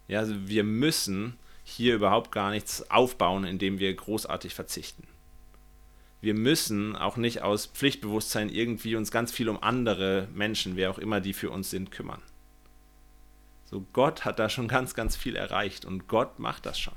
Ja, 0.10 0.20
also 0.20 0.36
wir 0.46 0.66
müssen 0.66 1.38
hier 1.64 1.96
überhaupt 1.96 2.34
gar 2.34 2.52
nichts 2.52 2.92
aufbauen, 2.92 3.46
indem 3.46 3.80
wir 3.80 3.94
großartig 3.96 4.54
verzichten. 4.54 5.08
Wir 6.20 6.34
müssen 6.34 6.98
auch 6.98 7.16
nicht 7.16 7.42
aus 7.42 7.66
Pflichtbewusstsein 7.66 8.50
irgendwie 8.50 8.98
uns 8.98 9.10
ganz 9.10 9.32
viel 9.32 9.48
um 9.48 9.64
andere 9.64 10.28
Menschen, 10.34 10.76
wer 10.76 10.92
auch 10.92 11.00
immer 11.00 11.22
die 11.22 11.34
für 11.34 11.50
uns 11.50 11.70
sind, 11.70 11.92
kümmern. 11.92 12.22
So 13.64 13.86
Gott 13.94 14.26
hat 14.26 14.38
da 14.38 14.50
schon 14.50 14.68
ganz, 14.68 14.94
ganz 14.94 15.16
viel 15.16 15.38
erreicht 15.38 15.86
und 15.86 16.10
Gott 16.10 16.40
macht 16.40 16.66
das 16.66 16.78
schon. 16.78 16.94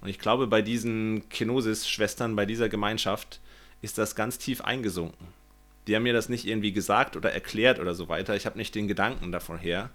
Und 0.00 0.08
ich 0.08 0.18
glaube, 0.18 0.46
bei 0.46 0.62
diesen 0.62 1.28
Kenosis-Schwestern, 1.28 2.34
bei 2.34 2.46
dieser 2.46 2.70
Gemeinschaft, 2.70 3.40
ist 3.82 3.98
das 3.98 4.14
ganz 4.14 4.38
tief 4.38 4.62
eingesunken. 4.62 5.39
Die 5.90 5.96
haben 5.96 6.04
mir 6.04 6.12
das 6.12 6.28
nicht 6.28 6.46
irgendwie 6.46 6.70
gesagt 6.70 7.16
oder 7.16 7.32
erklärt 7.32 7.80
oder 7.80 7.96
so 7.96 8.08
weiter. 8.08 8.36
Ich 8.36 8.46
habe 8.46 8.56
nicht 8.56 8.76
den 8.76 8.86
Gedanken 8.86 9.32
davon 9.32 9.58
her. 9.58 9.90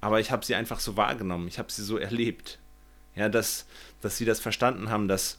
Aber 0.00 0.18
ich 0.18 0.32
habe 0.32 0.44
sie 0.44 0.56
einfach 0.56 0.80
so 0.80 0.96
wahrgenommen. 0.96 1.46
Ich 1.46 1.60
habe 1.60 1.70
sie 1.70 1.84
so 1.84 1.96
erlebt. 1.96 2.58
Ja, 3.14 3.28
dass, 3.28 3.68
dass 4.00 4.16
sie 4.16 4.24
das 4.24 4.40
verstanden 4.40 4.90
haben, 4.90 5.06
dass, 5.06 5.38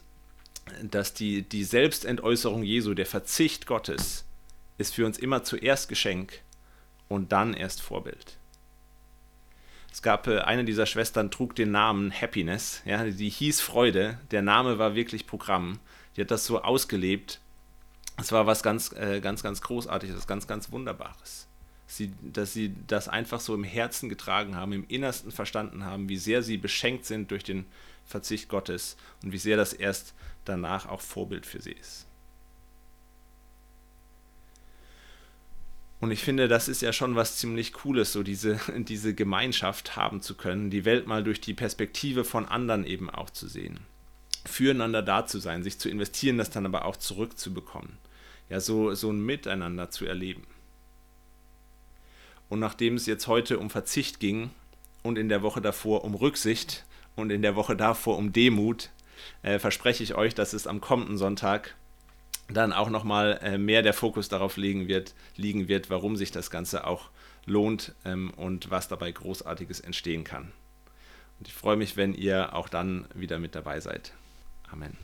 dass 0.81 1.13
die, 1.13 1.41
die 1.41 1.65
Selbstentäußerung 1.65 2.63
Jesu, 2.63 2.93
der 2.93 3.05
Verzicht 3.05 3.67
Gottes, 3.67 4.23
ist 4.77 4.95
für 4.95 5.05
uns 5.05 5.17
immer 5.17 5.43
zuerst 5.43 5.89
Geschenk 5.89 6.39
und 7.09 7.34
dann 7.34 7.53
erst 7.53 7.81
Vorbild. 7.81 8.38
Es 9.91 10.01
gab 10.01 10.27
äh, 10.27 10.39
eine 10.39 10.63
dieser 10.63 10.86
Schwestern, 10.86 11.29
trug 11.29 11.57
den 11.57 11.71
Namen 11.71 12.09
Happiness, 12.09 12.81
ja, 12.86 13.03
die 13.03 13.29
hieß 13.29 13.59
Freude. 13.59 14.17
Der 14.31 14.43
Name 14.43 14.79
war 14.79 14.95
wirklich 14.95 15.27
Programm. 15.27 15.79
Die 16.15 16.21
hat 16.21 16.31
das 16.31 16.45
so 16.45 16.61
ausgelebt. 16.61 17.41
Es 18.18 18.32
war 18.32 18.45
was 18.45 18.64
ganz, 18.64 18.91
äh, 18.93 19.20
ganz, 19.22 19.43
ganz 19.43 19.61
Großartiges, 19.61 20.28
ganz, 20.28 20.47
ganz 20.47 20.72
Wunderbares. 20.72 21.47
Sie, 21.88 22.11
dass 22.22 22.53
sie 22.53 22.74
das 22.88 23.07
einfach 23.07 23.39
so 23.39 23.53
im 23.53 23.64
Herzen 23.64 24.09
getragen 24.09 24.55
haben, 24.55 24.72
im 24.72 24.86
Innersten 24.88 25.32
verstanden 25.32 25.86
haben, 25.86 26.09
wie 26.09 26.18
sehr 26.18 26.41
sie 26.41 26.57
beschenkt 26.57 27.05
sind 27.05 27.32
durch 27.32 27.43
den 27.43 27.66
Verzicht 28.05 28.49
Gottes 28.49 28.97
und 29.24 29.32
wie 29.32 29.38
sehr 29.38 29.57
das 29.57 29.74
erst 29.74 30.14
danach 30.45 30.88
auch 30.88 31.01
Vorbild 31.01 31.45
für 31.45 31.61
sie 31.61 31.74
ist. 31.74 32.07
Und 36.03 36.11
ich 36.11 36.22
finde, 36.22 36.49
das 36.49 36.68
ist 36.68 36.82
ja 36.82 36.91
schon 36.91 37.16
was 37.16 37.38
ziemlich 37.38 37.72
Cooles, 37.72 38.11
so 38.11 38.24
diese, 38.24 38.59
diese 38.78 39.14
Gemeinschaft 39.16 39.95
haben 39.95 40.22
zu 40.22 40.36
können, 40.36 40.70
die 40.70 40.84
Welt 40.84 41.07
mal 41.07 41.24
durch 41.24 41.39
die 41.39 41.53
Perspektive 41.53 42.26
von 42.26 42.45
anderen 42.45 42.86
eben 42.86 43.09
auch 43.09 43.30
zu 43.30 43.47
sehen. 43.47 43.80
Füreinander 44.45 45.01
da 45.01 45.25
zu 45.25 45.39
sein, 45.39 45.63
sich 45.63 45.79
zu 45.79 45.89
investieren, 45.89 46.37
das 46.37 46.49
dann 46.49 46.65
aber 46.65 46.85
auch 46.85 46.97
zurückzubekommen. 46.97 47.97
Ja, 48.49 48.59
so, 48.59 48.93
so 48.93 49.11
ein 49.11 49.25
Miteinander 49.25 49.89
zu 49.89 50.05
erleben. 50.05 50.45
Und 52.49 52.59
nachdem 52.59 52.95
es 52.95 53.05
jetzt 53.05 53.27
heute 53.27 53.57
um 53.57 53.69
Verzicht 53.69 54.19
ging 54.19 54.51
und 55.01 55.17
in 55.17 55.29
der 55.29 55.41
Woche 55.41 55.61
davor 55.61 56.03
um 56.03 56.13
Rücksicht 56.13 56.85
und 57.15 57.31
in 57.31 57.41
der 57.41 57.55
Woche 57.55 57.75
davor 57.75 58.17
um 58.17 58.33
Demut, 58.33 58.89
äh, 59.41 59.59
verspreche 59.59 60.03
ich 60.03 60.15
euch, 60.15 60.35
dass 60.35 60.53
es 60.53 60.67
am 60.67 60.81
kommenden 60.81 61.17
Sonntag 61.17 61.75
dann 62.49 62.73
auch 62.73 62.89
nochmal 62.89 63.39
äh, 63.41 63.57
mehr 63.57 63.81
der 63.81 63.93
Fokus 63.93 64.29
darauf 64.29 64.57
liegen 64.57 64.87
wird, 64.87 65.13
liegen 65.35 65.67
wird, 65.67 65.89
warum 65.89 66.15
sich 66.15 66.31
das 66.31 66.51
Ganze 66.51 66.85
auch 66.85 67.09
lohnt 67.45 67.93
ähm, 68.05 68.31
und 68.31 68.69
was 68.69 68.87
dabei 68.87 69.11
Großartiges 69.11 69.79
entstehen 69.79 70.23
kann. 70.23 70.51
Und 71.39 71.47
ich 71.47 71.53
freue 71.53 71.77
mich, 71.77 71.97
wenn 71.97 72.13
ihr 72.13 72.53
auch 72.53 72.69
dann 72.69 73.07
wieder 73.15 73.39
mit 73.39 73.55
dabei 73.55 73.79
seid. 73.79 74.13
Amen. 74.72 74.97